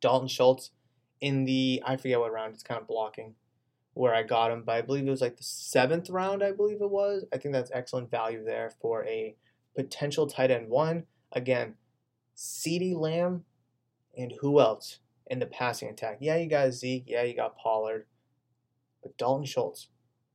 Dalton 0.00 0.28
Schultz 0.28 0.70
in 1.20 1.44
the, 1.44 1.82
I 1.86 1.96
forget 1.96 2.18
what 2.18 2.32
round, 2.32 2.54
it's 2.54 2.62
kind 2.62 2.80
of 2.80 2.86
blocking 2.86 3.34
where 3.94 4.14
I 4.14 4.24
got 4.24 4.50
him, 4.50 4.62
but 4.62 4.74
I 4.74 4.82
believe 4.82 5.06
it 5.06 5.10
was 5.10 5.22
like 5.22 5.38
the 5.38 5.42
seventh 5.42 6.10
round, 6.10 6.42
I 6.42 6.52
believe 6.52 6.82
it 6.82 6.90
was. 6.90 7.24
I 7.32 7.38
think 7.38 7.54
that's 7.54 7.70
excellent 7.72 8.10
value 8.10 8.44
there 8.44 8.70
for 8.82 9.04
a 9.06 9.34
potential 9.74 10.26
tight 10.26 10.50
end 10.50 10.68
one. 10.68 11.04
Again, 11.32 11.76
CeeDee 12.36 12.94
Lamb 12.94 13.44
and 14.14 14.34
who 14.40 14.60
else 14.60 14.98
in 15.28 15.38
the 15.38 15.46
passing 15.46 15.88
attack? 15.88 16.18
Yeah, 16.20 16.36
you 16.36 16.48
got 16.48 16.72
Zeke. 16.72 17.04
Yeah, 17.06 17.22
you 17.22 17.34
got 17.34 17.56
Pollard. 17.56 18.06
But 19.02 19.16
Dalton 19.16 19.44
Schultz 19.44 19.88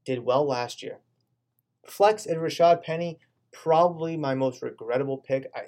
did 0.06 0.26
well 0.26 0.46
last 0.46 0.82
year. 0.82 1.00
Flex 1.88 2.26
and 2.26 2.38
Rashad 2.38 2.84
Penny, 2.84 3.20
probably 3.52 4.18
my 4.18 4.36
most 4.36 4.62
regrettable 4.62 5.18
pick. 5.18 5.48
I 5.56 5.66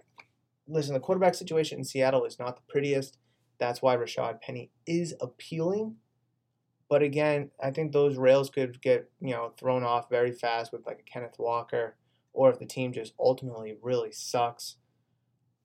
listen, 0.68 0.94
the 0.94 1.00
quarterback 1.00 1.36
situation 1.36 1.80
in 1.80 1.84
Seattle 1.84 2.26
is 2.26 2.40
not 2.40 2.56
the 2.56 2.62
prettiest. 2.68 3.18
That's 3.60 3.82
why 3.82 3.96
Rashad 3.96 4.42
Penny 4.42 4.72
is 4.86 5.14
appealing. 5.22 5.96
But 6.90 7.02
again, 7.02 7.50
I 7.62 7.72
think 7.72 7.92
those 7.92 8.18
rails 8.18 8.50
could 8.50 8.82
get, 8.82 9.10
you 9.20 9.32
know, 9.32 9.54
thrown 9.58 9.84
off 9.84 10.10
very 10.10 10.32
fast 10.32 10.72
with 10.72 10.86
like 10.86 11.00
a 11.00 11.12
Kenneth 11.12 11.36
Walker 11.40 11.96
or 12.34 12.52
if 12.52 12.60
the 12.60 12.66
team 12.66 12.94
just 12.94 13.14
ultimately 13.20 13.78
really 13.82 14.12
sucks. 14.12 14.76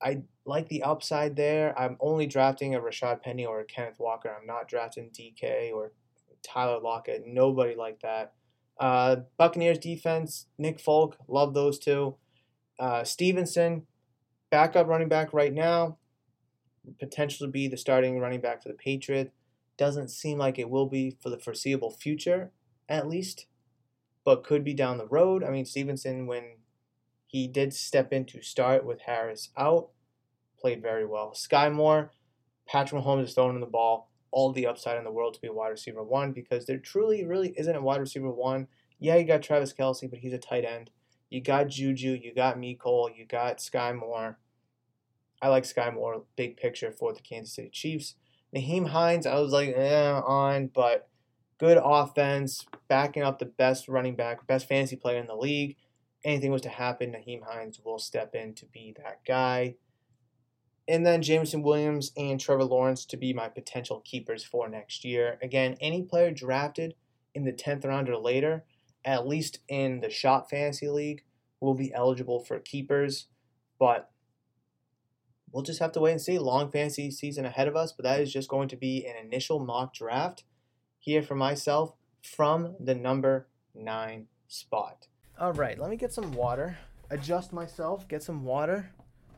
I 0.02 0.22
like 0.44 0.68
the 0.68 0.82
upside 0.82 1.36
there. 1.36 1.78
I'm 1.78 1.96
only 2.00 2.26
drafting 2.26 2.74
a 2.74 2.80
Rashad 2.80 3.22
Penny 3.22 3.44
or 3.44 3.60
a 3.60 3.64
Kenneth 3.64 3.98
Walker. 3.98 4.34
I'm 4.38 4.46
not 4.46 4.68
drafting 4.68 5.10
DK 5.10 5.72
or 5.72 5.92
Tyler 6.42 6.80
Lockett. 6.80 7.24
Nobody 7.26 7.74
like 7.74 8.00
that. 8.00 8.34
Uh, 8.78 9.16
Buccaneers 9.36 9.78
defense, 9.78 10.46
Nick 10.56 10.78
Folk, 10.78 11.16
love 11.26 11.52
those 11.52 11.78
two. 11.78 12.16
Uh, 12.78 13.02
Stevenson, 13.02 13.86
backup 14.50 14.86
running 14.86 15.08
back 15.08 15.32
right 15.32 15.52
now, 15.52 15.98
potential 17.00 17.46
to 17.46 17.50
be 17.50 17.66
the 17.66 17.76
starting 17.76 18.20
running 18.20 18.40
back 18.40 18.62
for 18.62 18.68
the 18.68 18.74
Patriots. 18.74 19.32
Doesn't 19.76 20.08
seem 20.08 20.38
like 20.38 20.58
it 20.58 20.70
will 20.70 20.86
be 20.86 21.16
for 21.20 21.30
the 21.30 21.38
foreseeable 21.38 21.90
future, 21.90 22.52
at 22.88 23.08
least, 23.08 23.46
but 24.24 24.44
could 24.44 24.64
be 24.64 24.74
down 24.74 24.98
the 24.98 25.06
road. 25.06 25.42
I 25.42 25.50
mean, 25.50 25.64
Stevenson, 25.64 26.26
when 26.26 26.56
he 27.28 27.46
did 27.46 27.74
step 27.74 28.12
in 28.12 28.24
to 28.24 28.42
start 28.42 28.84
with 28.84 29.02
Harris 29.02 29.50
out, 29.56 29.90
played 30.58 30.82
very 30.82 31.06
well. 31.06 31.32
Skyy 31.36 31.72
Moore, 31.72 32.10
Patrick 32.66 33.02
Mahomes 33.02 33.24
is 33.24 33.34
throwing 33.34 33.54
in 33.54 33.60
the 33.60 33.66
ball 33.66 34.10
all 34.30 34.52
the 34.52 34.66
upside 34.66 34.98
in 34.98 35.04
the 35.04 35.12
world 35.12 35.34
to 35.34 35.40
be 35.40 35.48
a 35.48 35.52
wide 35.52 35.68
receiver 35.68 36.02
one 36.02 36.32
because 36.32 36.66
there 36.66 36.78
truly, 36.78 37.24
really 37.24 37.54
isn't 37.56 37.76
a 37.76 37.82
wide 37.82 38.00
receiver 38.00 38.30
one. 38.30 38.66
Yeah, 38.98 39.16
you 39.16 39.24
got 39.24 39.42
Travis 39.42 39.72
Kelce, 39.72 40.08
but 40.08 40.20
he's 40.20 40.32
a 40.32 40.38
tight 40.38 40.64
end. 40.64 40.90
You 41.30 41.42
got 41.42 41.68
Juju, 41.68 42.18
you 42.22 42.34
got 42.34 42.56
Mecole, 42.56 43.14
you 43.14 43.26
got 43.26 43.58
Skyy 43.58 43.94
Moore. 43.94 44.38
I 45.42 45.48
like 45.48 45.64
Skyy 45.64 45.94
Moore, 45.94 46.24
big 46.36 46.56
picture 46.56 46.90
for 46.90 47.12
the 47.12 47.20
Kansas 47.20 47.54
City 47.54 47.70
Chiefs. 47.70 48.14
Nyheim 48.54 48.88
Hines, 48.88 49.26
I 49.26 49.38
was 49.38 49.52
like, 49.52 49.74
eh, 49.76 50.20
on, 50.24 50.68
but 50.68 51.08
good 51.58 51.78
offense, 51.82 52.64
backing 52.88 53.22
up 53.22 53.38
the 53.38 53.44
best 53.44 53.88
running 53.88 54.16
back, 54.16 54.46
best 54.46 54.66
fantasy 54.66 54.96
player 54.96 55.18
in 55.18 55.26
the 55.26 55.36
league. 55.36 55.76
Anything 56.24 56.50
was 56.50 56.62
to 56.62 56.68
happen, 56.68 57.12
Nyheim 57.12 57.42
Hines 57.44 57.80
will 57.84 57.98
step 57.98 58.34
in 58.34 58.54
to 58.54 58.66
be 58.66 58.94
that 58.98 59.24
guy 59.26 59.76
and 60.88 61.04
then 61.04 61.20
Jameson 61.20 61.62
Williams 61.62 62.12
and 62.16 62.40
Trevor 62.40 62.64
Lawrence 62.64 63.04
to 63.04 63.18
be 63.18 63.34
my 63.34 63.48
potential 63.48 64.00
keepers 64.00 64.42
for 64.42 64.68
next 64.68 65.04
year. 65.04 65.38
Again, 65.42 65.76
any 65.82 66.02
player 66.02 66.30
drafted 66.30 66.94
in 67.34 67.44
the 67.44 67.52
10th 67.52 67.84
round 67.84 68.08
or 68.08 68.16
later, 68.16 68.64
at 69.04 69.28
least 69.28 69.58
in 69.68 70.00
the 70.00 70.08
Shop 70.08 70.48
Fantasy 70.48 70.88
League, 70.88 71.24
will 71.60 71.74
be 71.74 71.92
eligible 71.92 72.40
for 72.40 72.58
keepers. 72.58 73.26
But 73.78 74.10
we'll 75.52 75.62
just 75.62 75.80
have 75.80 75.92
to 75.92 76.00
wait 76.00 76.12
and 76.12 76.20
see. 76.20 76.38
Long 76.38 76.70
fantasy 76.70 77.10
season 77.10 77.44
ahead 77.44 77.68
of 77.68 77.76
us, 77.76 77.92
but 77.92 78.04
that 78.04 78.20
is 78.20 78.32
just 78.32 78.48
going 78.48 78.68
to 78.68 78.76
be 78.76 79.06
an 79.06 79.14
initial 79.22 79.60
mock 79.60 79.92
draft 79.92 80.44
here 80.98 81.22
for 81.22 81.34
myself 81.34 81.92
from 82.22 82.76
the 82.80 82.94
number 82.94 83.48
nine 83.74 84.28
spot. 84.48 85.06
All 85.40 85.52
right, 85.52 85.78
let 85.78 85.88
me 85.88 85.96
get 85.96 86.12
some 86.12 86.32
water, 86.32 86.76
adjust 87.10 87.52
myself, 87.52 88.08
get 88.08 88.24
some 88.24 88.42
water. 88.42 88.90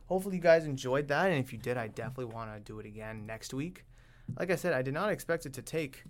Hopefully 0.06 0.36
you 0.36 0.42
guys 0.42 0.64
enjoyed 0.64 1.08
that 1.08 1.30
and 1.30 1.38
if 1.38 1.52
you 1.52 1.58
did 1.58 1.76
i 1.76 1.88
definitely 1.88 2.34
want 2.34 2.52
to 2.54 2.60
do 2.60 2.80
it 2.80 2.86
again 2.86 3.26
next 3.26 3.52
week. 3.52 3.84
Like 4.38 4.50
i 4.50 4.56
said 4.56 4.72
i 4.72 4.80
did 4.80 4.94
not 4.94 5.10
expect 5.12 5.44
it 5.44 5.52
to 5.52 5.62
take 5.62 6.04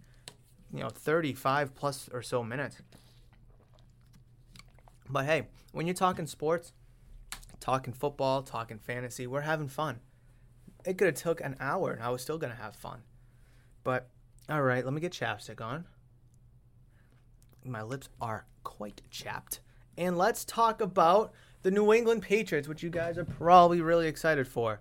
you 0.72 0.80
know 0.80 0.90
35 0.90 1.74
plus 1.74 2.08
or 2.12 2.22
so 2.22 2.44
minutes. 2.44 2.80
But 5.08 5.24
hey 5.24 5.48
when 5.72 5.88
you're 5.88 5.94
talking 5.94 6.28
sports 6.28 6.72
talking 7.58 7.92
football 7.92 8.42
talking 8.42 8.78
fantasy 8.78 9.26
we're 9.26 9.40
having 9.40 9.68
fun. 9.68 9.98
It 10.86 10.98
could 10.98 11.06
have 11.06 11.16
took 11.16 11.40
an 11.40 11.56
hour 11.58 11.90
and 11.90 12.02
i 12.02 12.10
was 12.10 12.22
still 12.22 12.38
going 12.38 12.52
to 12.52 12.62
have 12.62 12.76
fun. 12.76 13.00
But 13.82 14.08
all 14.48 14.62
right 14.62 14.84
let 14.84 14.94
me 14.94 15.00
get 15.00 15.12
chapstick 15.12 15.60
on. 15.60 15.84
My 17.64 17.82
lips 17.82 18.08
are 18.20 18.46
quite 18.62 19.02
chapped 19.10 19.58
and 20.00 20.16
let's 20.16 20.46
talk 20.46 20.80
about 20.80 21.30
the 21.62 21.70
New 21.70 21.92
England 21.92 22.22
Patriots, 22.22 22.66
which 22.66 22.82
you 22.82 22.88
guys 22.88 23.18
are 23.18 23.24
probably 23.24 23.82
really 23.82 24.08
excited 24.08 24.48
for. 24.48 24.80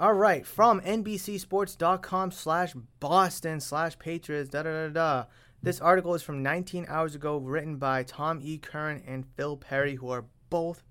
All 0.00 0.14
right, 0.14 0.44
from 0.44 0.80
NBCSports.com 0.80 2.32
slash 2.32 2.74
Boston 2.98 3.60
slash 3.60 3.96
Patriots, 4.00 4.50
da 4.50 4.64
da 4.64 4.88
da 4.88 4.88
da. 4.88 5.24
This 5.62 5.80
article 5.80 6.12
is 6.16 6.22
from 6.22 6.42
19 6.42 6.86
hours 6.88 7.14
ago, 7.14 7.36
written 7.36 7.76
by 7.76 8.02
Tom 8.02 8.40
E. 8.42 8.58
Curran 8.58 9.04
and 9.06 9.26
Phil 9.36 9.56
Perry, 9.56 9.94
who 9.94 10.10
are 10.10 10.24
both 10.50 10.82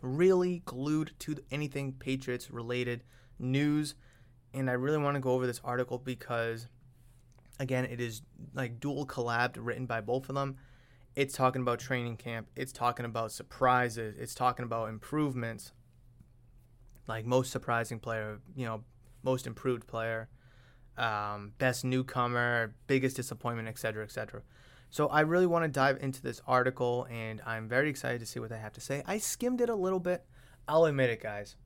really 0.00 0.62
glued 0.64 1.12
to 1.18 1.36
anything 1.50 1.92
Patriots 1.92 2.50
related 2.50 3.04
news. 3.38 3.94
And 4.54 4.70
I 4.70 4.72
really 4.72 4.98
want 4.98 5.16
to 5.16 5.20
go 5.20 5.32
over 5.32 5.46
this 5.46 5.60
article 5.62 5.98
because, 5.98 6.66
again, 7.60 7.84
it 7.84 8.00
is 8.00 8.22
like 8.54 8.80
dual 8.80 9.06
collabed, 9.06 9.56
written 9.58 9.84
by 9.84 10.00
both 10.00 10.30
of 10.30 10.34
them. 10.34 10.56
It's 11.16 11.34
talking 11.34 11.62
about 11.62 11.78
training 11.78 12.18
camp. 12.18 12.48
It's 12.54 12.72
talking 12.72 13.06
about 13.06 13.32
surprises. 13.32 14.16
It's 14.18 14.34
talking 14.34 14.64
about 14.64 14.90
improvements. 14.90 15.72
like 17.08 17.24
most 17.24 17.52
surprising 17.52 18.00
player, 18.00 18.40
you 18.56 18.66
know, 18.66 18.82
most 19.22 19.46
improved 19.46 19.86
player, 19.86 20.28
um, 20.98 21.52
best 21.58 21.84
newcomer, 21.84 22.74
biggest 22.88 23.16
disappointment, 23.16 23.68
etc., 23.68 24.02
etc. 24.04 24.42
So 24.90 25.06
I 25.08 25.20
really 25.20 25.46
want 25.46 25.64
to 25.64 25.68
dive 25.68 25.98
into 26.00 26.20
this 26.20 26.42
article, 26.46 27.06
and 27.10 27.40
I'm 27.46 27.68
very 27.68 27.88
excited 27.88 28.18
to 28.20 28.26
see 28.26 28.40
what 28.40 28.50
they 28.50 28.58
have 28.58 28.72
to 28.74 28.80
say. 28.80 29.02
I 29.06 29.18
skimmed 29.18 29.60
it 29.60 29.68
a 29.68 29.74
little 29.74 30.00
bit. 30.00 30.24
I'll 30.68 30.84
admit 30.84 31.10
it, 31.10 31.22
guys. 31.22 31.56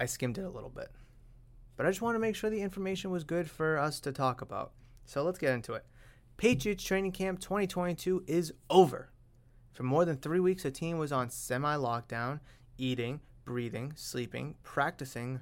I 0.00 0.06
skimmed 0.06 0.38
it 0.38 0.44
a 0.44 0.50
little 0.50 0.68
bit. 0.70 0.90
But 1.76 1.86
I 1.86 1.90
just 1.90 2.02
want 2.02 2.16
to 2.16 2.20
make 2.20 2.34
sure 2.34 2.50
the 2.50 2.60
information 2.60 3.10
was 3.10 3.24
good 3.24 3.48
for 3.48 3.78
us 3.78 4.00
to 4.00 4.12
talk 4.12 4.42
about. 4.42 4.72
So 5.04 5.22
let's 5.22 5.38
get 5.38 5.54
into 5.54 5.74
it. 5.74 5.84
Patriots 6.36 6.82
training 6.82 7.12
camp 7.12 7.38
2022 7.38 8.24
is 8.26 8.52
over. 8.68 9.10
For 9.72 9.84
more 9.84 10.04
than 10.04 10.16
three 10.16 10.40
weeks, 10.40 10.64
the 10.64 10.70
team 10.70 10.98
was 10.98 11.12
on 11.12 11.30
semi 11.30 11.76
lockdown, 11.76 12.40
eating, 12.76 13.20
breathing, 13.44 13.92
sleeping, 13.94 14.56
practicing, 14.64 15.40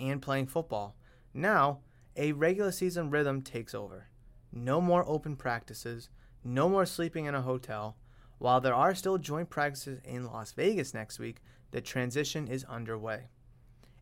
and 0.00 0.22
playing 0.22 0.46
football. 0.46 0.96
Now, 1.34 1.80
a 2.16 2.32
regular 2.32 2.72
season 2.72 3.10
rhythm 3.10 3.42
takes 3.42 3.74
over. 3.74 4.08
No 4.50 4.80
more 4.80 5.04
open 5.06 5.36
practices, 5.36 6.08
no 6.42 6.68
more 6.68 6.86
sleeping 6.86 7.26
in 7.26 7.34
a 7.34 7.42
hotel. 7.42 7.96
While 8.38 8.60
there 8.60 8.74
are 8.74 8.94
still 8.94 9.18
joint 9.18 9.50
practices 9.50 10.00
in 10.04 10.26
Las 10.26 10.52
Vegas 10.52 10.94
next 10.94 11.18
week, 11.18 11.42
the 11.70 11.80
transition 11.80 12.48
is 12.48 12.64
underway. 12.64 13.28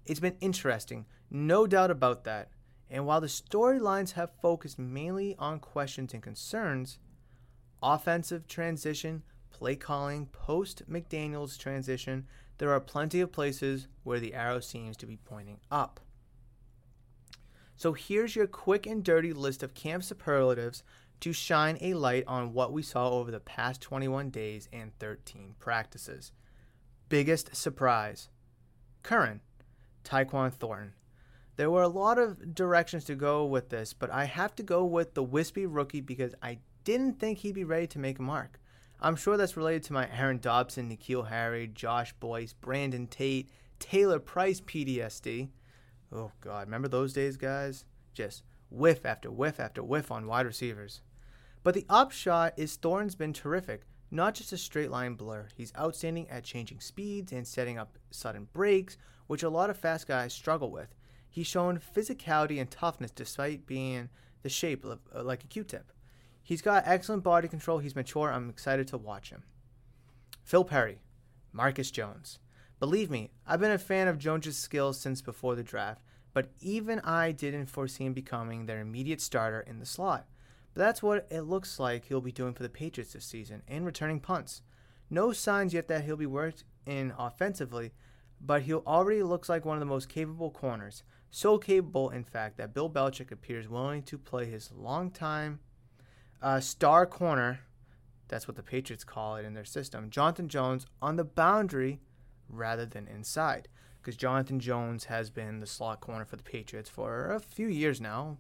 It's 0.06 0.20
been 0.20 0.36
interesting, 0.40 1.06
no 1.30 1.66
doubt 1.66 1.90
about 1.90 2.24
that. 2.24 2.50
And 2.90 3.06
while 3.06 3.20
the 3.20 3.28
storylines 3.28 4.12
have 4.12 4.30
focused 4.42 4.78
mainly 4.78 5.36
on 5.38 5.60
questions 5.60 6.12
and 6.12 6.22
concerns, 6.22 6.98
offensive 7.82 8.48
transition, 8.48 9.22
play 9.50 9.76
calling, 9.76 10.26
post 10.26 10.82
McDaniels 10.90 11.56
transition, 11.56 12.26
there 12.58 12.72
are 12.72 12.80
plenty 12.80 13.20
of 13.20 13.32
places 13.32 13.86
where 14.02 14.18
the 14.18 14.34
arrow 14.34 14.60
seems 14.60 14.96
to 14.98 15.06
be 15.06 15.16
pointing 15.16 15.60
up. 15.70 16.00
So 17.76 17.92
here's 17.92 18.36
your 18.36 18.46
quick 18.46 18.86
and 18.86 19.02
dirty 19.02 19.32
list 19.32 19.62
of 19.62 19.72
camp 19.72 20.02
superlatives 20.02 20.82
to 21.20 21.32
shine 21.32 21.78
a 21.80 21.94
light 21.94 22.24
on 22.26 22.52
what 22.52 22.72
we 22.72 22.82
saw 22.82 23.10
over 23.10 23.30
the 23.30 23.40
past 23.40 23.80
21 23.80 24.30
days 24.30 24.68
and 24.72 24.92
13 24.98 25.54
practices. 25.58 26.32
Biggest 27.08 27.54
surprise 27.54 28.28
Curran, 29.02 29.40
Tyquan 30.04 30.52
Thornton. 30.52 30.92
There 31.56 31.70
were 31.70 31.82
a 31.82 31.88
lot 31.88 32.18
of 32.18 32.54
directions 32.54 33.04
to 33.04 33.14
go 33.14 33.44
with 33.44 33.68
this, 33.68 33.92
but 33.92 34.10
I 34.10 34.24
have 34.24 34.54
to 34.56 34.62
go 34.62 34.84
with 34.84 35.14
the 35.14 35.22
wispy 35.22 35.66
rookie 35.66 36.00
because 36.00 36.34
I 36.42 36.58
didn't 36.84 37.20
think 37.20 37.38
he'd 37.38 37.54
be 37.54 37.64
ready 37.64 37.86
to 37.88 37.98
make 37.98 38.18
a 38.18 38.22
mark. 38.22 38.58
I'm 39.02 39.16
sure 39.16 39.36
that's 39.36 39.56
related 39.56 39.82
to 39.84 39.92
my 39.92 40.08
Aaron 40.10 40.38
Dobson, 40.38 40.90
N'Keal 40.90 41.28
Harry, 41.28 41.66
Josh 41.66 42.12
Boyce, 42.20 42.52
Brandon 42.52 43.06
Tate, 43.06 43.50
Taylor 43.78 44.18
Price 44.18 44.60
PTSD. 44.60 45.48
Oh, 46.12 46.32
God. 46.40 46.66
Remember 46.66 46.88
those 46.88 47.12
days, 47.12 47.36
guys? 47.36 47.84
Just 48.12 48.42
whiff 48.70 49.06
after 49.06 49.30
whiff 49.30 49.58
after 49.58 49.82
whiff 49.82 50.10
on 50.10 50.26
wide 50.26 50.46
receivers. 50.46 51.00
But 51.62 51.74
the 51.74 51.86
upshot 51.88 52.54
is 52.56 52.76
Thorn's 52.76 53.14
been 53.14 53.32
terrific, 53.32 53.82
not 54.10 54.34
just 54.34 54.52
a 54.52 54.58
straight 54.58 54.90
line 54.90 55.14
blur. 55.14 55.48
He's 55.54 55.72
outstanding 55.78 56.28
at 56.28 56.44
changing 56.44 56.80
speeds 56.80 57.32
and 57.32 57.46
setting 57.46 57.78
up 57.78 57.98
sudden 58.10 58.48
breaks, 58.52 58.96
which 59.26 59.42
a 59.42 59.50
lot 59.50 59.70
of 59.70 59.76
fast 59.76 60.08
guys 60.08 60.32
struggle 60.32 60.70
with. 60.70 60.94
He's 61.30 61.46
shown 61.46 61.78
physicality 61.78 62.60
and 62.60 62.70
toughness 62.70 63.12
despite 63.12 63.66
being 63.66 64.08
the 64.42 64.48
shape 64.48 64.84
of, 64.84 64.98
uh, 65.14 65.22
like 65.22 65.44
a 65.44 65.46
Q-tip. 65.46 65.92
He's 66.42 66.62
got 66.62 66.82
excellent 66.86 67.22
body 67.22 67.46
control. 67.46 67.78
He's 67.78 67.94
mature. 67.94 68.32
I'm 68.32 68.50
excited 68.50 68.88
to 68.88 68.98
watch 68.98 69.30
him. 69.30 69.44
Phil 70.42 70.64
Perry, 70.64 71.00
Marcus 71.52 71.90
Jones. 71.90 72.38
Believe 72.80 73.10
me, 73.10 73.30
I've 73.46 73.60
been 73.60 73.70
a 73.70 73.78
fan 73.78 74.08
of 74.08 74.18
Jones's 74.18 74.58
skills 74.58 74.98
since 74.98 75.22
before 75.22 75.54
the 75.54 75.62
draft, 75.62 76.02
but 76.32 76.50
even 76.60 76.98
I 77.00 77.30
didn't 77.30 77.66
foresee 77.66 78.04
him 78.04 78.14
becoming 78.14 78.66
their 78.66 78.80
immediate 78.80 79.20
starter 79.20 79.60
in 79.60 79.78
the 79.78 79.86
slot. 79.86 80.26
But 80.74 80.80
that's 80.80 81.02
what 81.02 81.26
it 81.30 81.42
looks 81.42 81.78
like 81.78 82.06
he'll 82.06 82.20
be 82.20 82.32
doing 82.32 82.54
for 82.54 82.62
the 82.62 82.68
Patriots 82.68 83.12
this 83.12 83.24
season 83.24 83.62
and 83.68 83.84
returning 83.84 84.20
punts. 84.20 84.62
No 85.10 85.32
signs 85.32 85.74
yet 85.74 85.88
that 85.88 86.04
he'll 86.04 86.16
be 86.16 86.26
worked 86.26 86.64
in 86.86 87.12
offensively, 87.18 87.92
but 88.40 88.62
he 88.62 88.72
already 88.72 89.22
looks 89.22 89.48
like 89.48 89.64
one 89.64 89.76
of 89.76 89.80
the 89.80 89.86
most 89.86 90.08
capable 90.08 90.50
corners. 90.50 91.02
So 91.30 91.58
capable, 91.58 92.10
in 92.10 92.24
fact, 92.24 92.56
that 92.56 92.74
Bill 92.74 92.90
Belichick 92.90 93.30
appears 93.30 93.68
willing 93.68 94.02
to 94.04 94.18
play 94.18 94.46
his 94.46 94.72
longtime 94.72 95.60
uh, 96.42 96.60
star 96.60 97.06
corner, 97.06 97.60
that's 98.28 98.48
what 98.48 98.56
the 98.56 98.62
Patriots 98.62 99.04
call 99.04 99.36
it 99.36 99.44
in 99.44 99.54
their 99.54 99.64
system, 99.64 100.10
Jonathan 100.10 100.48
Jones, 100.48 100.86
on 101.00 101.16
the 101.16 101.24
boundary 101.24 102.00
rather 102.48 102.86
than 102.86 103.06
inside. 103.06 103.68
Because 104.00 104.16
Jonathan 104.16 104.60
Jones 104.60 105.04
has 105.04 105.30
been 105.30 105.60
the 105.60 105.66
slot 105.66 106.00
corner 106.00 106.24
for 106.24 106.36
the 106.36 106.42
Patriots 106.42 106.88
for 106.88 107.30
a 107.30 107.38
few 107.38 107.68
years 107.68 108.00
now. 108.00 108.38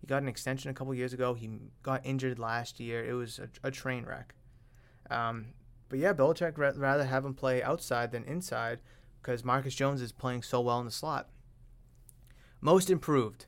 He 0.00 0.06
got 0.06 0.22
an 0.22 0.28
extension 0.28 0.70
a 0.70 0.74
couple 0.74 0.94
years 0.94 1.12
ago. 1.12 1.34
He 1.34 1.50
got 1.82 2.06
injured 2.06 2.38
last 2.38 2.78
year. 2.78 3.04
It 3.04 3.14
was 3.14 3.38
a, 3.40 3.48
a 3.66 3.70
train 3.70 4.04
wreck. 4.04 4.34
Um, 5.10 5.46
but 5.88 5.98
yeah, 5.98 6.12
Belichick 6.12 6.56
rather 6.56 7.04
have 7.04 7.24
him 7.24 7.34
play 7.34 7.62
outside 7.62 8.12
than 8.12 8.24
inside 8.24 8.80
because 9.20 9.44
Marcus 9.44 9.74
Jones 9.74 10.00
is 10.00 10.12
playing 10.12 10.42
so 10.42 10.60
well 10.60 10.78
in 10.78 10.84
the 10.84 10.90
slot. 10.92 11.28
Most 12.64 12.90
improved, 12.90 13.46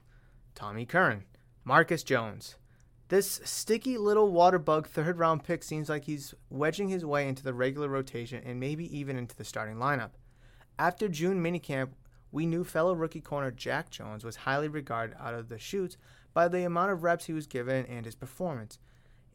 Tommy 0.56 0.84
Curran, 0.84 1.22
Marcus 1.64 2.02
Jones. 2.02 2.56
This 3.10 3.40
sticky 3.44 3.96
little 3.96 4.32
water 4.32 4.58
bug 4.58 4.88
third 4.88 5.20
round 5.20 5.44
pick 5.44 5.62
seems 5.62 5.88
like 5.88 6.02
he's 6.02 6.34
wedging 6.50 6.88
his 6.88 7.04
way 7.04 7.28
into 7.28 7.44
the 7.44 7.54
regular 7.54 7.86
rotation 7.88 8.42
and 8.44 8.58
maybe 8.58 8.84
even 8.98 9.16
into 9.16 9.36
the 9.36 9.44
starting 9.44 9.76
lineup. 9.76 10.10
After 10.80 11.06
June 11.06 11.40
minicamp, 11.40 11.90
we 12.32 12.44
knew 12.44 12.64
fellow 12.64 12.92
rookie 12.92 13.20
corner 13.20 13.52
Jack 13.52 13.88
Jones 13.88 14.24
was 14.24 14.34
highly 14.34 14.66
regarded 14.66 15.16
out 15.20 15.34
of 15.34 15.48
the 15.48 15.60
shoots 15.60 15.96
by 16.32 16.48
the 16.48 16.64
amount 16.64 16.90
of 16.90 17.04
reps 17.04 17.26
he 17.26 17.32
was 17.32 17.46
given 17.46 17.86
and 17.86 18.04
his 18.04 18.16
performance, 18.16 18.80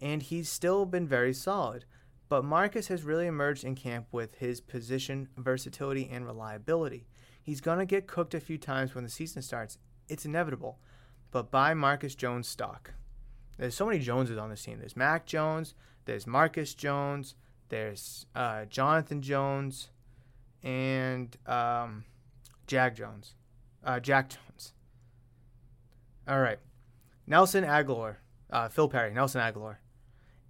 and 0.01 0.21
he's 0.21 0.49
still 0.49 0.85
been 0.85 1.07
very 1.07 1.33
solid. 1.33 1.85
But 2.27 2.43
Marcus 2.43 2.89
has 2.89 3.03
really 3.03 3.27
emerged 3.27 3.63
in 3.63 3.75
camp 3.75 4.07
with 4.11 4.35
his 4.39 4.59
position 4.59 5.29
versatility 5.37 6.09
and 6.11 6.25
reliability. 6.25 7.07
He's 7.41 7.61
going 7.61 7.79
to 7.79 7.85
get 7.85 8.07
cooked 8.07 8.33
a 8.33 8.39
few 8.39 8.57
times 8.57 8.93
when 8.93 9.03
the 9.03 9.09
season 9.09 9.41
starts. 9.41 9.77
It's 10.07 10.25
inevitable. 10.25 10.79
But 11.31 11.51
buy 11.51 11.73
Marcus 11.73 12.15
Jones 12.15 12.47
stock. 12.47 12.93
There's 13.57 13.75
so 13.75 13.85
many 13.85 13.99
Joneses 13.99 14.37
on 14.37 14.49
this 14.49 14.63
team. 14.63 14.79
There's 14.79 14.95
Mac 14.95 15.25
Jones, 15.25 15.73
there's 16.05 16.25
Marcus 16.25 16.73
Jones, 16.73 17.35
there's 17.67 18.25
uh, 18.33 18.65
Jonathan 18.65 19.21
Jones, 19.21 19.89
and 20.63 21.35
um, 21.45 22.05
Jack 22.67 22.95
Jones. 22.95 23.35
Uh, 23.83 23.99
Jack 23.99 24.29
Jones. 24.29 24.73
All 26.27 26.39
right. 26.39 26.59
Nelson 27.27 27.63
Agholor. 27.63 28.15
Uh, 28.49 28.69
Phil 28.69 28.87
Perry. 28.87 29.13
Nelson 29.13 29.41
Agholor. 29.41 29.77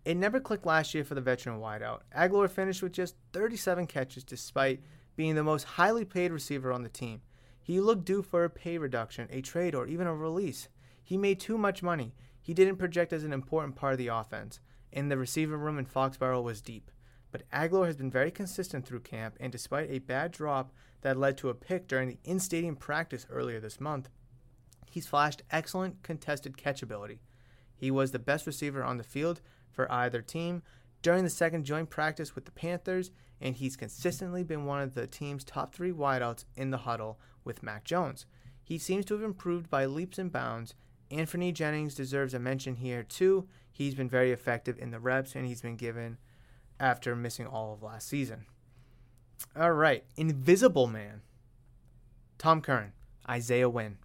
It 0.05 0.15
never 0.15 0.39
clicked 0.39 0.65
last 0.65 0.93
year 0.93 1.03
for 1.03 1.15
the 1.15 1.21
veteran 1.21 1.59
wideout. 1.59 2.01
Agholor 2.15 2.49
finished 2.49 2.81
with 2.81 2.93
just 2.93 3.15
37 3.33 3.87
catches 3.87 4.23
despite 4.23 4.81
being 5.19 5.35
the 5.35 5.43
most 5.43 5.65
highly 5.65 6.05
paid 6.05 6.31
receiver 6.31 6.71
on 6.71 6.81
the 6.81 6.87
team. 6.87 7.19
He 7.61 7.81
looked 7.81 8.05
due 8.05 8.21
for 8.21 8.45
a 8.45 8.49
pay 8.49 8.77
reduction, 8.77 9.27
a 9.29 9.41
trade, 9.41 9.75
or 9.75 9.85
even 9.85 10.07
a 10.07 10.15
release. 10.15 10.69
He 11.03 11.17
made 11.17 11.41
too 11.41 11.57
much 11.57 11.83
money. 11.83 12.15
He 12.39 12.53
didn't 12.53 12.77
project 12.77 13.11
as 13.11 13.25
an 13.25 13.33
important 13.33 13.75
part 13.75 13.91
of 13.91 13.97
the 13.97 14.07
offense, 14.07 14.61
and 14.93 15.11
the 15.11 15.17
receiver 15.17 15.57
room 15.57 15.77
in 15.77 15.85
Foxborough 15.85 16.41
was 16.41 16.61
deep. 16.61 16.89
But 17.33 17.43
Agholor 17.51 17.87
has 17.87 17.97
been 17.97 18.09
very 18.09 18.31
consistent 18.31 18.87
through 18.87 19.01
camp, 19.01 19.35
and 19.41 19.51
despite 19.51 19.89
a 19.89 19.99
bad 19.99 20.31
drop 20.31 20.71
that 21.01 21.17
led 21.17 21.37
to 21.39 21.49
a 21.49 21.53
pick 21.53 21.89
during 21.89 22.07
the 22.07 22.19
in 22.23 22.39
stadium 22.39 22.77
practice 22.77 23.27
earlier 23.29 23.59
this 23.59 23.81
month, 23.81 24.07
he's 24.89 25.07
flashed 25.07 25.41
excellent 25.51 26.01
contested 26.01 26.55
catchability. 26.55 27.19
He 27.75 27.91
was 27.91 28.11
the 28.11 28.19
best 28.19 28.47
receiver 28.47 28.85
on 28.85 28.95
the 28.95 29.03
field 29.03 29.41
for 29.69 29.91
either 29.91 30.21
team 30.21 30.63
during 31.01 31.25
the 31.25 31.29
second 31.29 31.65
joint 31.65 31.89
practice 31.89 32.35
with 32.35 32.45
the 32.45 32.51
Panthers, 32.51 33.11
and 33.41 33.55
he's 33.55 33.75
consistently 33.75 34.43
been 34.43 34.65
one 34.65 34.81
of 34.81 34.93
the 34.93 35.07
team's 35.07 35.43
top 35.43 35.73
three 35.73 35.91
wideouts 35.91 36.45
in 36.55 36.71
the 36.71 36.79
huddle 36.79 37.19
with 37.43 37.63
Mac 37.63 37.83
Jones. 37.83 38.25
He 38.63 38.77
seems 38.77 39.05
to 39.05 39.13
have 39.15 39.23
improved 39.23 39.69
by 39.69 39.85
leaps 39.85 40.19
and 40.19 40.31
bounds 40.31 40.75
Anfernee 41.11 41.53
Jennings 41.53 41.95
deserves 41.95 42.33
a 42.33 42.39
mention 42.39 42.75
here 42.75 43.03
too. 43.03 43.47
He's 43.71 43.95
been 43.95 44.09
very 44.09 44.31
effective 44.31 44.77
in 44.77 44.91
the 44.91 44.99
reps 44.99 45.35
and 45.35 45.45
he's 45.45 45.61
been 45.61 45.75
given 45.75 46.17
after 46.79 47.15
missing 47.15 47.47
all 47.47 47.73
of 47.73 47.83
last 47.83 48.07
season. 48.07 48.45
All 49.55 49.71
right, 49.71 50.03
Invisible 50.17 50.87
Man. 50.87 51.21
Tom 52.37 52.61
Curran, 52.61 52.93
Isaiah 53.27 53.69
Wynn. 53.69 53.97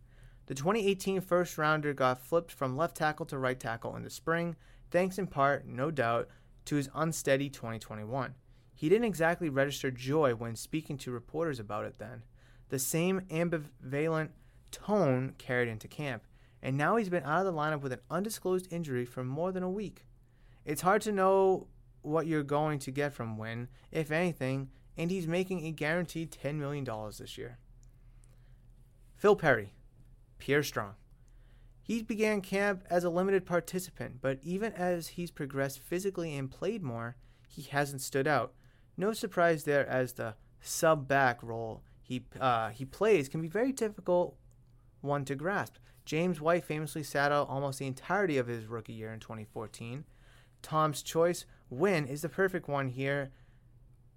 The 0.46 0.54
2018 0.54 1.20
first 1.20 1.58
rounder 1.58 1.92
got 1.92 2.20
flipped 2.20 2.52
from 2.52 2.76
left 2.76 2.96
tackle 2.96 3.26
to 3.26 3.38
right 3.38 3.58
tackle 3.58 3.96
in 3.96 4.02
the 4.02 4.10
spring, 4.10 4.56
thanks 4.90 5.18
in 5.18 5.26
part, 5.26 5.66
no 5.66 5.90
doubt, 5.90 6.28
to 6.66 6.76
his 6.76 6.88
unsteady 6.94 7.48
2021. 7.48 8.34
He 8.74 8.88
didn't 8.88 9.04
exactly 9.04 9.48
register 9.48 9.90
joy 9.90 10.34
when 10.34 10.56
speaking 10.56 10.98
to 10.98 11.10
reporters 11.12 11.60
about 11.60 11.84
it 11.84 11.98
then. 11.98 12.24
The 12.68 12.78
same 12.78 13.20
ambivalent 13.30 14.30
tone 14.70 15.34
carried 15.38 15.68
into 15.68 15.86
camp, 15.86 16.24
and 16.62 16.76
now 16.76 16.96
he's 16.96 17.08
been 17.08 17.22
out 17.22 17.46
of 17.46 17.52
the 17.52 17.58
lineup 17.58 17.82
with 17.82 17.92
an 17.92 18.00
undisclosed 18.10 18.72
injury 18.72 19.04
for 19.04 19.22
more 19.22 19.52
than 19.52 19.62
a 19.62 19.70
week. 19.70 20.06
It's 20.64 20.82
hard 20.82 21.02
to 21.02 21.12
know 21.12 21.68
what 22.02 22.26
you're 22.26 22.42
going 22.42 22.78
to 22.80 22.90
get 22.90 23.14
from 23.14 23.38
Wynn, 23.38 23.68
if 23.92 24.10
anything, 24.10 24.70
and 24.96 25.10
he's 25.10 25.28
making 25.28 25.64
a 25.64 25.70
guaranteed 25.70 26.32
$10 26.32 26.56
million 26.56 26.84
this 27.18 27.38
year. 27.38 27.58
Phil 29.16 29.36
Perry, 29.36 29.72
Pierre 30.38 30.62
Strong. 30.62 30.94
He 31.82 32.02
began 32.02 32.40
camp 32.40 32.84
as 32.90 33.04
a 33.04 33.10
limited 33.10 33.44
participant, 33.44 34.20
but 34.20 34.38
even 34.42 34.72
as 34.72 35.08
he's 35.08 35.30
progressed 35.30 35.78
physically 35.78 36.34
and 36.34 36.50
played 36.50 36.82
more, 36.82 37.16
he 37.46 37.62
hasn't 37.62 38.00
stood 38.00 38.26
out. 38.26 38.54
No 38.96 39.12
surprise 39.12 39.64
there, 39.64 39.88
as 39.88 40.14
the 40.14 40.34
sub 40.60 41.06
back 41.06 41.42
role 41.42 41.82
he 42.04 42.24
uh, 42.40 42.68
he 42.68 42.84
plays 42.84 43.28
can 43.28 43.40
be 43.40 43.48
very 43.48 43.72
difficult 43.72 44.36
one 45.00 45.24
to 45.24 45.34
grasp. 45.34 45.76
James 46.04 46.40
White 46.40 46.64
famously 46.64 47.02
sat 47.02 47.32
out 47.32 47.48
almost 47.48 47.78
the 47.78 47.86
entirety 47.86 48.36
of 48.36 48.46
his 48.46 48.66
rookie 48.66 48.92
year 48.92 49.12
in 49.12 49.20
2014. 49.20 50.04
Tom's 50.60 51.02
choice 51.02 51.46
Wynn 51.70 52.06
is 52.06 52.22
the 52.22 52.28
perfect 52.28 52.68
one 52.68 52.90
here 52.90 53.30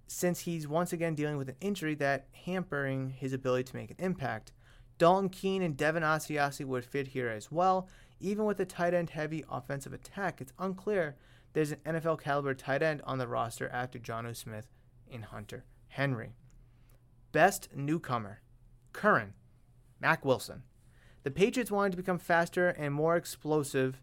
since 0.06 0.40
he's 0.40 0.68
once 0.68 0.92
again 0.92 1.14
dealing 1.14 1.36
with 1.38 1.48
an 1.48 1.56
injury 1.60 1.94
that 1.94 2.26
hampering 2.44 3.10
his 3.10 3.32
ability 3.32 3.64
to 3.64 3.76
make 3.76 3.90
an 3.90 3.96
impact. 3.98 4.52
Dalton 4.98 5.28
Keene 5.28 5.62
and 5.62 5.76
Devin 5.76 6.02
Asiasi 6.02 6.64
would 6.64 6.84
fit 6.84 7.08
here 7.08 7.28
as 7.28 7.50
well. 7.52 7.88
Even 8.20 8.44
with 8.44 8.58
a 8.60 8.64
tight 8.64 8.94
end 8.94 9.10
heavy 9.10 9.44
offensive 9.50 9.92
attack, 9.92 10.40
it's 10.40 10.52
unclear 10.58 11.16
there's 11.58 11.72
an 11.72 11.80
NFL 11.84 12.20
caliber 12.20 12.54
tight 12.54 12.84
end 12.84 13.02
on 13.02 13.18
the 13.18 13.26
roster 13.26 13.68
after 13.70 13.98
Jonnu 13.98 14.36
Smith 14.36 14.68
in 15.08 15.22
Hunter 15.22 15.64
Henry. 15.88 16.36
Best 17.32 17.68
newcomer, 17.74 18.42
Curran, 18.92 19.34
Mack 20.00 20.24
Wilson. 20.24 20.62
The 21.24 21.32
Patriots 21.32 21.72
wanted 21.72 21.90
to 21.90 21.96
become 21.96 22.20
faster 22.20 22.68
and 22.68 22.94
more 22.94 23.16
explosive 23.16 24.00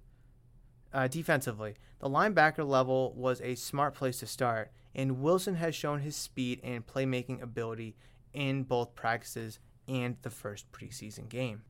uh, 0.91 1.07
defensively. 1.07 1.75
The 1.99 2.09
linebacker 2.09 2.67
level 2.67 3.13
was 3.15 3.39
a 3.39 3.55
smart 3.55 3.93
place 3.93 4.19
to 4.19 4.27
start, 4.27 4.69
and 4.93 5.21
Wilson 5.21 5.55
has 5.55 5.73
shown 5.73 6.01
his 6.01 6.17
speed 6.17 6.59
and 6.61 6.85
playmaking 6.85 7.41
ability 7.41 7.95
in 8.33 8.63
both 8.63 8.95
practices 8.95 9.59
and 9.87 10.17
the 10.23 10.29
first 10.29 10.69
preseason 10.73 11.29
game. 11.29 11.61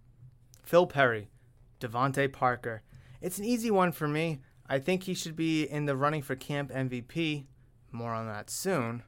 Phil 0.64 0.88
Perry, 0.88 1.30
DeVante 1.80 2.34
Parker. 2.34 2.82
It's 3.22 3.38
an 3.38 3.46
easy 3.46 3.70
one 3.70 3.92
for 3.92 4.08
me. 4.08 4.40
I 4.68 4.80
think 4.80 5.04
he 5.04 5.14
should 5.14 5.36
be 5.36 5.64
in 5.64 5.86
the 5.86 5.96
running 5.96 6.22
for 6.22 6.36
camp 6.36 6.72
MVP. 6.72 7.46
More 7.92 8.14
on 8.14 8.28
that 8.28 8.50
soon. 8.50 9.04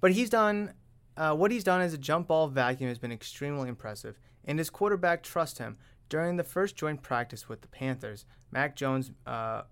But 0.00 0.12
he's 0.12 0.30
done 0.30 0.72
uh, 1.16 1.34
what 1.34 1.50
he's 1.50 1.64
done 1.64 1.80
as 1.80 1.92
a 1.92 1.98
jump 1.98 2.28
ball 2.28 2.48
vacuum 2.48 2.88
has 2.88 2.98
been 2.98 3.12
extremely 3.12 3.68
impressive, 3.68 4.18
and 4.44 4.58
his 4.58 4.70
quarterback 4.70 5.22
trusts 5.22 5.58
him. 5.58 5.76
During 6.08 6.36
the 6.36 6.44
first 6.44 6.76
joint 6.76 7.02
practice 7.02 7.48
with 7.48 7.62
the 7.62 7.68
Panthers, 7.68 8.24
Mac 8.50 8.76
Jones 8.76 9.12
uh, 9.26 9.62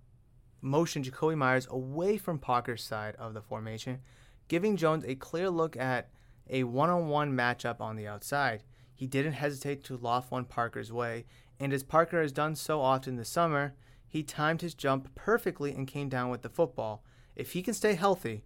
motioned 0.61 1.05
Jakobi 1.05 1.37
Meyers 1.37 1.67
away 1.71 2.17
from 2.17 2.39
Parker's 2.39 2.83
side 2.83 3.15
of 3.17 3.35
the 3.35 3.43
formation, 3.43 4.01
giving 4.49 4.77
Jones 4.77 5.05
a 5.05 5.15
clear 5.15 5.51
look 5.51 5.77
at 5.77 6.11
a 6.49 6.65
one 6.65 6.91
on 6.91 7.09
one 7.09 7.33
matchup 7.33 7.81
on 7.81 7.97
the 7.97 8.07
outside. 8.07 8.63
He 8.95 9.07
didn't 9.07 9.33
hesitate 9.35 9.85
to 9.85 9.97
loft 9.97 10.31
one 10.31 10.45
Parker's 10.45 10.93
way, 10.93 11.25
and 11.59 11.73
as 11.73 11.83
Parker 11.83 12.21
has 12.21 12.33
done 12.33 12.55
so 12.55 12.81
often 12.81 13.17
this 13.17 13.29
summer, 13.29 13.75
he 14.11 14.25
timed 14.25 14.61
his 14.61 14.75
jump 14.75 15.15
perfectly 15.15 15.73
and 15.73 15.87
came 15.87 16.09
down 16.09 16.31
with 16.31 16.43
the 16.43 16.49
football. 16.49 17.05
If 17.37 17.53
he 17.53 17.63
can 17.63 17.75
stay 17.75 17.95
healthy, 17.95 18.43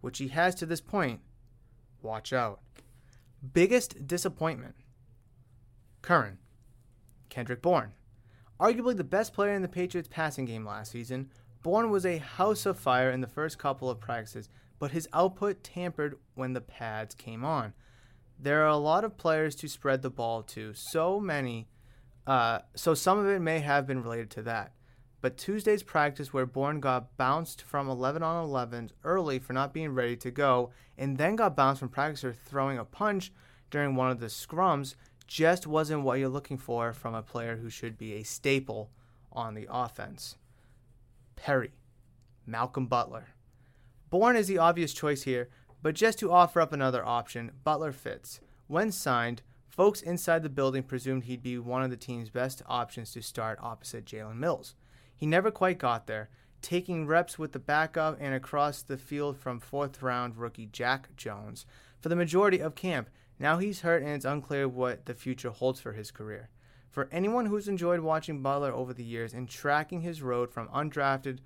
which 0.00 0.18
he 0.18 0.28
has 0.28 0.56
to 0.56 0.66
this 0.66 0.80
point, 0.80 1.20
watch 2.02 2.32
out. 2.32 2.60
Biggest 3.52 4.08
disappointment 4.08 4.74
Curran, 6.02 6.38
Kendrick 7.28 7.62
Bourne. 7.62 7.92
Arguably 8.58 8.96
the 8.96 9.04
best 9.04 9.32
player 9.32 9.54
in 9.54 9.62
the 9.62 9.68
Patriots 9.68 10.08
passing 10.10 10.46
game 10.46 10.66
last 10.66 10.90
season, 10.90 11.30
Bourne 11.62 11.90
was 11.90 12.04
a 12.04 12.18
house 12.18 12.66
of 12.66 12.78
fire 12.78 13.10
in 13.10 13.20
the 13.20 13.28
first 13.28 13.56
couple 13.56 13.88
of 13.88 14.00
practices, 14.00 14.48
but 14.80 14.90
his 14.90 15.08
output 15.12 15.62
tampered 15.62 16.18
when 16.34 16.54
the 16.54 16.60
pads 16.60 17.14
came 17.14 17.44
on. 17.44 17.72
There 18.36 18.64
are 18.64 18.68
a 18.68 18.76
lot 18.76 19.04
of 19.04 19.16
players 19.16 19.54
to 19.56 19.68
spread 19.68 20.02
the 20.02 20.10
ball 20.10 20.42
to, 20.42 20.74
so 20.74 21.20
many, 21.20 21.68
uh, 22.26 22.60
so 22.74 22.94
some 22.94 23.18
of 23.18 23.26
it 23.28 23.40
may 23.40 23.60
have 23.60 23.86
been 23.86 24.02
related 24.02 24.30
to 24.32 24.42
that. 24.42 24.72
But 25.24 25.38
Tuesday's 25.38 25.82
practice, 25.82 26.34
where 26.34 26.44
Bourne 26.44 26.80
got 26.80 27.16
bounced 27.16 27.62
from 27.62 27.88
11 27.88 28.22
on 28.22 28.44
11 28.44 28.90
early 29.04 29.38
for 29.38 29.54
not 29.54 29.72
being 29.72 29.94
ready 29.94 30.16
to 30.16 30.30
go, 30.30 30.70
and 30.98 31.16
then 31.16 31.34
got 31.34 31.56
bounced 31.56 31.80
from 31.80 31.88
practice 31.88 32.20
for 32.20 32.34
throwing 32.34 32.76
a 32.76 32.84
punch 32.84 33.32
during 33.70 33.96
one 33.96 34.10
of 34.10 34.20
the 34.20 34.26
scrums, 34.26 34.96
just 35.26 35.66
wasn't 35.66 36.02
what 36.02 36.18
you're 36.18 36.28
looking 36.28 36.58
for 36.58 36.92
from 36.92 37.14
a 37.14 37.22
player 37.22 37.56
who 37.56 37.70
should 37.70 37.96
be 37.96 38.12
a 38.12 38.22
staple 38.22 38.90
on 39.32 39.54
the 39.54 39.66
offense. 39.70 40.36
Perry, 41.36 41.72
Malcolm 42.44 42.86
Butler. 42.86 43.28
Bourne 44.10 44.36
is 44.36 44.46
the 44.46 44.58
obvious 44.58 44.92
choice 44.92 45.22
here, 45.22 45.48
but 45.80 45.94
just 45.94 46.18
to 46.18 46.30
offer 46.30 46.60
up 46.60 46.74
another 46.74 47.02
option, 47.02 47.50
Butler 47.64 47.92
fits. 47.92 48.42
When 48.66 48.92
signed, 48.92 49.40
folks 49.70 50.02
inside 50.02 50.42
the 50.42 50.50
building 50.50 50.82
presumed 50.82 51.24
he'd 51.24 51.42
be 51.42 51.56
one 51.56 51.82
of 51.82 51.88
the 51.88 51.96
team's 51.96 52.28
best 52.28 52.60
options 52.66 53.10
to 53.12 53.22
start 53.22 53.58
opposite 53.62 54.04
Jalen 54.04 54.36
Mills. 54.36 54.74
He 55.24 55.28
never 55.28 55.50
quite 55.50 55.78
got 55.78 56.06
there, 56.06 56.28
taking 56.60 57.06
reps 57.06 57.38
with 57.38 57.52
the 57.52 57.58
backup 57.58 58.18
and 58.20 58.34
across 58.34 58.82
the 58.82 58.98
field 58.98 59.38
from 59.38 59.58
fourth 59.58 60.02
round 60.02 60.36
rookie 60.36 60.66
Jack 60.66 61.16
Jones 61.16 61.64
for 61.98 62.10
the 62.10 62.14
majority 62.14 62.58
of 62.58 62.74
camp. 62.74 63.08
Now 63.38 63.56
he's 63.56 63.80
hurt 63.80 64.02
and 64.02 64.12
it's 64.12 64.26
unclear 64.26 64.68
what 64.68 65.06
the 65.06 65.14
future 65.14 65.48
holds 65.48 65.80
for 65.80 65.94
his 65.94 66.10
career. 66.10 66.50
For 66.90 67.08
anyone 67.10 67.46
who's 67.46 67.68
enjoyed 67.68 68.00
watching 68.00 68.42
Butler 68.42 68.70
over 68.70 68.92
the 68.92 69.02
years 69.02 69.32
and 69.32 69.48
tracking 69.48 70.02
his 70.02 70.20
road 70.20 70.50
from 70.50 70.68
undrafted 70.68 71.38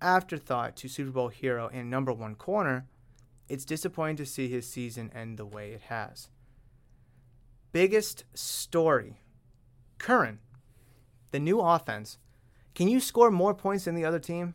afterthought 0.00 0.76
to 0.76 0.88
Super 0.88 1.10
Bowl 1.10 1.26
hero 1.26 1.68
and 1.72 1.90
number 1.90 2.12
one 2.12 2.36
corner, 2.36 2.86
it's 3.48 3.64
disappointing 3.64 4.18
to 4.18 4.26
see 4.26 4.46
his 4.46 4.70
season 4.70 5.10
end 5.12 5.40
the 5.40 5.44
way 5.44 5.72
it 5.72 5.80
has. 5.88 6.28
Biggest 7.72 8.22
story 8.32 9.22
Curran. 9.98 10.38
The 11.32 11.40
new 11.40 11.58
offense. 11.58 12.18
Can 12.78 12.86
you 12.86 13.00
score 13.00 13.32
more 13.32 13.54
points 13.54 13.86
than 13.86 13.96
the 13.96 14.04
other 14.04 14.20
team? 14.20 14.54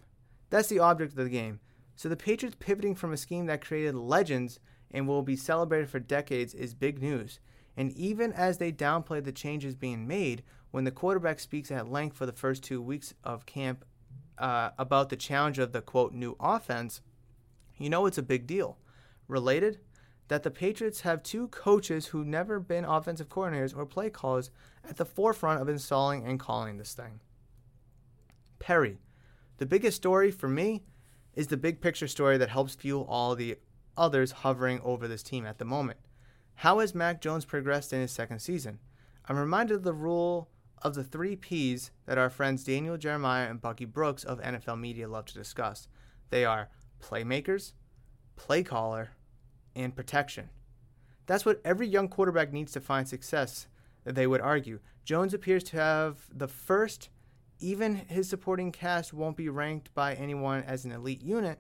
That's 0.50 0.70
the 0.70 0.80
object 0.80 1.12
of 1.12 1.26
the 1.26 1.30
game. 1.30 1.60
So 1.98 2.08
the 2.08 2.16
Patriots 2.16 2.56
pivoting 2.58 2.96
from 2.96 3.12
a 3.12 3.18
scheme 3.18 3.48
that 3.48 3.60
created 3.60 3.96
legends 3.96 4.62
and 4.92 5.10
will 5.10 5.24
be 5.24 5.36
celebrated 5.36 5.90
for 5.90 6.00
decades 6.00 6.54
is 6.54 6.74
big 6.74 7.02
news. 7.02 7.42
And 7.76 7.92
even 7.98 8.32
as 8.32 8.60
they 8.60 8.72
downplay 8.72 9.22
the 9.22 9.34
changes 9.34 9.76
being 9.76 10.08
made, 10.08 10.42
when 10.72 10.86
the 10.86 10.90
quarterback 10.90 11.42
speaks 11.42 11.70
at 11.70 11.92
length 11.92 12.16
for 12.16 12.26
the 12.26 12.32
first 12.32 12.64
two 12.64 12.82
weeks 12.82 13.14
of 13.26 13.46
camp 13.46 13.84
uh, 14.38 14.70
about 14.78 15.10
the 15.10 15.18
challenge 15.18 15.60
of 15.60 15.74
the 15.74 15.82
quote 15.82 16.14
new 16.14 16.38
offense, 16.40 17.02
you 17.78 17.90
know 17.90 18.06
it's 18.06 18.18
a 18.18 18.24
big 18.24 18.48
deal. 18.48 18.78
Related, 19.28 19.80
that 20.30 20.44
the 20.44 20.50
Patriots 20.50 21.02
have 21.02 21.24
two 21.24 21.50
coaches 21.50 22.06
who've 22.06 22.26
never 22.26 22.62
been 22.62 22.86
offensive 22.86 23.28
coordinators 23.28 23.76
or 23.76 23.86
play 23.86 24.10
callers 24.10 24.50
at 24.88 24.96
the 24.96 25.04
forefront 25.04 25.62
of 25.62 25.68
installing 25.68 26.26
and 26.26 26.40
calling 26.40 26.78
this 26.78 26.94
thing. 26.94 27.20
Perry, 28.64 28.98
the 29.58 29.66
biggest 29.66 29.98
story 29.98 30.32
for 30.32 30.48
me 30.48 30.84
is 31.36 31.48
the 31.48 31.58
big 31.58 31.82
picture 31.82 32.08
story 32.08 32.38
that 32.38 32.48
helps 32.48 32.74
fuel 32.74 33.06
all 33.10 33.36
the 33.36 33.58
others 33.98 34.32
hovering 34.32 34.80
over 34.86 35.06
this 35.06 35.22
team 35.22 35.46
at 35.46 35.58
the 35.58 35.66
moment. 35.66 36.00
How 36.56 36.80
has 36.80 36.96
Mac 36.96 37.20
Jones 37.20 37.44
progressed 37.44 37.92
in 37.92 38.00
his 38.00 38.14
second 38.14 38.40
season? 38.40 38.80
I'm 39.28 39.36
reminded 39.36 39.76
of 39.76 39.84
the 39.84 39.92
rule 39.92 40.48
of 40.82 40.94
the 40.94 41.04
three 41.04 41.36
P's 41.36 41.92
that 42.06 42.18
our 42.18 42.30
friends 42.30 42.64
Daniel 42.64 42.96
Jeremiah 42.96 43.50
and 43.50 43.60
Bucky 43.60 43.84
Brooks 43.84 44.24
of 44.24 44.40
NFL 44.40 44.80
Media 44.80 45.10
love 45.10 45.26
to 45.26 45.34
discuss. 45.34 45.90
They 46.30 46.46
are 46.46 46.70
playmakers, 47.02 47.74
play 48.38 48.64
caller, 48.64 49.10
and 49.76 49.94
protection. 49.94 50.50
That's 51.26 51.46
what 51.46 51.60
every 51.66 51.88
young 51.88 52.08
quarterback 52.08 52.54
needs 52.54 52.72
to 52.72 52.80
find 52.80 53.10
success, 53.10 53.68
they 54.06 54.26
would 54.26 54.40
argue. 54.40 54.80
Jones 55.04 55.34
appears 55.34 55.66
to 55.66 55.76
have 55.76 56.30
the 56.34 56.48
first, 56.48 57.10
even 57.64 57.96
his 57.96 58.28
supporting 58.28 58.74
cast 58.74 59.14
won't 59.14 59.38
be 59.38 59.48
ranked 59.48 59.94
by 59.94 60.14
anyone 60.16 60.62
as 60.64 60.84
an 60.84 60.92
elite 60.92 61.22
unit. 61.22 61.60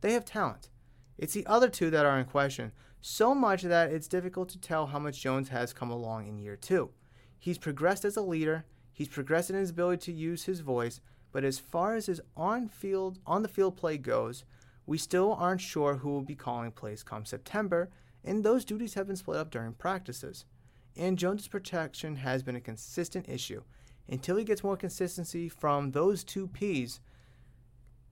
They 0.00 0.12
have 0.12 0.24
talent. 0.24 0.70
It's 1.16 1.34
the 1.34 1.46
other 1.46 1.68
two 1.68 1.88
that 1.90 2.04
are 2.04 2.18
in 2.18 2.24
question, 2.24 2.72
so 3.00 3.32
much 3.32 3.62
that 3.62 3.92
it's 3.92 4.08
difficult 4.08 4.48
to 4.50 4.60
tell 4.60 4.88
how 4.88 4.98
much 4.98 5.22
Jones 5.22 5.50
has 5.50 5.72
come 5.72 5.90
along 5.90 6.26
in 6.26 6.40
year 6.40 6.56
two. 6.56 6.90
He's 7.38 7.58
progressed 7.58 8.04
as 8.04 8.16
a 8.16 8.22
leader, 8.22 8.64
he's 8.92 9.06
progressed 9.06 9.48
in 9.48 9.56
his 9.56 9.70
ability 9.70 10.12
to 10.12 10.18
use 10.18 10.44
his 10.44 10.60
voice, 10.60 11.00
but 11.30 11.44
as 11.44 11.60
far 11.60 11.94
as 11.94 12.06
his 12.06 12.20
on 12.36 12.68
field 12.68 13.20
on 13.24 13.42
the 13.42 13.48
field 13.48 13.76
play 13.76 13.98
goes, 13.98 14.44
we 14.84 14.98
still 14.98 15.32
aren't 15.32 15.60
sure 15.60 15.94
who 15.94 16.08
will 16.08 16.22
be 16.22 16.34
calling 16.34 16.72
plays 16.72 17.04
come 17.04 17.24
September, 17.24 17.88
and 18.24 18.42
those 18.42 18.64
duties 18.64 18.94
have 18.94 19.06
been 19.06 19.16
split 19.16 19.36
up 19.36 19.52
during 19.52 19.74
practices. 19.74 20.44
And 20.96 21.18
Jones' 21.18 21.46
protection 21.46 22.16
has 22.16 22.42
been 22.42 22.56
a 22.56 22.60
consistent 22.60 23.28
issue. 23.28 23.62
Until 24.08 24.36
he 24.36 24.44
gets 24.44 24.62
more 24.62 24.76
consistency 24.76 25.48
from 25.48 25.90
those 25.90 26.22
two 26.22 26.46
P's, 26.48 27.00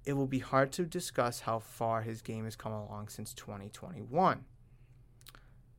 it 0.04 0.14
will 0.14 0.26
be 0.26 0.40
hard 0.40 0.72
to 0.72 0.84
discuss 0.84 1.40
how 1.40 1.60
far 1.60 2.02
his 2.02 2.20
game 2.20 2.44
has 2.44 2.56
come 2.56 2.72
along 2.72 3.08
since 3.08 3.32
2021. 3.34 4.44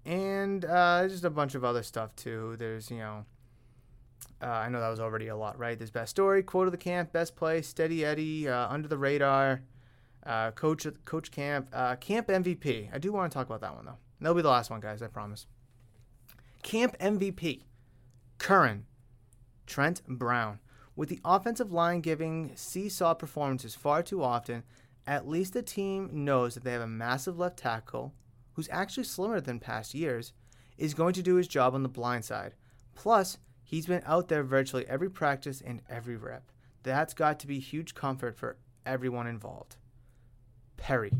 And 0.05 0.65
uh, 0.65 1.07
just 1.07 1.23
a 1.23 1.29
bunch 1.29 1.55
of 1.55 1.63
other 1.63 1.83
stuff 1.83 2.15
too. 2.15 2.55
There's, 2.57 2.89
you 2.89 2.99
know, 2.99 3.25
uh, 4.41 4.45
I 4.45 4.69
know 4.69 4.79
that 4.79 4.89
was 4.89 4.99
already 4.99 5.27
a 5.27 5.35
lot, 5.35 5.57
right? 5.57 5.77
There's 5.77 5.91
best 5.91 6.11
story, 6.11 6.43
quote 6.43 6.67
of 6.67 6.71
the 6.71 6.77
camp, 6.77 7.11
best 7.11 7.35
play, 7.35 7.61
steady 7.61 8.05
Eddie, 8.05 8.47
uh, 8.47 8.67
under 8.69 8.87
the 8.87 8.97
radar. 8.97 9.61
Uh, 10.25 10.49
coach 10.51 10.87
Coach 11.05 11.29
Camp 11.29 11.69
uh, 11.71 11.95
Camp 11.97 12.27
MVP. 12.27 12.89
I 12.91 12.97
do 12.97 13.13
want 13.13 13.31
to 13.31 13.37
talk 13.37 13.45
about 13.45 13.61
that 13.61 13.75
one 13.75 13.85
though. 13.85 13.97
That'll 14.19 14.33
be 14.33 14.41
the 14.41 14.49
last 14.49 14.71
one, 14.71 14.79
guys. 14.79 15.03
I 15.03 15.07
promise. 15.07 15.45
Camp 16.63 16.97
MVP. 16.99 17.61
Curran. 18.39 18.85
Trent 19.65 20.01
Brown. 20.07 20.59
With 20.95 21.09
the 21.09 21.19
offensive 21.25 21.71
line 21.71 22.01
giving 22.01 22.51
seesaw 22.55 23.13
performances 23.13 23.75
far 23.75 24.01
too 24.01 24.23
often, 24.23 24.63
at 25.05 25.27
least 25.27 25.53
the 25.53 25.61
team 25.61 26.09
knows 26.11 26.53
that 26.53 26.63
they 26.63 26.71
have 26.71 26.81
a 26.81 26.87
massive 26.87 27.37
left 27.37 27.57
tackle, 27.57 28.13
who's 28.53 28.69
actually 28.71 29.03
slimmer 29.03 29.41
than 29.41 29.59
past 29.59 29.93
years, 29.93 30.33
is 30.77 30.93
going 30.93 31.13
to 31.13 31.21
do 31.21 31.35
his 31.35 31.47
job 31.47 31.73
on 31.73 31.83
the 31.83 31.89
blind 31.89 32.25
side. 32.25 32.53
Plus, 32.95 33.37
he's 33.63 33.85
been 33.85 34.03
out 34.05 34.29
there 34.29 34.43
virtually 34.43 34.85
every 34.87 35.09
practice 35.09 35.61
and 35.61 35.81
every 35.89 36.15
rep. 36.15 36.51
That's 36.83 37.13
got 37.13 37.39
to 37.39 37.47
be 37.47 37.59
huge 37.59 37.93
comfort 37.93 38.37
for 38.37 38.57
everyone 38.85 39.27
involved. 39.27 39.75
Perry. 40.77 41.11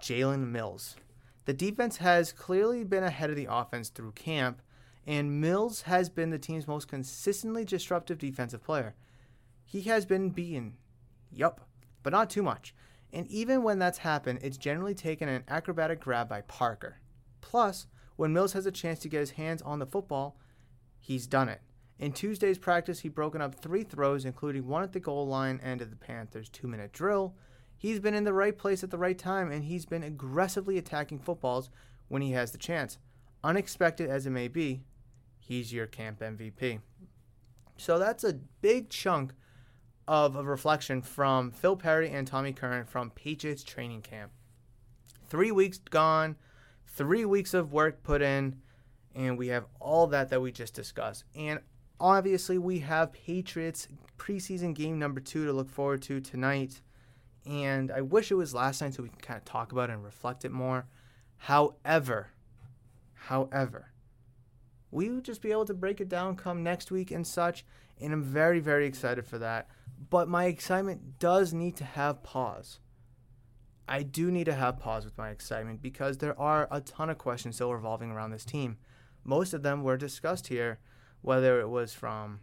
Jalen 0.00 0.50
Mills. 0.50 0.96
The 1.44 1.52
defense 1.52 1.96
has 1.98 2.32
clearly 2.32 2.84
been 2.84 3.04
ahead 3.04 3.30
of 3.30 3.36
the 3.36 3.48
offense 3.50 3.88
through 3.88 4.12
camp, 4.12 4.62
and 5.08 5.40
Mills 5.40 5.82
has 5.82 6.10
been 6.10 6.28
the 6.28 6.38
team's 6.38 6.68
most 6.68 6.86
consistently 6.86 7.64
disruptive 7.64 8.18
defensive 8.18 8.62
player. 8.62 8.94
He 9.64 9.80
has 9.82 10.04
been 10.04 10.28
beaten. 10.28 10.74
Yup, 11.32 11.62
but 12.02 12.12
not 12.12 12.28
too 12.28 12.42
much. 12.42 12.74
And 13.10 13.26
even 13.28 13.62
when 13.62 13.78
that's 13.78 13.98
happened, 13.98 14.40
it's 14.42 14.58
generally 14.58 14.94
taken 14.94 15.26
an 15.26 15.44
acrobatic 15.48 16.00
grab 16.00 16.28
by 16.28 16.42
Parker. 16.42 17.00
Plus, 17.40 17.86
when 18.16 18.34
Mills 18.34 18.52
has 18.52 18.66
a 18.66 18.70
chance 18.70 18.98
to 18.98 19.08
get 19.08 19.20
his 19.20 19.30
hands 19.30 19.62
on 19.62 19.78
the 19.78 19.86
football, 19.86 20.36
he's 20.98 21.26
done 21.26 21.48
it. 21.48 21.62
In 21.98 22.12
Tuesday's 22.12 22.58
practice, 22.58 23.00
he 23.00 23.08
broken 23.08 23.40
up 23.40 23.54
three 23.54 23.84
throws, 23.84 24.26
including 24.26 24.68
one 24.68 24.82
at 24.82 24.92
the 24.92 25.00
goal 25.00 25.26
line 25.26 25.58
end 25.62 25.80
of 25.80 25.88
the 25.88 25.96
Panthers' 25.96 26.50
two 26.50 26.68
minute 26.68 26.92
drill. 26.92 27.34
He's 27.78 27.98
been 27.98 28.14
in 28.14 28.24
the 28.24 28.34
right 28.34 28.56
place 28.56 28.84
at 28.84 28.90
the 28.90 28.98
right 28.98 29.18
time, 29.18 29.50
and 29.50 29.64
he's 29.64 29.86
been 29.86 30.02
aggressively 30.02 30.76
attacking 30.76 31.20
footballs 31.20 31.70
when 32.08 32.20
he 32.20 32.32
has 32.32 32.52
the 32.52 32.58
chance. 32.58 32.98
Unexpected 33.42 34.10
as 34.10 34.26
it 34.26 34.30
may 34.30 34.48
be, 34.48 34.82
he's 35.48 35.72
your 35.72 35.86
camp 35.86 36.20
MVP. 36.20 36.80
So 37.78 37.98
that's 37.98 38.22
a 38.22 38.34
big 38.60 38.90
chunk 38.90 39.32
of 40.06 40.36
a 40.36 40.42
reflection 40.42 41.00
from 41.00 41.50
Phil 41.50 41.74
Perry 41.74 42.10
and 42.10 42.26
Tommy 42.26 42.52
Curran 42.52 42.84
from 42.84 43.10
Patriots 43.10 43.64
training 43.64 44.02
camp. 44.02 44.30
Three 45.28 45.50
weeks 45.50 45.78
gone, 45.78 46.36
three 46.86 47.24
weeks 47.24 47.54
of 47.54 47.72
work 47.72 48.02
put 48.02 48.20
in, 48.20 48.56
and 49.14 49.38
we 49.38 49.48
have 49.48 49.64
all 49.80 50.06
that 50.08 50.28
that 50.28 50.40
we 50.40 50.52
just 50.52 50.74
discussed. 50.74 51.24
And 51.34 51.60
obviously, 51.98 52.58
we 52.58 52.80
have 52.80 53.12
Patriots 53.12 53.88
preseason 54.18 54.74
game 54.74 54.98
number 54.98 55.20
two 55.20 55.46
to 55.46 55.52
look 55.52 55.70
forward 55.70 56.02
to 56.02 56.20
tonight. 56.20 56.82
And 57.46 57.90
I 57.90 58.02
wish 58.02 58.30
it 58.30 58.34
was 58.34 58.54
last 58.54 58.82
night 58.82 58.94
so 58.94 59.02
we 59.02 59.08
can 59.08 59.20
kind 59.20 59.38
of 59.38 59.44
talk 59.46 59.72
about 59.72 59.88
it 59.88 59.94
and 59.94 60.04
reflect 60.04 60.44
it 60.44 60.52
more. 60.52 60.86
However, 61.38 62.32
however, 63.14 63.92
we 64.90 65.08
would 65.10 65.24
just 65.24 65.42
be 65.42 65.52
able 65.52 65.66
to 65.66 65.74
break 65.74 66.00
it 66.00 66.08
down 66.08 66.36
come 66.36 66.62
next 66.62 66.90
week 66.90 67.10
and 67.10 67.26
such. 67.26 67.64
And 68.00 68.12
I'm 68.12 68.22
very, 68.22 68.60
very 68.60 68.86
excited 68.86 69.26
for 69.26 69.38
that. 69.38 69.68
But 70.10 70.28
my 70.28 70.44
excitement 70.44 71.18
does 71.18 71.52
need 71.52 71.76
to 71.76 71.84
have 71.84 72.22
pause. 72.22 72.78
I 73.88 74.02
do 74.02 74.30
need 74.30 74.44
to 74.44 74.54
have 74.54 74.78
pause 74.78 75.04
with 75.04 75.16
my 75.16 75.30
excitement 75.30 75.82
because 75.82 76.18
there 76.18 76.38
are 76.38 76.68
a 76.70 76.80
ton 76.80 77.10
of 77.10 77.18
questions 77.18 77.56
still 77.56 77.72
revolving 77.72 78.10
around 78.10 78.30
this 78.30 78.44
team. 78.44 78.76
Most 79.24 79.54
of 79.54 79.62
them 79.62 79.82
were 79.82 79.96
discussed 79.96 80.48
here, 80.48 80.78
whether 81.22 81.60
it 81.60 81.68
was 81.68 81.94
from 81.94 82.40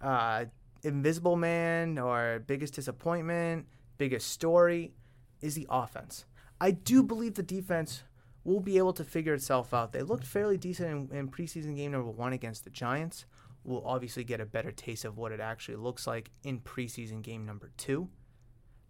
uh, 0.00 0.46
Invisible 0.82 1.36
Man 1.36 1.98
or 1.98 2.42
Biggest 2.46 2.74
Disappointment, 2.74 3.66
Biggest 3.98 4.28
Story, 4.28 4.92
is 5.40 5.54
the 5.54 5.66
offense. 5.70 6.26
I 6.60 6.72
do 6.72 7.02
believe 7.02 7.34
the 7.34 7.42
defense 7.42 8.02
will 8.44 8.60
be 8.60 8.78
able 8.78 8.92
to 8.94 9.04
figure 9.04 9.34
itself 9.34 9.74
out. 9.74 9.92
They 9.92 10.02
looked 10.02 10.26
fairly 10.26 10.56
decent 10.56 11.10
in, 11.12 11.16
in 11.16 11.28
preseason 11.28 11.76
game 11.76 11.92
number 11.92 12.10
one 12.10 12.32
against 12.32 12.64
the 12.64 12.70
Giants. 12.70 13.26
We'll 13.64 13.86
obviously 13.86 14.24
get 14.24 14.40
a 14.40 14.46
better 14.46 14.72
taste 14.72 15.04
of 15.04 15.18
what 15.18 15.32
it 15.32 15.40
actually 15.40 15.76
looks 15.76 16.06
like 16.06 16.30
in 16.42 16.60
preseason 16.60 17.22
game 17.22 17.44
number 17.44 17.70
two. 17.76 18.08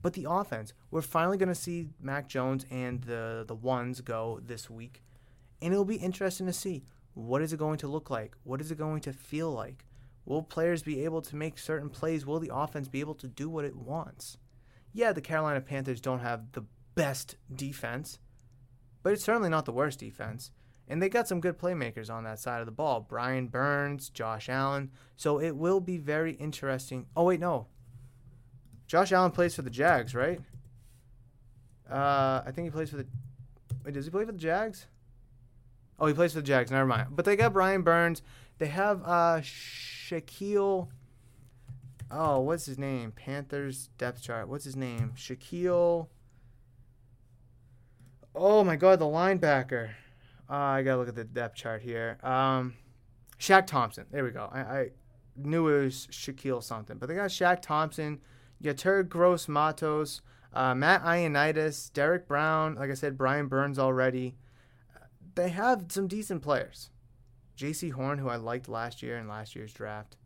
But 0.03 0.15
the 0.15 0.27
offense, 0.29 0.73
we're 0.91 1.03
finally 1.03 1.37
going 1.37 1.49
to 1.49 1.55
see 1.55 1.91
Mac 2.01 2.29
Jones 2.29 2.65
and 2.71 3.03
the 3.03 3.45
the 3.47 3.55
ones 3.55 4.01
go 4.01 4.41
this 4.43 4.71
week, 4.71 5.03
and 5.61 5.73
it'll 5.73 5.85
be 5.85 5.97
interesting 5.97 6.47
to 6.47 6.53
see 6.53 6.85
what 7.15 7.43
is 7.43 7.53
it 7.53 7.59
going 7.59 7.79
to 7.79 7.89
look 7.89 8.09
like. 8.09 8.35
What 8.45 8.61
is 8.61 8.71
it 8.71 8.79
going 8.79 9.01
to 9.03 9.13
feel 9.13 9.51
like? 9.51 9.85
Will 10.25 10.43
players 10.43 10.83
be 10.83 11.05
able 11.05 11.23
to 11.23 11.37
make 11.37 11.59
certain 11.59 11.91
plays? 11.91 12.25
Will 12.25 12.39
the 12.39 12.55
offense 12.55 12.89
be 12.89 13.01
able 13.01 13.15
to 13.17 13.27
do 13.27 13.51
what 13.51 13.65
it 13.65 13.77
wants? 13.77 14.39
Yeah, 14.93 15.13
the 15.13 15.21
Carolina 15.21 15.61
Panthers 15.61 16.01
don't 16.01 16.21
have 16.21 16.53
the 16.53 16.65
best 16.95 17.37
defense, 17.55 18.19
but 19.03 19.13
it's 19.13 19.25
certainly 19.25 19.49
not 19.49 19.65
the 19.65 19.73
worst 19.73 19.99
defense. 19.99 20.51
And 20.89 21.01
they 21.01 21.09
got 21.09 21.29
some 21.29 21.41
good 21.41 21.57
playmakers 21.57 22.11
on 22.11 22.25
that 22.25 22.41
side 22.41 22.61
of 22.61 22.67
the 22.67 22.73
ball 22.73 23.07
Brian 23.09 23.47
Burns, 23.47 24.11
Josh 24.11 24.49
Allen. 24.49 24.91
So 25.17 25.41
it 25.41 25.55
will 25.57 25.81
be 25.81 25.99
very 25.99 26.33
interesting. 26.33 27.07
Oh, 27.17 27.25
wait, 27.25 27.39
no. 27.39 27.69
Josh 28.89 29.13
Allen 29.13 29.31
plays 29.31 29.55
for 29.55 29.63
the 29.63 29.71
Jags, 29.71 30.17
right? 30.17 30.41
Uh, 31.89 32.43
I 32.45 32.51
think 32.53 32.67
he 32.67 32.71
plays 32.71 32.91
for 32.91 32.97
the. 32.97 33.07
Wait, 33.85 33.95
does 33.95 34.05
he 34.05 34.11
play 34.11 34.25
for 34.25 34.33
the 34.33 34.39
Jags? 34.39 34.87
Oh, 36.01 36.07
he 36.07 36.15
plays 36.15 36.33
for 36.33 36.41
the 36.41 36.47
Jags. 36.47 36.73
Never 36.73 36.87
mind. 36.87 37.09
But 37.13 37.25
they 37.25 37.37
got 37.37 37.53
Brian 37.53 37.83
Burns. 37.83 38.23
They 38.59 38.67
have 38.67 39.03
uh, 39.05 39.41
Shaquille. 39.43 40.89
Oh, 42.11 42.41
what's 42.41 42.67
his 42.67 42.79
name? 42.79 43.13
Panthers 43.13 43.91
depth 43.97 44.23
chart. 44.23 44.49
What's 44.49 44.65
his 44.65 44.75
name? 44.75 45.13
Shaquille. 45.17 46.09
Oh 48.35 48.62
my 48.62 48.76
God, 48.76 49.01
the 49.01 49.07
linebacker. 49.07 49.91
Uh, 50.49 50.55
I 50.55 50.83
gotta 50.83 50.99
look 50.99 51.09
at 51.09 51.14
the 51.14 51.24
depth 51.24 51.57
chart 51.57 51.83
here. 51.83 52.18
Um, 52.22 52.74
Shaq 53.39 53.66
Thompson. 53.66 54.07
There 54.11 54.22
we 54.22 54.31
go. 54.31 54.49
I, 54.53 54.61
I 54.61 54.89
knew 55.37 55.68
it 55.68 55.85
was 55.85 56.09
Shaquille 56.11 56.62
something, 56.62 56.99
but 56.99 57.09
they 57.09 57.14
got 57.14 57.31
Shaq 57.31 57.61
Thompson. 57.62 58.20
Terry 58.76 59.05
Gross 59.05 59.49
Matos, 59.49 60.20
uh, 60.53 60.74
Matt 60.74 61.03
Ioannidis, 61.03 61.93
Derrick 61.93 62.28
Brown. 62.28 62.74
Like 62.74 62.91
I 62.91 62.95
said, 62.95 63.16
Brian 63.16 63.49
Burns 63.49 63.78
already. 63.78 64.37
They 65.35 65.49
have 65.49 65.87
some 65.89 66.07
decent 66.09 66.43
players. 66.43 66.91
Jaycee 67.57 67.93
Horn, 67.93 68.18
who 68.18 68.28
I 68.28 68.37
liked 68.37 68.68
last 68.68 69.03
year 69.03 69.16
in 69.16 69.28
last 69.28 69.57
year's 69.57 69.72
draft. 69.72 70.16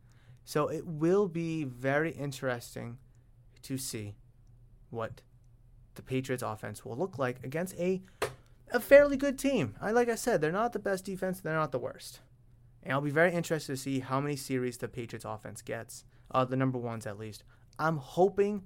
So 0.44 0.68
it 0.68 0.86
will 0.86 1.28
be 1.28 1.64
very 1.64 2.10
interesting 2.10 2.98
to 3.62 3.78
see 3.78 4.16
what 4.90 5.22
the 5.94 6.02
Patriots 6.02 6.42
offense 6.42 6.84
will 6.84 6.96
look 6.96 7.18
like 7.18 7.44
against 7.44 7.78
a 7.78 8.02
a 8.72 8.80
fairly 8.80 9.16
good 9.16 9.38
team. 9.38 9.74
I 9.80 9.92
like 9.92 10.08
I 10.08 10.14
said, 10.16 10.40
they're 10.40 10.50
not 10.50 10.72
the 10.72 10.78
best 10.78 11.04
defense, 11.04 11.40
they're 11.40 11.54
not 11.54 11.72
the 11.72 11.78
worst. 11.78 12.20
And 12.82 12.92
I'll 12.92 13.00
be 13.00 13.10
very 13.10 13.32
interested 13.32 13.72
to 13.72 13.76
see 13.76 14.00
how 14.00 14.20
many 14.20 14.36
series 14.36 14.76
the 14.76 14.88
Patriots 14.88 15.24
offense 15.24 15.62
gets. 15.62 16.04
Uh, 16.30 16.44
the 16.44 16.56
number 16.56 16.78
ones 16.78 17.06
at 17.06 17.18
least. 17.18 17.44
I'm 17.78 17.98
hoping 17.98 18.62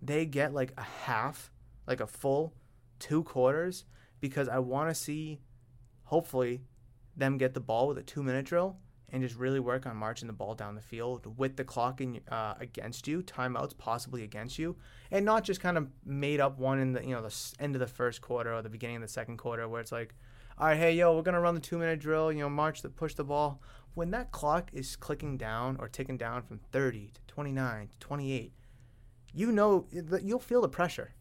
they 0.00 0.24
get 0.26 0.54
like 0.54 0.72
a 0.76 0.82
half, 0.82 1.50
like 1.86 2.00
a 2.00 2.06
full 2.06 2.54
two 2.98 3.22
quarters, 3.24 3.84
because 4.20 4.48
I 4.48 4.58
want 4.58 4.90
to 4.90 4.94
see, 4.94 5.40
hopefully, 6.04 6.60
them 7.16 7.38
get 7.38 7.54
the 7.54 7.60
ball 7.60 7.88
with 7.88 7.98
a 7.98 8.02
two 8.02 8.22
minute 8.22 8.44
drill 8.44 8.76
and 9.12 9.22
just 9.22 9.36
really 9.36 9.60
work 9.60 9.86
on 9.86 9.96
marching 9.96 10.26
the 10.26 10.32
ball 10.32 10.54
down 10.54 10.74
the 10.74 10.80
field 10.80 11.38
with 11.38 11.56
the 11.56 11.64
clock 11.64 12.00
in, 12.00 12.20
uh, 12.30 12.54
against 12.60 13.08
you, 13.08 13.22
timeouts 13.22 13.76
possibly 13.76 14.22
against 14.22 14.58
you, 14.58 14.76
and 15.10 15.24
not 15.24 15.44
just 15.44 15.60
kind 15.60 15.76
of 15.76 15.88
made 16.04 16.40
up 16.40 16.58
one 16.58 16.78
in 16.78 16.92
the 16.92 17.02
you 17.02 17.14
know 17.14 17.22
the 17.22 17.54
end 17.58 17.74
of 17.74 17.80
the 17.80 17.86
first 17.86 18.20
quarter 18.20 18.54
or 18.54 18.62
the 18.62 18.68
beginning 18.68 18.96
of 18.96 19.02
the 19.02 19.08
second 19.08 19.36
quarter 19.36 19.68
where 19.68 19.80
it's 19.80 19.92
like, 19.92 20.14
all 20.58 20.68
right, 20.68 20.76
hey 20.76 20.94
yo, 20.94 21.14
we're 21.14 21.22
gonna 21.22 21.40
run 21.40 21.54
the 21.54 21.60
two 21.60 21.78
minute 21.78 22.00
drill, 22.00 22.32
you 22.32 22.40
know, 22.40 22.48
march 22.48 22.82
the 22.82 22.88
push 22.88 23.14
the 23.14 23.24
ball. 23.24 23.60
When 23.94 24.12
that 24.12 24.30
clock 24.30 24.70
is 24.72 24.94
clicking 24.94 25.36
down 25.36 25.76
or 25.80 25.88
ticking 25.88 26.16
down 26.16 26.42
from 26.42 26.60
30 26.70 27.10
to 27.12 27.20
29 27.26 27.88
to 27.88 27.98
28, 27.98 28.52
you 29.32 29.50
know 29.50 29.86
you'll 29.90 30.38
feel 30.38 30.60
the 30.60 30.68
pressure, 30.68 31.14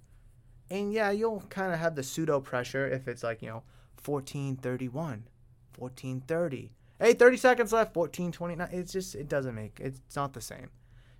and 0.69 0.93
yeah, 0.93 1.09
you'll 1.09 1.41
kind 1.49 1.73
of 1.73 1.79
have 1.79 1.95
the 1.95 2.03
pseudo 2.03 2.39
pressure 2.39 2.87
if 2.87 3.07
it's 3.07 3.23
like 3.23 3.41
you 3.41 3.49
know 3.49 3.63
14 3.97 4.57
31, 4.57 5.27
14 5.73 6.21
30 6.21 6.73
hey, 6.99 7.13
30 7.13 7.37
seconds 7.37 7.73
left, 7.73 7.93
14, 7.93 8.31
29. 8.31 8.69
It's 8.71 8.91
just, 8.91 9.15
it 9.15 9.27
doesn't 9.27 9.55
make, 9.55 9.79
it's 9.79 10.15
not 10.15 10.33
the 10.33 10.41
same. 10.41 10.69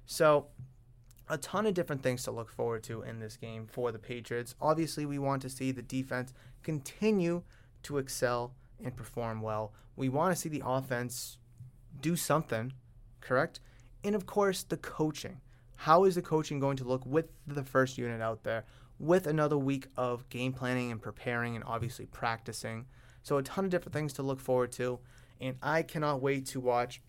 So, 0.05 0.47
a 1.30 1.38
ton 1.38 1.67
of 1.67 1.75
different 1.75 2.01
things 2.01 2.23
to 2.23 2.32
look 2.32 2.49
forward 2.49 2.84
to 2.84 3.03
in 3.03 3.19
this 3.19 3.38
game 3.38 3.67
for 3.67 3.91
the 3.91 3.99
Patriots. 3.99 4.55
Obviously, 4.59 5.05
we 5.05 5.19
want 5.19 5.43
to 5.43 5.49
see 5.49 5.71
the 5.71 5.84
defense 5.84 6.34
continue 6.63 7.43
to 7.84 7.99
excel 7.99 8.55
and 8.84 8.95
perform 8.95 9.41
well. 9.41 9.73
We 9.95 10.09
want 10.09 10.34
to 10.34 10.39
see 10.39 10.49
the 10.49 10.63
offense 10.65 11.38
do 12.01 12.15
something, 12.15 12.73
correct? 13.21 13.59
And 14.03 14.15
of 14.15 14.25
course, 14.25 14.63
the 14.63 14.77
coaching. 14.77 15.41
How 15.75 16.03
is 16.05 16.15
the 16.15 16.21
coaching 16.21 16.59
going 16.59 16.77
to 16.77 16.84
look 16.84 17.05
with 17.05 17.27
the 17.45 17.63
first 17.63 17.97
unit 17.97 18.21
out 18.21 18.43
there, 18.43 18.65
with 18.97 19.27
another 19.27 19.57
week 19.57 19.88
of 19.95 20.27
game 20.30 20.51
planning 20.51 20.91
and 20.91 21.01
preparing 21.01 21.55
and 21.55 21.63
obviously 21.65 22.05
practicing? 22.05 22.86
So, 23.21 23.38
a 23.38 23.43
ton 23.43 23.65
of 23.65 23.71
different 23.71 23.93
things 23.93 24.13
to 24.13 24.23
look 24.23 24.39
forward 24.39 24.71
to 24.73 24.99
and 25.39 25.55
I 25.61 25.83
cannot 25.83 26.21
wait 26.21 26.47
to 26.47 26.59
watch. 26.59 27.01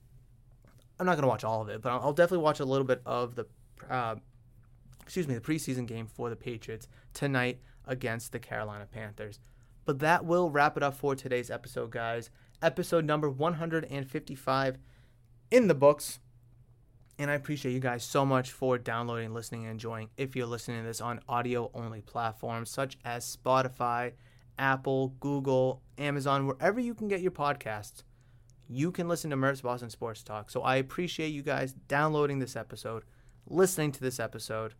I'm 0.98 1.06
not 1.06 1.12
going 1.12 1.22
to 1.22 1.28
watch 1.28 1.44
all 1.44 1.62
of 1.62 1.68
it, 1.68 1.80
but 1.80 1.90
I'll, 1.90 2.12
definitely 2.12 2.44
watch 2.44 2.60
a 2.60 2.64
little 2.64 2.86
bit 2.86 3.00
of 3.06 3.34
the 3.34 3.46
uh, 3.88 4.16
excuse 5.10 5.26
me, 5.26 5.34
the 5.34 5.40
preseason 5.40 5.86
game 5.86 6.06
for 6.06 6.30
the 6.30 6.36
Patriots 6.36 6.86
tonight 7.14 7.60
against 7.84 8.30
the 8.30 8.38
Carolina 8.38 8.86
Panthers. 8.88 9.40
But 9.84 9.98
that 9.98 10.24
will 10.24 10.50
wrap 10.50 10.76
it 10.76 10.84
up 10.84 10.94
for 10.94 11.16
today's 11.16 11.50
episode, 11.50 11.90
guys. 11.90 12.30
Episode 12.62 13.04
number 13.04 13.28
155 13.28 14.78
in 15.50 15.66
the 15.66 15.74
books. 15.74 16.20
And 17.18 17.28
I 17.28 17.34
appreciate 17.34 17.72
you 17.72 17.80
guys 17.80 18.04
so 18.04 18.24
much 18.24 18.52
for 18.52 18.78
downloading, 18.78 19.34
listening, 19.34 19.62
and 19.62 19.72
enjoying. 19.72 20.10
If 20.16 20.36
you're 20.36 20.46
listening 20.46 20.82
to 20.82 20.86
this 20.86 21.00
on 21.00 21.18
audio 21.28 21.72
only 21.74 22.02
platforms 22.02 22.70
such 22.70 22.96
as 23.04 23.36
Spotify, 23.36 24.12
Apple, 24.58 25.14
Google, 25.18 25.82
Amazon, 25.98 26.46
wherever 26.46 26.78
you 26.78 26.94
can 26.94 27.08
get 27.08 27.20
your 27.20 27.32
podcasts, 27.32 28.04
you 28.70 28.92
can 28.92 29.08
listen 29.08 29.30
to 29.30 29.36
Murph's 29.36 29.62
Boston 29.62 29.90
Sports 29.90 30.22
Talk. 30.22 30.48
So 30.50 30.62
I 30.62 30.76
appreciate 30.76 31.28
you 31.28 31.42
guys 31.42 31.72
downloading 31.72 32.38
this 32.38 32.54
episode, 32.54 33.02
listening 33.46 33.92
to 33.92 34.00
this 34.00 34.20
episode, 34.20 34.74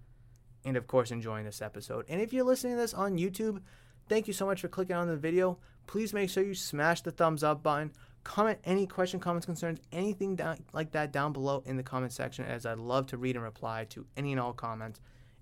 and 0.64 0.76
of 0.76 0.86
course, 0.86 1.11
enjoying 1.11 1.45
this 1.45 1.61
episode. 1.61 2.05
And 2.09 2.20
if 2.20 2.32
you're 2.32 2.45
listening 2.45 2.74
to 2.74 2.80
this 2.80 2.95
on 2.95 3.18
YouTube, 3.18 3.61
thank 4.09 4.28
you 4.28 4.32
so 4.32 4.47
much 4.47 4.61
for 4.61 4.68
clicking 4.68 4.95
on 4.95 5.09
the 5.09 5.16
video. 5.16 5.59
Please 5.86 6.12
make 6.12 6.30
sure 6.30 6.45
you 6.45 6.55
smash 6.55 7.01
the 7.01 7.11
thumbs 7.11 7.43
up 7.43 7.62
button 7.62 7.93
comment 8.24 8.59
any 8.64 8.86
question, 8.86 9.20
comments, 9.20 9.47
concerns, 9.47 9.80
anything 9.93 10.36
down, 10.36 10.59
like 10.72 10.93
that 10.93 11.12
down 11.12 11.32
below 11.32 11.62
in 11.66 11.76
the 11.76 11.82
comment 11.82 12.12
section, 12.12 12.45
as 12.45 12.66
I'd 12.66 12.78
love 12.78 13.07
to 13.09 13.16
read 13.16 13.36
and 13.36 13.45
reply 13.45 13.86
to 13.91 14.07
any 14.16 14.32
and 14.32 14.41
all 14.41 14.53
comments. 14.53 15.01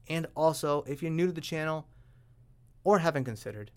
And 0.08 0.26
also, 0.34 0.84
if 0.86 1.02
you're 1.02 1.10
new 1.10 1.26
to 1.26 1.32
the 1.32 1.40
channel 1.40 1.86
or 2.84 2.98
haven't 2.98 3.24
considered, 3.24 3.70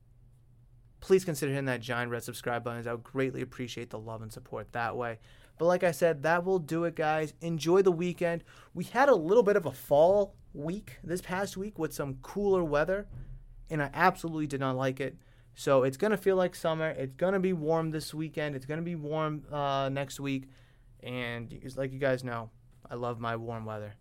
please 1.01 1.25
consider 1.25 1.51
hitting 1.51 1.65
that 1.65 1.81
giant 1.81 2.11
red 2.11 2.23
subscribe 2.23 2.63
button. 2.63 2.87
I 2.87 2.93
would 2.93 3.03
greatly 3.03 3.41
appreciate 3.41 3.89
the 3.89 3.99
love 3.99 4.21
and 4.21 4.31
support 4.31 4.71
that 4.71 4.95
way. 4.95 5.19
But 5.57 5.65
like 5.65 5.83
I 5.83 5.91
said, 5.91 6.23
that 6.23 6.45
will 6.45 6.59
do 6.59 6.85
it, 6.85 6.95
guys. 6.95 7.33
Enjoy 7.41 7.81
the 7.81 7.91
weekend. 7.91 8.43
We 8.73 8.85
had 8.85 9.09
a 9.09 9.15
little 9.15 9.43
bit 9.43 9.55
of 9.55 9.65
a 9.65 9.71
fall 9.71 10.35
week 10.53 10.97
this 11.03 11.21
past 11.21 11.57
week 11.57 11.77
with 11.77 11.93
some 11.93 12.15
cooler 12.21 12.63
weather, 12.63 13.07
and 13.69 13.81
I 13.81 13.89
absolutely 13.93 14.47
did 14.47 14.59
not 14.59 14.75
like 14.77 14.99
it. 14.99 15.17
So 15.53 15.83
it's 15.83 15.97
going 15.97 16.11
to 16.11 16.17
feel 16.17 16.35
like 16.35 16.55
summer. 16.55 16.89
It's 16.89 17.15
going 17.15 17.33
to 17.33 17.39
be 17.39 17.53
warm 17.53 17.91
this 17.91 18.13
weekend. 18.13 18.55
It's 18.55 18.65
going 18.65 18.79
to 18.79 18.85
be 18.85 18.95
warm 18.95 19.43
uh, 19.51 19.89
next 19.91 20.19
week. 20.19 20.49
And 21.03 21.53
like 21.75 21.91
you 21.91 21.99
guys 21.99 22.23
know, 22.23 22.49
I 22.89 22.95
love 22.95 23.19
my 23.19 23.35
warm 23.35 23.65
weather. 23.65 23.95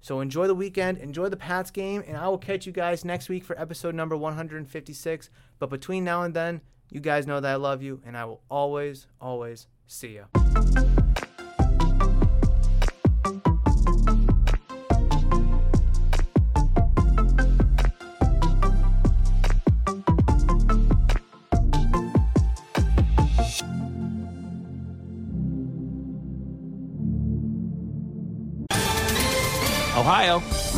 So 0.00 0.20
enjoy 0.20 0.46
the 0.46 0.54
weekend, 0.54 0.98
enjoy 0.98 1.28
the 1.28 1.36
Pats 1.36 1.70
game, 1.70 2.02
and 2.06 2.16
I 2.16 2.28
will 2.28 2.38
catch 2.38 2.66
you 2.66 2.72
guys 2.72 3.04
next 3.04 3.28
week 3.28 3.44
for 3.44 3.58
episode 3.60 3.94
number 3.94 4.16
156. 4.16 5.30
But 5.58 5.70
between 5.70 6.04
now 6.04 6.22
and 6.22 6.34
then, 6.34 6.60
you 6.90 7.00
guys 7.00 7.26
know 7.26 7.40
that 7.40 7.50
I 7.50 7.56
love 7.56 7.82
you, 7.82 8.00
and 8.04 8.16
I 8.16 8.24
will 8.24 8.40
always, 8.50 9.06
always 9.20 9.66
see 9.86 10.18
you. 10.18 10.99